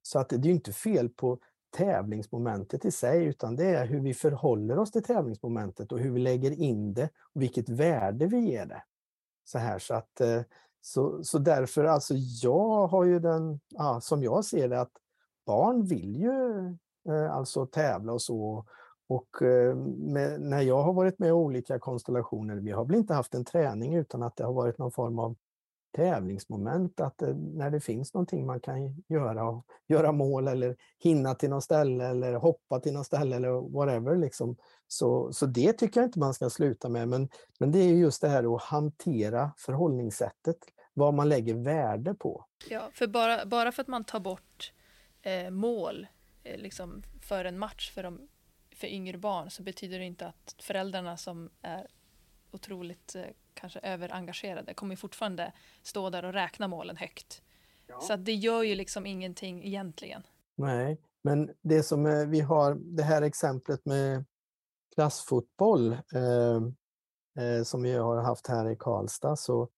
Så 0.01 0.19
att 0.19 0.29
det 0.29 0.49
är 0.49 0.51
inte 0.51 0.73
fel 0.73 1.09
på 1.09 1.39
tävlingsmomentet 1.77 2.85
i 2.85 2.91
sig, 2.91 3.25
utan 3.25 3.55
det 3.55 3.65
är 3.65 3.85
hur 3.85 3.99
vi 3.99 4.13
förhåller 4.13 4.79
oss 4.79 4.91
till 4.91 5.03
tävlingsmomentet 5.03 5.91
och 5.91 5.99
hur 5.99 6.11
vi 6.11 6.19
lägger 6.19 6.51
in 6.51 6.93
det 6.93 7.09
och 7.33 7.41
vilket 7.41 7.69
värde 7.69 8.27
vi 8.27 8.39
ger 8.39 8.65
det. 8.65 8.83
Så 9.51 9.57
här 9.57 9.79
så 9.79 9.93
att 9.93 10.21
eh, 10.21 10.41
så, 10.81 11.23
så 11.23 11.39
därför, 11.39 11.83
alltså 11.83 12.13
jag 12.43 12.87
har 12.87 13.03
ju 13.03 13.19
den, 13.19 13.59
ja, 13.69 14.01
som 14.01 14.23
jag 14.23 14.45
ser 14.45 14.69
det, 14.69 14.81
att 14.81 14.91
barn 15.45 15.85
vill 15.85 16.15
ju 16.15 16.65
eh, 17.09 17.35
alltså 17.35 17.65
tävla 17.65 18.13
och 18.13 18.21
så. 18.21 18.65
Och 19.07 19.41
eh, 19.41 19.75
med, 19.75 20.41
när 20.41 20.61
jag 20.61 20.83
har 20.83 20.93
varit 20.93 21.19
med 21.19 21.29
i 21.29 21.31
olika 21.31 21.79
konstellationer, 21.79 22.55
vi 22.55 22.71
har 22.71 22.85
väl 22.85 22.95
inte 22.95 23.13
haft 23.13 23.35
en 23.35 23.45
träning 23.45 23.95
utan 23.95 24.23
att 24.23 24.35
det 24.35 24.43
har 24.43 24.53
varit 24.53 24.77
någon 24.77 24.91
form 24.91 25.19
av 25.19 25.35
tävlingsmoment, 25.99 26.99
att 26.99 27.21
eh, 27.21 27.35
när 27.35 27.71
det 27.71 27.79
finns 27.79 28.13
någonting 28.13 28.45
man 28.45 28.59
kan 28.59 29.03
göra, 29.07 29.63
göra 29.87 30.11
mål 30.11 30.47
eller 30.47 30.75
hinna 30.99 31.35
till 31.35 31.49
något 31.49 31.63
ställe 31.63 32.07
eller 32.07 32.33
hoppa 32.33 32.79
till 32.79 32.93
något 32.93 33.05
ställe 33.05 33.35
eller 33.35 33.71
whatever. 33.71 34.17
Liksom. 34.17 34.55
Så, 34.87 35.33
så 35.33 35.45
det 35.45 35.73
tycker 35.73 35.99
jag 35.99 36.07
inte 36.07 36.19
man 36.19 36.33
ska 36.33 36.49
sluta 36.49 36.89
med, 36.89 37.07
men, 37.07 37.29
men 37.59 37.71
det 37.71 37.79
är 37.79 37.93
just 37.93 38.21
det 38.21 38.29
här 38.29 38.55
att 38.55 38.61
hantera 38.61 39.51
förhållningssättet, 39.57 40.57
vad 40.93 41.13
man 41.13 41.29
lägger 41.29 41.53
värde 41.53 42.13
på. 42.13 42.45
Ja, 42.69 42.89
för 42.93 43.07
bara, 43.07 43.45
bara 43.45 43.71
för 43.71 43.81
att 43.81 43.87
man 43.87 44.03
tar 44.03 44.19
bort 44.19 44.73
eh, 45.21 45.49
mål 45.49 46.07
eh, 46.43 46.57
liksom 46.57 47.03
för 47.21 47.45
en 47.45 47.59
match 47.59 47.91
för, 47.91 48.03
de, 48.03 48.27
för 48.75 48.87
yngre 48.87 49.17
barn 49.17 49.49
så 49.49 49.63
betyder 49.63 49.99
det 49.99 50.05
inte 50.05 50.27
att 50.27 50.55
föräldrarna 50.59 51.17
som 51.17 51.49
är 51.61 51.87
otroligt 52.51 53.15
eh, 53.15 53.23
kanske 53.59 53.79
överengagerade 53.79 54.73
kommer 54.73 54.95
fortfarande 54.95 55.53
stå 55.83 56.09
där 56.09 56.25
och 56.25 56.33
räkna 56.33 56.67
målen 56.67 56.97
högt. 56.97 57.41
Ja. 57.87 57.99
Så 58.01 58.15
det 58.15 58.33
gör 58.33 58.63
ju 58.63 58.75
liksom 58.75 59.05
ingenting 59.05 59.63
egentligen. 59.63 60.23
Nej, 60.55 61.01
men 61.21 61.51
det 61.61 61.83
som 61.83 62.29
vi 62.29 62.39
har, 62.39 62.75
det 62.75 63.03
här 63.03 63.21
exemplet 63.21 63.85
med 63.85 64.25
klassfotboll 64.95 65.91
eh, 65.93 66.55
eh, 67.43 67.63
som 67.63 67.83
vi 67.83 67.93
har 67.93 68.21
haft 68.21 68.47
här 68.47 68.69
i 68.69 68.75
Karlstad 68.75 69.35
så, 69.35 69.69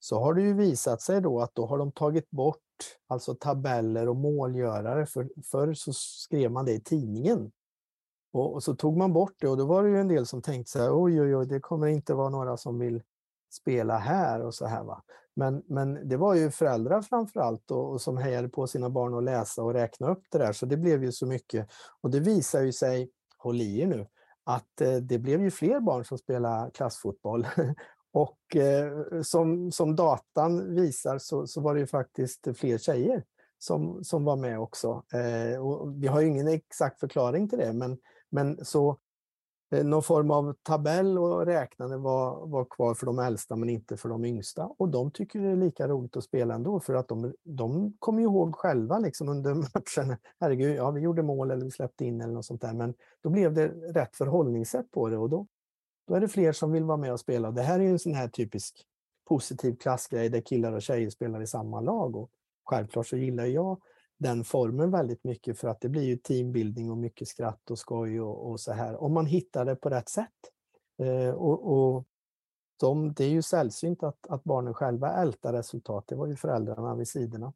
så 0.00 0.20
har 0.20 0.34
det 0.34 0.42
ju 0.42 0.54
visat 0.54 1.02
sig 1.02 1.20
då 1.20 1.40
att 1.40 1.54
då 1.54 1.66
har 1.66 1.78
de 1.78 1.92
tagit 1.92 2.30
bort 2.30 2.58
alltså 3.06 3.34
tabeller 3.34 4.08
och 4.08 4.16
målgörare. 4.16 5.06
För, 5.06 5.28
förr 5.50 5.74
så 5.74 5.92
skrev 5.92 6.50
man 6.50 6.64
det 6.64 6.72
i 6.72 6.80
tidningen. 6.80 7.52
Och, 8.32 8.54
och, 8.54 8.62
så 8.62 8.74
tog 8.74 8.96
man 8.96 9.12
bort 9.12 9.34
det 9.38 9.48
och 9.48 9.56
då 9.56 9.66
var 9.66 9.82
det 9.82 9.88
ju 9.88 9.98
en 9.98 10.08
del 10.08 10.26
som 10.26 10.42
tänkte 10.42 10.70
så 10.70 10.78
här, 10.78 11.02
oj 11.02 11.20
oj 11.20 11.36
oj, 11.36 11.46
det 11.46 11.60
kommer 11.60 11.86
inte 11.86 12.14
vara 12.14 12.28
några 12.28 12.56
som 12.56 12.78
vill 12.78 13.02
spela 13.54 13.98
här 13.98 14.40
och 14.40 14.54
så 14.54 14.66
här. 14.66 14.84
Va? 14.84 15.02
Men, 15.36 15.62
men 15.66 16.08
det 16.08 16.16
var 16.16 16.34
ju 16.34 16.50
föräldrar 16.50 17.02
framför 17.02 17.40
allt 17.40 17.70
och, 17.70 17.92
och 17.92 18.00
som 18.00 18.16
hejade 18.16 18.48
på 18.48 18.66
sina 18.66 18.90
barn 18.90 19.14
att 19.14 19.24
läsa 19.24 19.62
och 19.62 19.72
räkna 19.72 20.10
upp 20.10 20.22
det 20.30 20.38
där, 20.38 20.52
så 20.52 20.66
det 20.66 20.76
blev 20.76 21.04
ju 21.04 21.12
så 21.12 21.26
mycket. 21.26 21.68
Och 22.00 22.10
det 22.10 22.20
visar 22.20 22.62
ju 22.62 22.72
sig, 22.72 23.10
håll 23.38 23.60
i 23.60 23.80
er 23.80 23.86
nu, 23.86 24.06
att 24.44 24.80
eh, 24.80 24.96
det 24.96 25.18
blev 25.18 25.42
ju 25.42 25.50
fler 25.50 25.80
barn 25.80 26.04
som 26.04 26.18
spelade 26.18 26.70
klassfotboll. 26.70 27.46
och 28.12 28.56
eh, 28.56 29.22
som, 29.22 29.72
som 29.72 29.96
datan 29.96 30.74
visar 30.74 31.18
så, 31.18 31.46
så 31.46 31.60
var 31.60 31.74
det 31.74 31.80
ju 31.80 31.86
faktiskt 31.86 32.48
fler 32.56 32.78
tjejer 32.78 33.24
som, 33.58 34.04
som 34.04 34.24
var 34.24 34.36
med 34.36 34.60
också. 34.60 35.02
Eh, 35.12 35.66
och 35.66 36.02
vi 36.02 36.06
har 36.06 36.20
ju 36.20 36.28
ingen 36.28 36.48
exakt 36.48 37.00
förklaring 37.00 37.48
till 37.48 37.58
det, 37.58 37.72
men, 37.72 37.98
men 38.30 38.64
så 38.64 38.98
Eh, 39.74 39.84
någon 39.84 40.02
form 40.02 40.30
av 40.30 40.54
tabell 40.62 41.18
och 41.18 41.46
räknande 41.46 41.96
var, 41.96 42.46
var 42.46 42.64
kvar 42.64 42.94
för 42.94 43.06
de 43.06 43.18
äldsta 43.18 43.56
men 43.56 43.68
inte 43.68 43.96
för 43.96 44.08
de 44.08 44.24
yngsta. 44.24 44.66
Och 44.78 44.88
de 44.88 45.10
tycker 45.10 45.40
det 45.40 45.48
är 45.48 45.56
lika 45.56 45.88
roligt 45.88 46.16
att 46.16 46.24
spela 46.24 46.54
ändå 46.54 46.80
för 46.80 46.94
att 46.94 47.08
de, 47.08 47.34
de 47.42 47.96
kommer 47.98 48.22
ihåg 48.22 48.56
själva 48.56 48.98
liksom 48.98 49.28
under 49.28 49.54
matchen. 49.74 50.16
Herregud, 50.40 50.76
ja 50.76 50.90
vi 50.90 51.00
gjorde 51.00 51.22
mål 51.22 51.50
eller 51.50 51.64
vi 51.64 51.70
släppte 51.70 52.04
in 52.04 52.20
eller 52.20 52.32
något 52.32 52.44
sånt 52.44 52.60
där. 52.60 52.72
Men 52.72 52.94
då 53.22 53.30
blev 53.30 53.54
det 53.54 53.68
rätt 53.68 54.16
förhållningssätt 54.16 54.90
på 54.90 55.08
det 55.08 55.16
och 55.16 55.30
då, 55.30 55.46
då 56.08 56.14
är 56.14 56.20
det 56.20 56.28
fler 56.28 56.52
som 56.52 56.72
vill 56.72 56.84
vara 56.84 56.96
med 56.96 57.12
och 57.12 57.20
spela. 57.20 57.50
Det 57.50 57.62
här 57.62 57.80
är 57.80 57.88
en 57.88 57.98
sån 57.98 58.14
här 58.14 58.28
typisk 58.28 58.86
positiv 59.28 59.76
klassgrej 59.76 60.28
där 60.28 60.40
killar 60.40 60.72
och 60.72 60.82
tjejer 60.82 61.10
spelar 61.10 61.42
i 61.42 61.46
samma 61.46 61.80
lag. 61.80 62.16
Och 62.16 62.30
självklart 62.64 63.06
så 63.06 63.16
gillar 63.16 63.44
jag 63.44 63.80
den 64.18 64.44
formen 64.44 64.90
väldigt 64.90 65.24
mycket 65.24 65.58
för 65.58 65.68
att 65.68 65.80
det 65.80 65.88
blir 65.88 66.02
ju 66.02 66.16
teambuilding 66.16 66.90
och 66.90 66.98
mycket 66.98 67.28
skratt 67.28 67.70
och 67.70 67.78
skoj 67.78 68.20
och, 68.20 68.50
och 68.50 68.60
så 68.60 68.72
här. 68.72 69.02
Om 69.02 69.14
man 69.14 69.26
hittar 69.26 69.64
det 69.64 69.76
på 69.76 69.90
rätt 69.90 70.08
sätt. 70.08 70.30
Eh, 71.02 71.34
och, 71.34 71.72
och 71.72 72.04
de, 72.80 73.12
det 73.14 73.24
är 73.24 73.28
ju 73.28 73.42
sällsynt 73.42 74.02
att, 74.02 74.26
att 74.28 74.44
barnen 74.44 74.74
själva 74.74 75.12
ältar 75.12 75.52
resultat. 75.52 76.04
Det 76.06 76.14
var 76.14 76.26
ju 76.26 76.36
föräldrarna 76.36 76.94
vid 76.94 77.08
sidorna. 77.08 77.52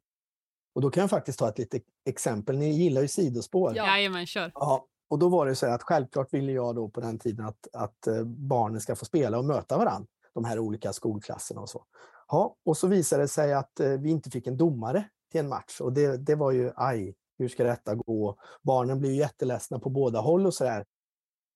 Och 0.75 0.81
då 0.81 0.89
kan 0.89 1.01
jag 1.01 1.09
faktiskt 1.09 1.39
ta 1.39 1.49
ett 1.49 1.57
litet 1.57 1.83
exempel. 2.05 2.57
Ni 2.57 2.71
gillar 2.71 3.01
ju 3.01 3.07
sidospår. 3.07 3.73
Ja. 3.75 3.85
Jajamän, 3.85 4.25
kör. 4.25 4.51
Ja, 4.55 4.85
och 5.09 5.19
då 5.19 5.29
var 5.29 5.45
det 5.45 5.55
så 5.55 5.67
att 5.67 5.83
självklart 5.83 6.33
ville 6.33 6.51
jag 6.51 6.75
då 6.75 6.89
på 6.89 7.01
den 7.01 7.19
tiden 7.19 7.45
att, 7.45 7.67
att 7.73 8.07
eh, 8.07 8.23
barnen 8.23 8.81
ska 8.81 8.95
få 8.95 9.05
spela 9.05 9.37
och 9.37 9.45
möta 9.45 9.77
varandra. 9.77 10.07
De 10.33 10.45
här 10.45 10.59
olika 10.59 10.93
skolklasserna 10.93 11.61
och 11.61 11.69
så. 11.69 11.85
Ja, 12.27 12.55
och 12.65 12.77
så 12.77 12.87
visade 12.87 13.23
det 13.23 13.27
sig 13.27 13.53
att 13.53 13.79
eh, 13.79 13.89
vi 13.89 14.09
inte 14.09 14.29
fick 14.29 14.47
en 14.47 14.57
domare 14.57 15.09
till 15.29 15.39
en 15.39 15.49
match. 15.49 15.81
Och 15.81 15.93
det, 15.93 16.17
det 16.17 16.35
var 16.35 16.51
ju, 16.51 16.71
aj, 16.75 17.15
hur 17.37 17.47
ska 17.47 17.63
detta 17.63 17.95
gå? 17.95 18.37
Barnen 18.61 18.99
blir 18.99 19.09
ju 19.09 19.15
jätteledsna 19.15 19.79
på 19.79 19.89
båda 19.89 20.19
håll 20.19 20.45
och 20.45 20.53
sådär. 20.53 20.85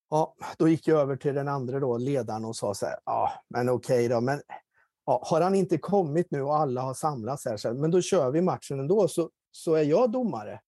Ja, 0.10 0.36
då 0.58 0.68
gick 0.68 0.88
jag 0.88 1.00
över 1.00 1.16
till 1.16 1.36
den 1.36 1.48
andra 1.48 1.80
då, 1.80 1.98
ledaren 1.98 2.46
och 2.46 2.56
sa 2.56 2.74
så 2.74 2.86
här, 2.86 3.00
ja, 3.06 3.32
men 3.50 3.70
okej 3.70 4.08
då, 4.08 4.22
men 4.22 4.42
ja, 5.06 5.24
har 5.26 5.42
han 5.42 5.56
inte 5.56 5.78
kommit 5.78 6.32
nu 6.32 6.42
och 6.42 6.56
alla 6.56 6.82
har 6.82 6.94
samlats 6.94 7.46
här, 7.46 7.58
så 7.58 7.74
men 7.74 7.92
då 7.92 8.02
kör 8.02 8.32
vi 8.32 8.42
matchen 8.42 8.80
ändå, 8.80 9.08
så, 9.08 9.30
så 9.52 9.74
är 9.74 9.84
jag 9.84 10.12
domare. 10.12 10.62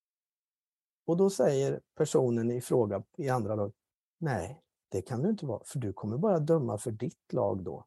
Och 1.08 1.18
då 1.18 1.30
säger 1.30 1.82
personen 1.98 2.52
i 2.52 2.62
fråga 2.62 3.04
i 3.18 3.30
andra 3.30 3.56
lag, 3.56 3.74
nej, 4.20 4.62
det 4.92 5.02
kan 5.02 5.24
du 5.24 5.30
inte 5.30 5.46
vara, 5.46 5.64
för 5.66 5.80
du 5.80 5.94
kommer 5.94 6.18
bara 6.18 6.40
döma 6.40 6.78
för 6.78 6.92
ditt 6.92 7.34
lag 7.34 7.64
då. 7.64 7.86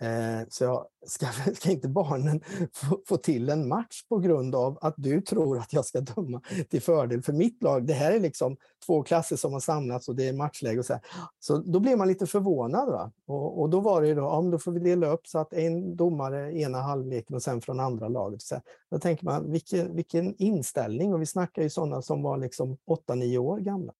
Eh, 0.00 0.46
så 0.48 0.64
jag, 0.64 0.86
ska, 1.06 1.26
ska 1.54 1.70
inte 1.70 1.88
barnen 1.88 2.40
få, 2.72 3.00
få, 3.06 3.16
till 3.16 3.48
en 3.48 3.68
match 3.68 4.02
på 4.08 4.18
grund 4.18 4.54
av 4.54 4.78
att 4.80 4.94
du 4.96 5.20
tror 5.20 5.58
att 5.58 5.72
jag 5.72 5.84
ska 5.84 6.00
döma 6.00 6.40
till 6.68 6.82
fördel 6.82 7.22
för 7.22 7.32
mitt 7.32 7.62
lag? 7.62 7.86
Det 7.86 7.92
här 7.92 8.12
är 8.12 8.20
liksom 8.20 8.56
två 8.86 9.02
klasser 9.02 9.36
som 9.36 9.52
har 9.52 9.60
samlats 9.60 10.08
och 10.08 10.16
det 10.16 10.28
är 10.28 10.32
matchläge. 10.32 10.78
Och 10.78 10.86
så, 10.86 10.92
här. 10.92 11.02
så 11.40 11.56
då 11.56 11.80
blir 11.80 11.96
man 11.96 12.08
lite 12.08 12.26
förvånad. 12.26 12.88
Va? 12.88 13.12
Och, 13.26 13.60
och 13.60 13.70
då 13.70 13.80
var 13.80 14.02
det 14.02 14.08
ju 14.08 14.14
då, 14.14 14.22
ja, 14.22 14.42
då 14.52 14.58
får 14.58 14.72
vi 14.72 14.80
dela 14.80 15.06
upp 15.06 15.26
så 15.26 15.38
att 15.38 15.52
en 15.52 15.96
domare 15.96 16.58
ena 16.58 16.78
halvleken 16.78 17.36
och 17.36 17.42
sen 17.42 17.60
från 17.60 17.80
andra 17.80 18.08
laget. 18.08 18.42
Så 18.42 18.54
här. 18.54 18.62
Då 18.90 18.98
tänker 18.98 19.24
man, 19.24 19.52
vilken, 19.52 19.96
vilken 19.96 20.34
inställning! 20.36 21.14
Och 21.14 21.20
vi 21.20 21.26
snackar 21.26 21.62
ju 21.62 21.70
sådana 21.70 22.02
som 22.02 22.22
var 22.22 22.36
liksom 22.36 22.76
8-9 23.08 23.38
år 23.38 23.58
gamla. 23.58 23.92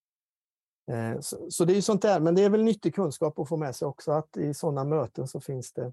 Eh, 0.91 1.21
så, 1.21 1.51
så, 1.51 1.65
det 1.65 1.73
är 1.73 1.75
ju 1.75 1.83
sånt 1.83 2.03
där, 2.03 2.21
men 2.21 2.35
det 2.35 2.43
är 2.43 2.51
väl 2.51 2.65
nyttig 2.65 2.95
kunskap 2.95 3.39
att 3.39 3.49
få 3.49 3.57
med 3.57 3.77
sig 3.77 3.89
också 3.89 4.13
att 4.13 4.37
i 4.37 4.55
sådana 4.55 4.85
möten 4.85 5.29
så 5.29 5.41
finns 5.41 5.73
det 5.73 5.93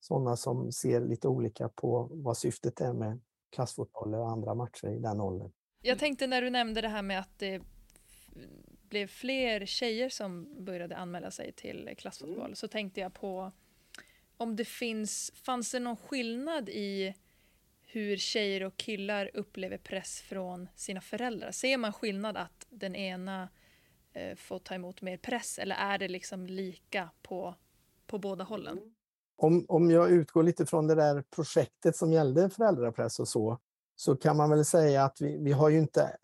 sådana 0.00 0.36
som 0.36 0.72
ser 0.72 1.00
lite 1.00 1.28
olika 1.28 1.68
på 1.68 2.08
vad 2.10 2.36
syftet 2.36 2.80
är 2.80 2.92
med 2.92 3.20
klassfotboll 3.50 4.14
och 4.14 4.30
andra 4.30 4.54
matcher 4.54 4.88
i 4.88 4.98
den 4.98 5.20
åldern. 5.20 5.50
Jag 5.82 5.98
tänkte 5.98 6.26
när 6.26 6.42
du 6.42 6.50
nämnde 6.50 6.80
det 6.80 6.88
här 6.88 7.02
med 7.02 7.20
att 7.20 7.38
det 7.38 7.62
blev 8.88 9.06
fler 9.06 9.66
tjejer 9.66 10.08
som 10.08 10.64
började 10.64 10.96
anmäla 10.96 11.30
sig 11.30 11.52
till 11.52 11.94
klassfotboll 11.98 12.44
mm. 12.44 12.54
så 12.54 12.68
tänkte 12.68 13.00
jag 13.00 13.14
på 13.14 13.52
om 14.36 14.56
det 14.56 14.64
finns, 14.64 15.32
fanns 15.34 15.72
det 15.72 15.80
någon 15.80 15.96
skillnad 15.96 16.68
i 16.68 17.14
hur 17.82 18.16
tjejer 18.16 18.62
och 18.62 18.76
killar 18.76 19.30
upplever 19.34 19.78
press 19.78 20.20
från 20.20 20.68
sina 20.74 21.00
föräldrar? 21.00 21.50
Ser 21.50 21.76
man 21.76 21.92
skillnad 21.92 22.36
att 22.36 22.66
den 22.70 22.96
ena 22.96 23.48
eh, 24.18 24.36
får 24.36 24.58
ta 24.58 24.74
emot 24.74 25.02
mer 25.02 25.16
press 25.16 25.58
eller 25.58 25.76
är 25.76 25.98
det 25.98 26.08
liksom 26.08 26.46
lika 26.46 27.10
på, 27.22 27.54
på 28.06 28.18
båda 28.18 28.44
hållen? 28.44 28.78
Om, 29.36 29.66
om 29.68 29.90
jag 29.90 30.10
utgår 30.10 30.42
lite 30.42 30.66
från 30.66 30.86
det 30.86 30.94
där 30.94 31.24
projektet 31.30 31.96
som 31.96 32.12
gällde 32.12 32.50
föräldrapress 32.50 33.20
och 33.20 33.28
så, 33.28 33.58
så 33.96 34.16
kan 34.16 34.36
man 34.36 34.50
väl 34.50 34.64
säga 34.64 35.04
att 35.04 35.20
vi, 35.20 35.38
vi 35.38 35.52
har 35.52 35.68
ju 35.68 35.78
inte 35.78 36.16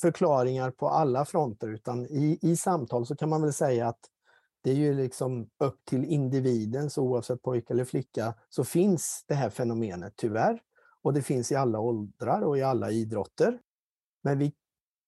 förklaringar 0.00 0.70
på 0.70 0.88
alla 0.88 1.24
fronter 1.24 1.68
utan 1.68 2.06
i, 2.06 2.38
i 2.42 2.56
samtal 2.56 3.06
så 3.06 3.16
kan 3.16 3.28
man 3.28 3.42
väl 3.42 3.52
säga 3.52 3.88
att 3.88 4.00
det 4.62 4.70
är 4.70 4.74
ju 4.74 4.94
liksom 4.94 5.50
upp 5.58 5.84
till 5.84 6.04
individen, 6.04 6.90
så 6.90 7.02
oavsett 7.02 7.42
pojke 7.42 7.72
eller 7.72 7.84
flicka, 7.84 8.34
så 8.48 8.64
finns 8.64 9.24
det 9.28 9.34
här 9.34 9.50
fenomenet 9.50 10.12
tyvärr. 10.16 10.60
Och 11.02 11.12
det 11.12 11.22
finns 11.22 11.52
i 11.52 11.54
alla 11.54 11.80
åldrar 11.80 12.42
och 12.42 12.58
i 12.58 12.62
alla 12.62 12.90
idrotter. 12.90 13.58
Men 14.22 14.38
vi 14.38 14.52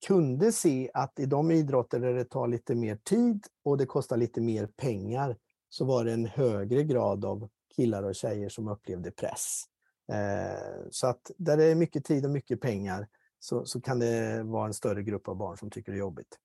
kunde 0.07 0.53
se 0.53 0.91
att 0.95 1.19
i 1.19 1.27
de 1.27 1.51
idrotter 1.51 2.01
där 2.01 2.15
det 2.15 2.25
tar 2.25 2.49
lite 2.49 2.75
mer 2.75 2.97
tid 2.97 3.47
och 3.65 3.79
det 3.79 3.87
kostar 3.87 4.17
lite 4.17 4.41
mer 4.41 4.67
pengar 4.67 5.37
så 5.69 5.85
var 5.85 6.05
det 6.05 6.13
en 6.13 6.27
högre 6.27 6.85
grad 6.85 7.25
av 7.25 7.49
killar 7.77 8.03
och 8.03 8.15
tjejer 8.15 8.49
som 8.49 8.69
upplevde 8.69 9.11
press. 9.11 9.65
Eh, 10.13 10.89
så 10.91 11.07
att 11.07 11.31
där 11.37 11.57
det 11.57 11.65
är 11.65 11.75
mycket 11.75 12.05
tid 12.05 12.25
och 12.25 12.31
mycket 12.31 12.61
pengar 12.61 13.09
så, 13.39 13.65
så 13.65 13.81
kan 13.81 13.99
det 13.99 14.43
vara 14.43 14.67
en 14.67 14.75
större 14.75 15.03
grupp 15.03 15.29
av 15.29 15.37
barn 15.37 15.57
som 15.57 15.71
tycker 15.71 15.93
det 15.93 15.99
är 15.99 16.01
jobbigt. 16.01 16.39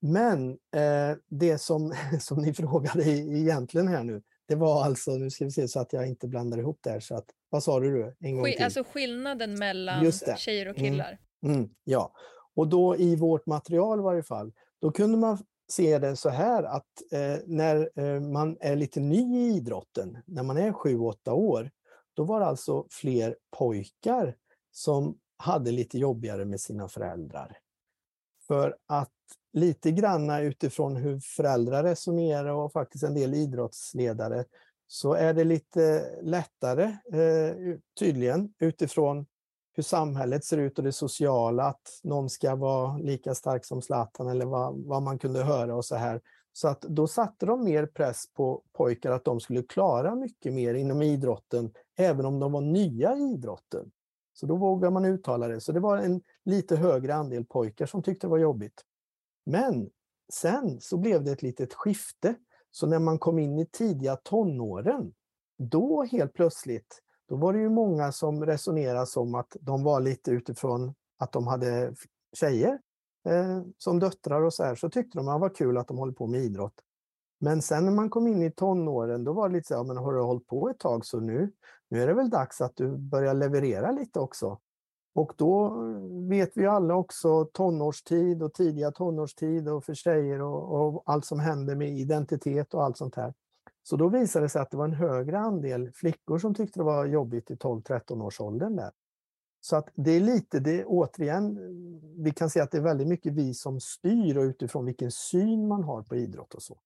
Men 0.00 0.50
eh, 0.50 1.16
det 1.26 1.58
som, 1.58 1.94
som 2.20 2.42
ni 2.42 2.54
frågade 2.54 3.08
egentligen 3.08 3.88
här 3.88 4.04
nu, 4.04 4.22
det 4.48 4.54
var 4.54 4.84
alltså, 4.84 5.10
nu 5.10 5.30
ska 5.30 5.44
vi 5.44 5.50
se 5.50 5.68
så 5.68 5.80
att 5.80 5.92
jag 5.92 6.06
inte 6.06 6.28
blandar 6.28 6.58
ihop 6.58 6.78
det 6.82 6.90
här. 6.90 7.00
Så 7.00 7.14
att, 7.14 7.26
vad 7.48 7.62
sa 7.62 7.80
du? 7.80 8.16
En 8.20 8.36
gång 8.36 8.44
till. 8.44 8.62
Alltså 8.62 8.84
skillnaden 8.84 9.58
mellan 9.58 10.12
tjejer 10.12 10.68
och 10.68 10.76
killar? 10.76 11.18
Mm, 11.42 11.56
mm, 11.56 11.70
ja, 11.84 12.12
och 12.56 12.68
då 12.68 12.96
i 12.96 13.16
vårt 13.16 13.46
material 13.46 13.98
i 13.98 14.02
varje 14.02 14.22
fall, 14.22 14.52
då 14.80 14.90
kunde 14.90 15.18
man 15.18 15.38
se 15.68 15.98
det 15.98 16.16
så 16.16 16.28
här 16.28 16.62
att 16.62 17.12
eh, 17.12 17.36
när 17.46 17.90
eh, 17.94 18.20
man 18.20 18.56
är 18.60 18.76
lite 18.76 19.00
ny 19.00 19.38
i 19.38 19.56
idrotten, 19.56 20.18
när 20.26 20.42
man 20.42 20.56
är 20.56 20.72
7-8 20.72 21.30
år, 21.30 21.70
då 22.14 22.24
var 22.24 22.40
det 22.40 22.46
alltså 22.46 22.86
fler 22.90 23.36
pojkar 23.58 24.36
som 24.72 25.18
hade 25.36 25.70
lite 25.70 25.98
jobbigare 25.98 26.44
med 26.44 26.60
sina 26.60 26.88
föräldrar. 26.88 27.58
För 28.46 28.76
att 28.86 29.12
lite 29.52 29.90
granna 29.90 30.40
utifrån 30.40 30.96
hur 30.96 31.20
föräldrar 31.20 31.84
resonerar 31.84 32.50
och 32.50 32.72
faktiskt 32.72 33.04
en 33.04 33.14
del 33.14 33.34
idrottsledare 33.34 34.44
så 34.86 35.14
är 35.14 35.34
det 35.34 35.44
lite 35.44 36.10
lättare, 36.22 36.84
eh, 37.12 37.76
tydligen, 37.98 38.54
utifrån 38.58 39.26
hur 39.76 39.82
samhället 39.82 40.44
ser 40.44 40.58
ut 40.58 40.78
och 40.78 40.84
det 40.84 40.92
sociala, 40.92 41.64
att 41.64 42.00
någon 42.02 42.30
ska 42.30 42.54
vara 42.54 42.98
lika 42.98 43.34
stark 43.34 43.64
som 43.64 43.82
Zlatan 43.82 44.28
eller 44.28 44.46
vad, 44.46 44.84
vad 44.84 45.02
man 45.02 45.18
kunde 45.18 45.42
höra 45.42 45.74
och 45.74 45.84
så 45.84 45.96
här. 45.96 46.20
Så 46.52 46.68
att 46.68 46.80
då 46.80 47.06
satte 47.06 47.46
de 47.46 47.64
mer 47.64 47.86
press 47.86 48.24
på 48.34 48.62
pojkar 48.72 49.10
att 49.12 49.24
de 49.24 49.40
skulle 49.40 49.62
klara 49.62 50.14
mycket 50.14 50.52
mer 50.52 50.74
inom 50.74 51.02
idrotten, 51.02 51.72
även 51.96 52.26
om 52.26 52.40
de 52.40 52.52
var 52.52 52.60
nya 52.60 53.16
i 53.16 53.32
idrotten. 53.34 53.90
Så 54.32 54.46
då 54.46 54.56
vågar 54.56 54.90
man 54.90 55.04
uttala 55.04 55.48
det. 55.48 55.60
Så 55.60 55.72
det 55.72 55.80
var 55.80 55.98
en 55.98 56.22
lite 56.44 56.76
högre 56.76 57.14
andel 57.14 57.44
pojkar 57.44 57.86
som 57.86 58.02
tyckte 58.02 58.26
det 58.26 58.30
var 58.30 58.38
jobbigt. 58.38 58.84
Men 59.46 59.90
sen 60.32 60.80
så 60.80 60.96
blev 60.96 61.24
det 61.24 61.32
ett 61.32 61.42
litet 61.42 61.74
skifte. 61.74 62.34
Så 62.70 62.86
när 62.86 62.98
man 62.98 63.18
kom 63.18 63.38
in 63.38 63.58
i 63.58 63.66
tidiga 63.66 64.16
tonåren, 64.16 65.14
då 65.58 66.02
helt 66.02 66.32
plötsligt 66.32 67.02
då 67.28 67.36
var 67.36 67.52
det 67.52 67.58
ju 67.58 67.68
många 67.68 68.12
som 68.12 68.46
resonerade 68.46 69.06
som 69.06 69.34
att 69.34 69.56
de 69.60 69.82
var 69.82 70.00
lite 70.00 70.30
utifrån 70.30 70.94
att 71.18 71.32
de 71.32 71.46
hade 71.46 71.94
tjejer 72.32 72.78
eh, 73.28 73.62
som 73.78 73.98
döttrar 73.98 74.42
och 74.42 74.54
så 74.54 74.64
här, 74.64 74.74
så 74.74 74.90
tyckte 74.90 75.18
de 75.18 75.28
att 75.28 75.36
det 75.36 75.40
var 75.40 75.54
kul 75.54 75.78
att 75.78 75.88
de 75.88 75.98
håller 75.98 76.12
på 76.12 76.26
med 76.26 76.40
idrott. 76.40 76.80
Men 77.38 77.62
sen 77.62 77.84
när 77.84 77.92
man 77.92 78.10
kom 78.10 78.26
in 78.26 78.42
i 78.42 78.50
tonåren, 78.50 79.24
då 79.24 79.32
var 79.32 79.48
det 79.48 79.54
lite 79.54 79.66
så, 79.66 79.74
ja, 79.74 79.82
men 79.82 79.96
har 79.96 80.12
du 80.12 80.20
hållit 80.20 80.46
på 80.46 80.68
ett 80.68 80.78
tag 80.78 81.06
så 81.06 81.20
nu, 81.20 81.52
nu 81.88 82.02
är 82.02 82.06
det 82.06 82.14
väl 82.14 82.30
dags 82.30 82.60
att 82.60 82.76
du 82.76 82.96
börjar 82.96 83.34
leverera 83.34 83.90
lite 83.90 84.20
också. 84.20 84.58
Och 85.14 85.32
då 85.36 85.74
vet 86.28 86.50
vi 86.54 86.66
alla 86.66 86.94
också 86.94 87.44
tonårstid 87.44 88.42
och 88.42 88.54
tidiga 88.54 88.90
tonårstid 88.90 89.68
och 89.68 89.84
för 89.84 89.94
tjejer 89.94 90.42
och, 90.42 90.74
och 90.74 91.02
allt 91.06 91.24
som 91.24 91.40
händer 91.40 91.74
med 91.74 91.98
identitet 91.98 92.74
och 92.74 92.84
allt 92.84 92.96
sånt 92.96 93.16
här. 93.16 93.34
Så 93.88 93.96
då 93.96 94.08
visade 94.08 94.44
det 94.44 94.48
sig 94.48 94.62
att 94.62 94.70
det 94.70 94.76
var 94.76 94.84
en 94.84 94.92
högre 94.92 95.38
andel 95.38 95.92
flickor 95.92 96.38
som 96.38 96.54
tyckte 96.54 96.80
det 96.80 96.84
var 96.84 97.06
jobbigt 97.06 97.50
i 97.50 97.54
12-13 97.54 98.22
års 98.22 98.40
åldern 98.40 98.76
där. 98.76 98.90
Så 99.60 99.76
att 99.76 99.88
det 99.94 100.10
är 100.10 100.20
lite, 100.20 100.60
det 100.60 100.80
är 100.80 100.84
återigen, 100.86 101.58
vi 102.22 102.30
kan 102.30 102.50
se 102.50 102.60
att 102.60 102.70
det 102.70 102.78
är 102.78 102.82
väldigt 102.82 103.08
mycket 103.08 103.32
vi 103.32 103.54
som 103.54 103.80
styr 103.80 104.36
och 104.36 104.42
utifrån 104.42 104.84
vilken 104.84 105.10
syn 105.10 105.68
man 105.68 105.84
har 105.84 106.02
på 106.02 106.16
idrott 106.16 106.54
och 106.54 106.62
så. 106.62 106.78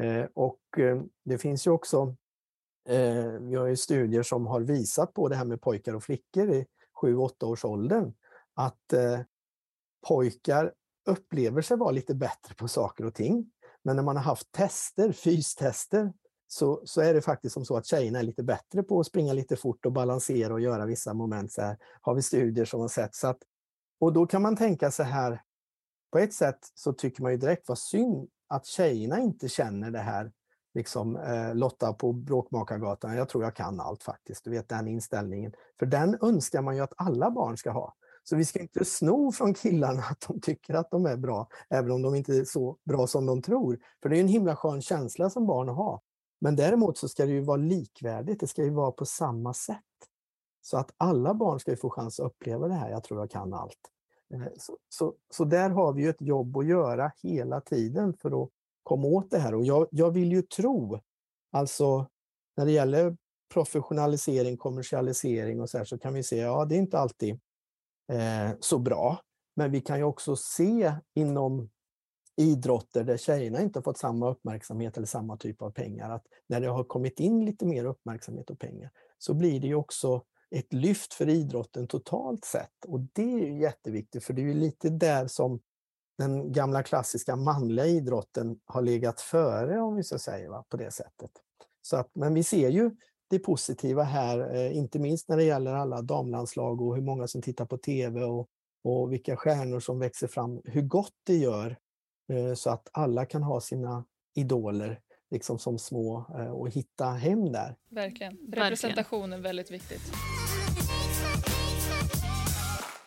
Eh, 0.00 0.26
och 0.34 0.78
eh, 0.78 1.02
det 1.24 1.38
finns 1.38 1.66
ju 1.66 1.70
också, 1.70 2.16
eh, 2.88 3.26
vi 3.40 3.54
har 3.54 3.66
ju 3.66 3.76
studier 3.76 4.22
som 4.22 4.46
har 4.46 4.60
visat 4.60 5.14
på 5.14 5.28
det 5.28 5.36
här 5.36 5.44
med 5.44 5.60
pojkar 5.60 5.94
och 5.94 6.02
flickor 6.02 6.50
i 6.50 6.66
7-8 7.02 7.44
års 7.44 7.64
åldern, 7.64 8.12
att 8.54 8.92
eh, 8.92 9.20
pojkar 10.08 10.72
upplever 11.06 11.62
sig 11.62 11.76
vara 11.76 11.90
lite 11.90 12.14
bättre 12.14 12.54
på 12.54 12.68
saker 12.68 13.04
och 13.04 13.14
ting. 13.14 13.52
Men 13.82 13.96
när 13.96 14.02
man 14.02 14.16
har 14.16 14.24
haft 14.24 14.52
tester, 14.52 15.12
fystester, 15.12 16.12
så, 16.52 16.82
så 16.84 17.00
är 17.00 17.14
det 17.14 17.22
faktiskt 17.22 17.54
som 17.54 17.64
så 17.64 17.76
att 17.76 17.86
tjejerna 17.86 18.18
är 18.18 18.22
lite 18.22 18.42
bättre 18.42 18.82
på 18.82 19.00
att 19.00 19.06
springa 19.06 19.32
lite 19.32 19.56
fort 19.56 19.86
och 19.86 19.92
balansera 19.92 20.52
och 20.52 20.60
göra 20.60 20.86
vissa 20.86 21.14
moment. 21.14 21.52
Så 21.52 21.62
här, 21.62 21.76
har 22.00 22.14
vi 22.14 22.22
studier 22.22 22.64
som 22.64 22.80
har 22.80 22.88
sett. 22.88 23.14
Så 23.14 23.28
att, 23.28 23.38
och 24.00 24.12
då 24.12 24.26
kan 24.26 24.42
man 24.42 24.56
tänka 24.56 24.90
så 24.90 25.02
här, 25.02 25.42
på 26.12 26.18
ett 26.18 26.34
sätt 26.34 26.58
så 26.74 26.92
tycker 26.92 27.22
man 27.22 27.32
ju 27.32 27.38
direkt 27.38 27.68
vad 27.68 27.78
synd 27.78 28.28
att 28.48 28.66
tjejerna 28.66 29.20
inte 29.20 29.48
känner 29.48 29.90
det 29.90 29.98
här 29.98 30.32
liksom 30.74 31.16
eh, 31.16 31.54
Lotta 31.54 31.92
på 31.92 32.12
Bråkmakargatan, 32.12 33.16
jag 33.16 33.28
tror 33.28 33.44
jag 33.44 33.56
kan 33.56 33.80
allt 33.80 34.02
faktiskt. 34.02 34.44
Du 34.44 34.50
vet 34.50 34.68
den 34.68 34.88
inställningen. 34.88 35.52
För 35.78 35.86
den 35.86 36.18
önskar 36.22 36.62
man 36.62 36.76
ju 36.76 36.82
att 36.82 36.94
alla 36.96 37.30
barn 37.30 37.56
ska 37.56 37.70
ha. 37.70 37.94
Så 38.22 38.36
vi 38.36 38.44
ska 38.44 38.60
inte 38.60 38.84
sno 38.84 39.32
från 39.32 39.54
killarna 39.54 40.02
att 40.02 40.24
de 40.28 40.40
tycker 40.40 40.74
att 40.74 40.90
de 40.90 41.06
är 41.06 41.16
bra, 41.16 41.48
även 41.70 41.90
om 41.90 42.02
de 42.02 42.14
inte 42.14 42.36
är 42.36 42.44
så 42.44 42.76
bra 42.84 43.06
som 43.06 43.26
de 43.26 43.42
tror. 43.42 43.78
För 44.02 44.08
det 44.08 44.16
är 44.16 44.20
en 44.20 44.28
himla 44.28 44.56
skön 44.56 44.82
känsla 44.82 45.30
som 45.30 45.46
barn 45.46 45.68
har. 45.68 46.00
Men 46.40 46.56
däremot 46.56 46.98
så 46.98 47.08
ska 47.08 47.26
det 47.26 47.32
ju 47.32 47.40
vara 47.40 47.56
likvärdigt, 47.56 48.40
det 48.40 48.46
ska 48.46 48.64
ju 48.64 48.70
vara 48.70 48.92
på 48.92 49.06
samma 49.06 49.54
sätt. 49.54 49.76
Så 50.62 50.76
att 50.76 50.94
alla 50.96 51.34
barn 51.34 51.60
ska 51.60 51.76
få 51.76 51.90
chans 51.90 52.20
att 52.20 52.26
uppleva 52.26 52.68
det 52.68 52.74
här, 52.74 52.90
jag 52.90 53.04
tror 53.04 53.20
jag 53.20 53.30
kan 53.30 53.54
allt. 53.54 53.78
Eh, 54.34 54.46
så, 54.58 54.76
så, 54.88 55.14
så 55.30 55.44
där 55.44 55.70
har 55.70 55.92
vi 55.92 56.02
ju 56.02 56.10
ett 56.10 56.20
jobb 56.22 56.56
att 56.56 56.66
göra 56.66 57.12
hela 57.22 57.60
tiden 57.60 58.14
för 58.14 58.42
att 58.42 58.50
komma 58.82 59.06
åt 59.06 59.30
det 59.30 59.38
här. 59.38 59.54
Och 59.54 59.64
jag, 59.64 59.86
jag 59.90 60.10
vill 60.10 60.32
ju 60.32 60.42
tro, 60.42 61.00
alltså 61.50 62.06
när 62.56 62.66
det 62.66 62.72
gäller 62.72 63.16
professionalisering, 63.54 64.56
kommersialisering 64.56 65.60
och 65.60 65.70
så 65.70 65.78
här, 65.78 65.84
så 65.84 65.98
kan 65.98 66.14
vi 66.14 66.22
se, 66.22 66.36
ja 66.36 66.64
det 66.64 66.74
är 66.74 66.78
inte 66.78 66.98
alltid 66.98 67.40
eh, 68.12 68.50
så 68.60 68.78
bra. 68.78 69.20
Men 69.56 69.70
vi 69.70 69.80
kan 69.80 69.98
ju 69.98 70.04
också 70.04 70.36
se 70.36 70.92
inom 71.14 71.70
idrotter 72.40 73.04
där 73.04 73.16
tjejerna 73.16 73.60
inte 73.60 73.78
har 73.78 73.82
fått 73.82 73.98
samma 73.98 74.30
uppmärksamhet 74.30 74.96
eller 74.96 75.06
samma 75.06 75.36
typ 75.36 75.62
av 75.62 75.70
pengar, 75.70 76.10
att 76.10 76.24
när 76.46 76.60
det 76.60 76.68
har 76.68 76.84
kommit 76.84 77.20
in 77.20 77.44
lite 77.44 77.66
mer 77.66 77.84
uppmärksamhet 77.84 78.50
och 78.50 78.58
pengar 78.58 78.90
så 79.18 79.34
blir 79.34 79.60
det 79.60 79.66
ju 79.66 79.74
också 79.74 80.22
ett 80.50 80.72
lyft 80.72 81.14
för 81.14 81.28
idrotten 81.28 81.86
totalt 81.86 82.44
sett. 82.44 82.84
Och 82.86 83.00
det 83.00 83.22
är 83.22 83.46
ju 83.46 83.60
jätteviktigt, 83.60 84.24
för 84.24 84.32
det 84.32 84.42
är 84.42 84.46
ju 84.46 84.54
lite 84.54 84.90
där 84.90 85.26
som 85.26 85.60
den 86.18 86.52
gamla 86.52 86.82
klassiska 86.82 87.36
manliga 87.36 87.86
idrotten 87.86 88.60
har 88.64 88.82
legat 88.82 89.20
före, 89.20 89.80
om 89.80 89.96
vi 89.96 90.02
så 90.02 90.18
säger, 90.18 90.48
va? 90.48 90.64
på 90.68 90.76
det 90.76 90.90
sättet. 90.90 91.30
Så 91.82 91.96
att, 91.96 92.10
men 92.14 92.34
vi 92.34 92.42
ser 92.42 92.68
ju 92.68 92.90
det 93.30 93.38
positiva 93.38 94.02
här, 94.02 94.54
eh, 94.54 94.76
inte 94.76 94.98
minst 94.98 95.28
när 95.28 95.36
det 95.36 95.44
gäller 95.44 95.74
alla 95.74 96.02
damlandslag 96.02 96.80
och 96.80 96.94
hur 96.94 97.02
många 97.02 97.28
som 97.28 97.42
tittar 97.42 97.64
på 97.64 97.78
tv 97.78 98.24
och, 98.24 98.48
och 98.84 99.12
vilka 99.12 99.36
stjärnor 99.36 99.80
som 99.80 99.98
växer 99.98 100.26
fram, 100.26 100.60
hur 100.64 100.82
gott 100.82 101.14
det 101.24 101.36
gör 101.36 101.76
så 102.56 102.70
att 102.70 102.88
alla 102.92 103.24
kan 103.24 103.42
ha 103.42 103.60
sina 103.60 104.04
idoler 104.34 105.00
liksom 105.30 105.58
som 105.58 105.78
små 105.78 106.26
eh, 106.38 106.50
och 106.50 106.70
hitta 106.70 107.04
hem 107.04 107.52
där. 107.52 107.76
Verkligen. 107.88 108.38
Representation 108.52 109.32
är 109.32 109.38
väldigt 109.38 109.70
viktigt. 109.70 110.12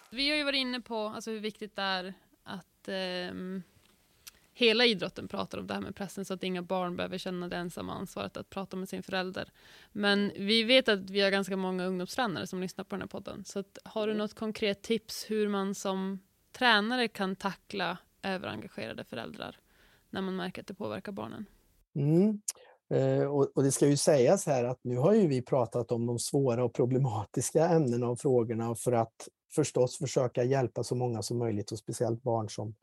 Vi 0.10 0.30
har 0.30 0.38
ju 0.38 0.44
varit 0.44 0.58
inne 0.58 0.82
på 0.82 0.98
alltså, 0.98 1.32
hur 1.32 1.40
viktigt 1.40 1.76
det 1.76 1.82
är 1.82 2.14
att 2.44 2.88
eh, 2.88 3.64
hela 4.54 4.86
idrotten 4.86 5.28
pratar 5.28 5.58
om 5.58 5.68
det 5.68 5.74
här 5.74 5.82
med 5.82 5.96
pressen 5.96 6.26
så 6.26 6.34
att 6.34 6.44
inga 6.44 6.62
barn 6.62 6.96
behöver 6.96 7.18
känna 7.18 7.48
det 7.48 7.56
ensamma 7.56 7.94
ansvaret 7.94 8.38
att 8.38 8.50
prata 8.50 8.78
med 8.78 8.90
sin 8.90 9.04
förälder. 9.04 9.52
Men 9.92 10.32
vi 10.36 10.64
vet 10.64 10.90
att 10.90 11.10
vi 11.10 11.22
har 11.22 11.32
ganska 11.32 11.58
många 11.58 11.86
ungdomstränare 11.86 12.48
som 12.48 12.62
lyssnar 12.62 12.84
på 12.84 12.96
den 12.96 13.02
här 13.02 13.08
podden. 13.08 13.46
Så 13.46 13.60
att, 13.60 13.78
har 13.84 14.08
du 14.08 14.14
något 14.14 14.34
konkret 14.34 14.82
tips 14.82 15.32
hur 15.32 15.48
man 15.48 15.76
som 15.76 16.20
tränare 16.52 17.08
kan 17.08 17.36
tackla 17.36 17.98
överengagerade 18.24 19.04
föräldrar 19.04 19.60
när 20.10 20.22
man 20.22 20.36
märker 20.36 20.62
att 20.62 20.68
det 20.68 20.74
påverkar 20.74 21.12
barnen? 21.12 21.46
Mm. 21.96 22.42
Eh, 22.94 23.24
och, 23.24 23.52
och, 23.56 23.64
det 23.64 23.72
ska 23.72 23.88
ju 23.88 23.98
sägas 23.98 24.46
här 24.46 24.64
att 24.64 24.80
nu 24.82 24.98
har 24.98 25.14
ju 25.14 25.28
vi 25.28 25.42
pratat 25.42 25.92
om 25.92 26.06
de 26.06 26.20
svåra 26.20 26.64
och 26.64 26.74
problematiska 26.74 27.68
ämnena 27.68 28.10
och 28.10 28.20
frågorna 28.20 28.76
för 28.76 28.92
att 28.92 29.28
förstås 29.56 29.98
försöka 29.98 30.44
hjälpa 30.44 30.84
så 30.84 30.96
många 30.96 31.22
som 31.22 31.38
möjligt 31.38 31.72
och 31.72 31.78
speciellt 31.78 32.24
barn 32.24 32.50
som 32.50 32.76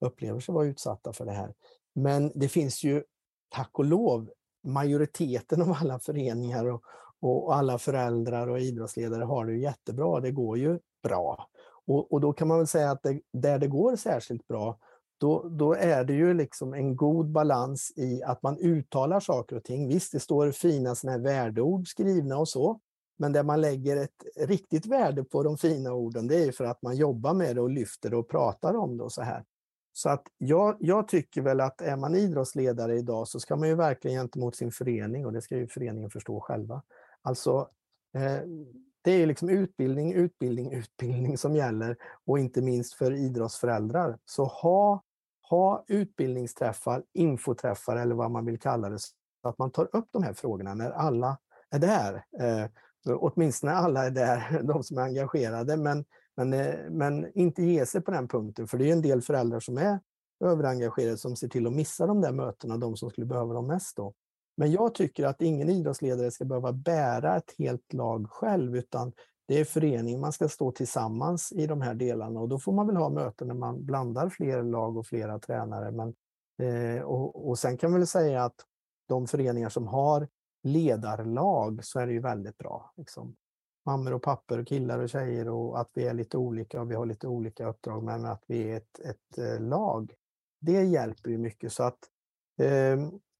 upplever 0.00 0.40
sig 0.40 0.54
vara 0.54 0.66
utsatta 0.66 1.12
för 1.12 1.24
det 1.24 1.32
här. 1.32 1.54
Men 1.94 2.32
det 2.34 2.48
finns 2.48 2.84
ju, 2.84 3.02
tack 3.48 3.78
och 3.78 3.84
lov, 3.84 4.30
majoriteten 4.64 5.62
av 5.62 5.76
alla 5.80 5.98
föreningar 5.98 6.66
och, 6.66 6.82
och 7.20 7.56
alla 7.56 7.78
föräldrar 7.78 8.48
och 8.48 8.60
idrottsledare 8.60 9.24
har 9.24 9.46
det 9.46 9.56
jättebra. 9.56 10.20
Det 10.20 10.30
går 10.30 10.58
ju 10.58 10.78
bra. 11.02 11.48
Och, 11.86 12.12
och 12.12 12.20
då 12.20 12.32
kan 12.32 12.48
man 12.48 12.58
väl 12.58 12.66
säga 12.66 12.90
att 12.90 13.02
det, 13.02 13.20
där 13.32 13.58
det 13.58 13.68
går 13.68 13.96
särskilt 13.96 14.48
bra, 14.48 14.78
då, 15.18 15.48
då 15.48 15.74
är 15.74 16.04
det 16.04 16.12
ju 16.12 16.34
liksom 16.34 16.74
en 16.74 16.96
god 16.96 17.30
balans 17.30 17.92
i 17.96 18.22
att 18.22 18.42
man 18.42 18.58
uttalar 18.58 19.20
saker 19.20 19.56
och 19.56 19.64
ting. 19.64 19.88
Visst, 19.88 20.12
det 20.12 20.20
står 20.20 20.50
fina 20.50 20.94
såna 20.94 21.12
här 21.12 21.18
värdeord 21.18 21.88
skrivna 21.88 22.38
och 22.38 22.48
så, 22.48 22.80
men 23.18 23.32
där 23.32 23.42
man 23.42 23.60
lägger 23.60 23.96
ett 23.96 24.24
riktigt 24.36 24.86
värde 24.86 25.24
på 25.24 25.42
de 25.42 25.58
fina 25.58 25.92
orden, 25.92 26.26
det 26.26 26.44
är 26.44 26.52
för 26.52 26.64
att 26.64 26.82
man 26.82 26.96
jobbar 26.96 27.34
med 27.34 27.56
det 27.56 27.62
och 27.62 27.70
lyfter 27.70 28.10
det 28.10 28.16
och 28.16 28.28
pratar 28.28 28.74
om 28.74 28.96
det 28.96 29.04
och 29.04 29.12
så 29.12 29.22
här. 29.22 29.44
Så 29.92 30.08
att 30.08 30.22
jag, 30.38 30.76
jag 30.80 31.08
tycker 31.08 31.42
väl 31.42 31.60
att 31.60 31.80
är 31.80 31.96
man 31.96 32.14
idrottsledare 32.14 32.98
idag 32.98 33.28
så 33.28 33.40
ska 33.40 33.56
man 33.56 33.68
ju 33.68 33.74
verkligen 33.74 34.20
gentemot 34.20 34.56
sin 34.56 34.72
förening 34.72 35.26
och 35.26 35.32
det 35.32 35.42
ska 35.42 35.56
ju 35.56 35.68
föreningen 35.68 36.10
förstå 36.10 36.40
själva. 36.40 36.82
Alltså, 37.22 37.68
eh, 38.14 38.40
det 39.06 39.22
är 39.22 39.26
liksom 39.26 39.48
utbildning, 39.48 40.12
utbildning, 40.12 40.72
utbildning 40.72 41.38
som 41.38 41.56
gäller 41.56 41.96
och 42.24 42.38
inte 42.38 42.62
minst 42.62 42.94
för 42.94 43.12
idrottsföräldrar. 43.12 44.18
Så 44.24 44.44
ha, 44.44 45.02
ha 45.48 45.84
utbildningsträffar, 45.88 47.02
infoträffar 47.14 47.96
eller 47.96 48.14
vad 48.14 48.30
man 48.30 48.46
vill 48.46 48.58
kalla 48.58 48.88
det, 48.88 48.98
så 48.98 49.48
att 49.48 49.58
man 49.58 49.70
tar 49.70 49.96
upp 49.96 50.08
de 50.10 50.22
här 50.22 50.32
frågorna 50.32 50.74
när 50.74 50.90
alla 50.90 51.38
är 51.70 51.78
där. 51.78 52.24
Eh, 52.40 52.70
åtminstone 53.16 53.72
alla 53.72 54.06
är 54.06 54.10
där, 54.10 54.62
de 54.72 54.82
som 54.82 54.98
är 54.98 55.02
engagerade, 55.02 55.76
men, 55.76 56.04
men, 56.36 56.52
eh, 56.52 56.74
men 56.90 57.38
inte 57.38 57.62
ge 57.62 57.86
sig 57.86 58.00
på 58.00 58.10
den 58.10 58.28
punkten, 58.28 58.68
för 58.68 58.78
det 58.78 58.88
är 58.88 58.92
en 58.92 59.02
del 59.02 59.22
föräldrar 59.22 59.60
som 59.60 59.78
är 59.78 60.00
överengagerade 60.44 61.16
som 61.16 61.36
ser 61.36 61.48
till 61.48 61.66
att 61.66 61.72
missa 61.72 62.06
de 62.06 62.20
där 62.20 62.32
mötena, 62.32 62.76
de 62.76 62.96
som 62.96 63.10
skulle 63.10 63.26
behöva 63.26 63.54
dem 63.54 63.66
mest. 63.66 63.96
Då. 63.96 64.14
Men 64.56 64.72
jag 64.72 64.94
tycker 64.94 65.26
att 65.26 65.42
ingen 65.42 65.68
idrottsledare 65.68 66.30
ska 66.30 66.44
behöva 66.44 66.72
bära 66.72 67.36
ett 67.36 67.54
helt 67.58 67.92
lag 67.92 68.30
själv, 68.30 68.76
utan 68.76 69.12
det 69.48 69.60
är 69.60 69.64
föreningen 69.64 70.20
man 70.20 70.32
ska 70.32 70.48
stå 70.48 70.72
tillsammans 70.72 71.52
i 71.52 71.66
de 71.66 71.80
här 71.80 71.94
delarna 71.94 72.40
och 72.40 72.48
då 72.48 72.58
får 72.58 72.72
man 72.72 72.86
väl 72.86 72.96
ha 72.96 73.08
möten 73.08 73.48
när 73.48 73.54
man 73.54 73.84
blandar 73.84 74.28
fler 74.28 74.62
lag 74.62 74.96
och 74.96 75.06
flera 75.06 75.38
tränare. 75.38 75.90
Men, 75.90 76.14
eh, 76.62 77.02
och, 77.02 77.48
och 77.48 77.58
sen 77.58 77.76
kan 77.76 77.90
man 77.90 78.00
väl 78.00 78.06
säga 78.06 78.44
att 78.44 78.60
de 79.08 79.26
föreningar 79.26 79.68
som 79.68 79.86
har 79.86 80.28
ledarlag 80.62 81.84
så 81.84 82.00
är 82.00 82.06
det 82.06 82.12
ju 82.12 82.20
väldigt 82.20 82.58
bra. 82.58 82.92
Liksom. 82.96 83.36
Mammor 83.86 84.12
och 84.12 84.22
papper, 84.22 84.64
killar 84.64 84.98
och 84.98 85.08
tjejer 85.08 85.48
och 85.48 85.80
att 85.80 85.90
vi 85.94 86.06
är 86.06 86.14
lite 86.14 86.36
olika 86.36 86.80
och 86.80 86.90
vi 86.90 86.94
har 86.94 87.06
lite 87.06 87.28
olika 87.28 87.66
uppdrag 87.66 88.02
men 88.02 88.24
att 88.24 88.42
vi 88.46 88.70
är 88.70 88.76
ett, 88.76 89.00
ett 89.00 89.38
eh, 89.38 89.60
lag. 89.60 90.12
Det 90.60 90.82
hjälper 90.82 91.30
ju 91.30 91.38
mycket 91.38 91.72
så 91.72 91.82
att 91.82 91.98
eh, 92.60 92.96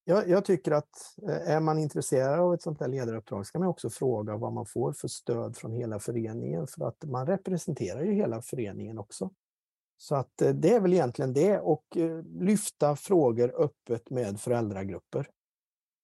jag, 0.09 0.29
jag, 0.29 0.45
tycker 0.45 0.73
att 0.73 1.17
eh, 1.29 1.51
är 1.51 1.61
man 1.61 1.79
intresserad 1.79 2.41
av 2.41 2.55
ett 2.55 2.63
sånt 2.63 2.81
här 2.81 2.89
ledaruppdrag 2.89 3.47
ska 3.47 3.59
man 3.59 3.69
också 3.69 3.91
fråga 3.91 4.37
vad 4.37 4.53
man 4.53 4.67
får 4.67 4.93
för 4.93 5.09
stöd 5.09 5.57
från 5.57 5.73
hela 5.73 5.99
föreningen 5.99 6.67
för 6.67 6.89
att 6.89 7.05
man 7.05 7.27
representerar 7.27 8.03
ju 8.03 8.13
hela 8.13 8.43
föreningen 8.43 8.99
också. 8.99 9.31
Så 9.97 10.15
att 10.15 10.43
eh, 10.43 10.51
det 10.51 10.75
är 10.75 10.81
väl 10.81 10.93
egentligen 10.93 11.33
det 11.33 11.59
och 11.59 11.97
eh, 11.97 12.23
lyfta 12.25 12.97
frågor 12.97 13.63
öppet 13.63 14.11
med 14.11 14.41
föräldragrupper. 14.41 15.31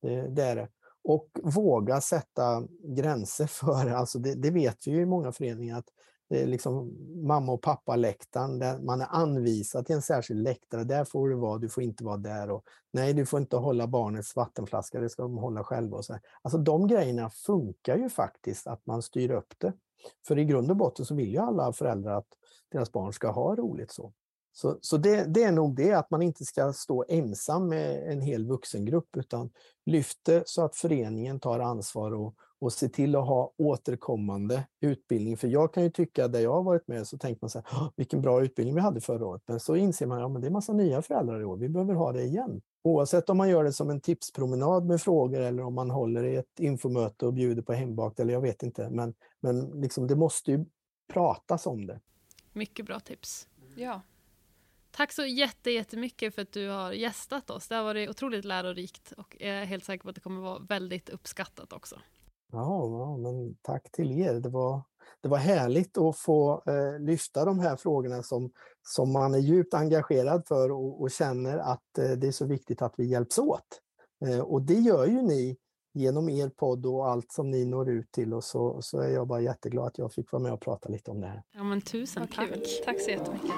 Det, 0.03 0.29
det 0.29 0.43
är 0.43 0.57
det. 0.57 0.69
Och 1.05 1.29
våga 1.43 2.01
sätta 2.01 2.67
gränser 2.85 3.47
för, 3.47 3.91
alltså 3.91 4.19
det, 4.19 4.35
det 4.35 4.51
vet 4.51 4.87
vi 4.87 4.91
ju 4.91 5.01
i 5.01 5.07
många 5.07 5.33
föreningar, 5.33 5.79
att 5.79 5.89
det 6.33 6.43
är 6.43 6.47
liksom 6.47 6.97
mamma 7.27 7.53
och 7.53 7.63
pappa-läktaren, 7.63 8.59
där 8.59 8.79
man 8.79 9.01
är 9.01 9.07
anvisad 9.11 9.87
till 9.87 9.95
en 9.95 10.03
särskild 10.03 10.43
läktare. 10.43 10.85
Där 10.85 11.05
får 11.05 11.29
du 11.29 11.35
vara, 11.35 11.59
du 11.59 11.69
får 11.69 11.83
inte 11.83 12.05
vara 12.05 12.17
där. 12.17 12.51
Och, 12.51 12.65
nej, 12.93 13.15
du 13.15 13.27
får 13.27 13.41
inte 13.41 13.57
hålla 13.57 13.87
barnets 13.87 14.37
vattenflaska, 14.37 15.01
det 15.01 15.09
ska 15.09 15.23
de 15.23 15.37
hålla 15.39 15.65
själva. 15.65 15.97
Och 15.97 16.05
så. 16.05 16.19
Alltså 16.43 16.59
de 16.59 16.87
grejerna 16.87 17.31
funkar 17.31 17.97
ju 17.97 18.09
faktiskt, 18.09 18.67
att 18.67 18.87
man 18.87 19.03
styr 19.03 19.31
upp 19.31 19.55
det. 19.59 19.73
För 20.27 20.39
i 20.39 20.45
grund 20.45 20.71
och 20.71 20.77
botten 20.77 21.07
så 21.07 21.15
vill 21.15 21.33
ju 21.33 21.39
alla 21.39 21.73
föräldrar 21.73 22.19
att 22.19 22.29
deras 22.69 22.93
barn 22.93 23.13
ska 23.13 23.31
ha 23.31 23.57
roligt 23.57 23.91
så. 23.91 24.13
Så, 24.53 24.79
så 24.81 24.97
det, 24.97 25.25
det, 25.25 25.43
är 25.43 25.53
nog 25.53 25.77
det, 25.77 25.93
att 25.93 26.11
man 26.11 26.23
inte 26.23 26.45
ska 26.45 26.73
stå 26.73 27.05
ensam 27.09 27.69
med 27.69 28.13
en 28.13 28.21
hel 28.21 28.47
vuxengrupp 28.47 29.17
utan 29.17 29.51
lyfte 29.87 30.43
så 30.47 30.65
att 30.65 30.77
föreningen 30.77 31.41
tar 31.41 31.61
ansvar 31.61 32.13
och, 32.13 32.35
och 32.59 32.73
ser 32.73 32.89
till 32.89 33.17
att 33.17 33.27
ha 33.27 33.53
återkommande 33.57 34.67
utbildning. 34.81 35.37
För 35.37 35.49
jag 35.49 35.75
kan 35.75 35.83
ju 35.83 35.91
tycka, 35.91 36.29
där 36.29 36.41
jag 36.41 36.53
har 36.53 36.63
varit 36.63 36.89
med, 36.89 37.07
så 37.07 37.19
tänker 37.19 37.39
man 37.43 37.51
så 37.51 37.63
här, 37.65 37.91
vilken 37.97 38.23
bra 38.23 38.45
utbildning 38.45 38.75
vi 38.75 38.81
hade 38.81 39.01
förra 39.01 39.27
året. 39.27 39.43
Men 39.47 39.61
så 39.61 39.77
inser 39.77 40.07
man, 40.07 40.21
ja 40.21 40.29
men 40.29 40.43
det 40.43 40.49
är 40.49 40.51
massa 40.51 40.73
nya 40.73 41.03
föräldrar 41.03 41.41
i 41.41 41.45
år, 41.45 41.57
vi 41.57 41.69
behöver 41.69 41.95
ha 41.95 42.13
det 42.13 42.23
igen. 42.23 42.63
Oavsett 42.85 43.31
om 43.31 43.37
man 43.37 43.49
gör 43.49 43.65
det 43.65 43.73
som 43.73 43.91
en 43.91 44.01
tipspromenad 44.01 44.87
med 44.87 45.01
frågor 45.01 45.41
eller 45.41 45.63
om 45.63 45.75
man 45.75 45.91
håller 45.91 46.25
i 46.25 46.37
ett 46.37 46.61
infomöte 46.61 47.27
och 47.27 47.33
bjuder 47.33 47.63
på 47.63 47.73
hembakt 47.73 48.21
eller 48.21 48.33
jag 48.33 48.41
vet 48.41 48.63
inte. 48.63 48.91
Men, 48.91 49.15
men 49.41 49.61
liksom, 49.61 50.07
det 50.07 50.17
måste 50.17 50.51
ju 50.51 50.65
pratas 51.13 51.67
om 51.67 51.87
det. 51.87 52.01
Mycket 52.53 52.87
bra 52.87 53.01
tips. 53.01 53.49
Ja, 53.77 54.01
Tack 54.97 55.13
så 55.13 55.25
jättemycket 55.25 56.35
för 56.35 56.43
att 56.43 56.53
du 56.53 56.69
har 56.69 56.93
gästat 56.93 57.51
oss. 57.51 57.69
Det 57.69 57.75
har 57.75 57.85
varit 57.85 58.11
otroligt 58.11 58.45
lärorikt 58.45 59.13
och 59.13 59.37
jag 59.41 59.51
är 59.51 59.65
helt 59.65 59.85
säker 59.85 60.03
på 60.03 60.09
att 60.09 60.15
det 60.15 60.21
kommer 60.21 60.41
vara 60.41 60.59
väldigt 60.59 61.09
uppskattat 61.09 61.73
också. 61.73 61.97
Ja, 62.53 62.89
ja 62.89 63.17
men 63.17 63.55
tack 63.63 63.93
till 63.93 64.21
er. 64.21 64.35
Det 64.35 64.49
var, 64.49 64.83
det 65.21 65.29
var 65.29 65.39
härligt 65.39 65.99
att 65.99 66.19
få 66.19 66.63
eh, 66.67 67.01
lyfta 67.01 67.45
de 67.45 67.61
här 67.61 67.77
frågorna 67.77 68.23
som, 68.23 68.51
som 68.83 69.13
man 69.13 69.35
är 69.35 69.39
djupt 69.39 69.75
engagerad 69.75 70.47
för 70.49 70.71
och, 70.71 71.03
och 71.03 71.11
känner 71.11 71.59
att 71.59 71.99
eh, 71.99 72.11
det 72.11 72.27
är 72.27 72.33
så 72.33 72.47
viktigt 72.47 72.83
att 72.83 72.95
vi 72.97 73.07
hjälps 73.07 73.39
åt. 73.39 73.81
Eh, 74.27 74.41
och 74.41 74.63
det 74.63 74.75
gör 74.75 75.07
ju 75.07 75.23
ni 75.23 75.57
genom 75.95 76.29
er 76.29 76.49
podd 76.49 76.87
och 76.87 77.09
allt 77.09 77.33
som 77.33 77.51
ni 77.51 77.65
når 77.65 77.91
ut 77.91 78.13
till 78.13 78.35
och 78.35 78.45
så, 78.45 78.83
så 78.83 79.01
är 79.01 79.09
jag 79.09 79.29
bara 79.29 79.41
jätteglad 79.41 79.87
att 79.87 79.99
jag 79.99 80.13
fick 80.13 80.33
vara 80.33 80.43
med 80.43 80.53
och 80.53 80.61
prata 80.61 80.89
lite 80.89 81.11
om 81.11 81.21
det 81.21 81.27
här. 81.27 81.43
Ja 81.55 81.63
men 81.63 81.81
tusen 81.81 82.29
tack. 82.29 82.49
Kul. 82.49 82.65
Tack 82.85 83.01
så 83.01 83.11
jättemycket. 83.11 83.51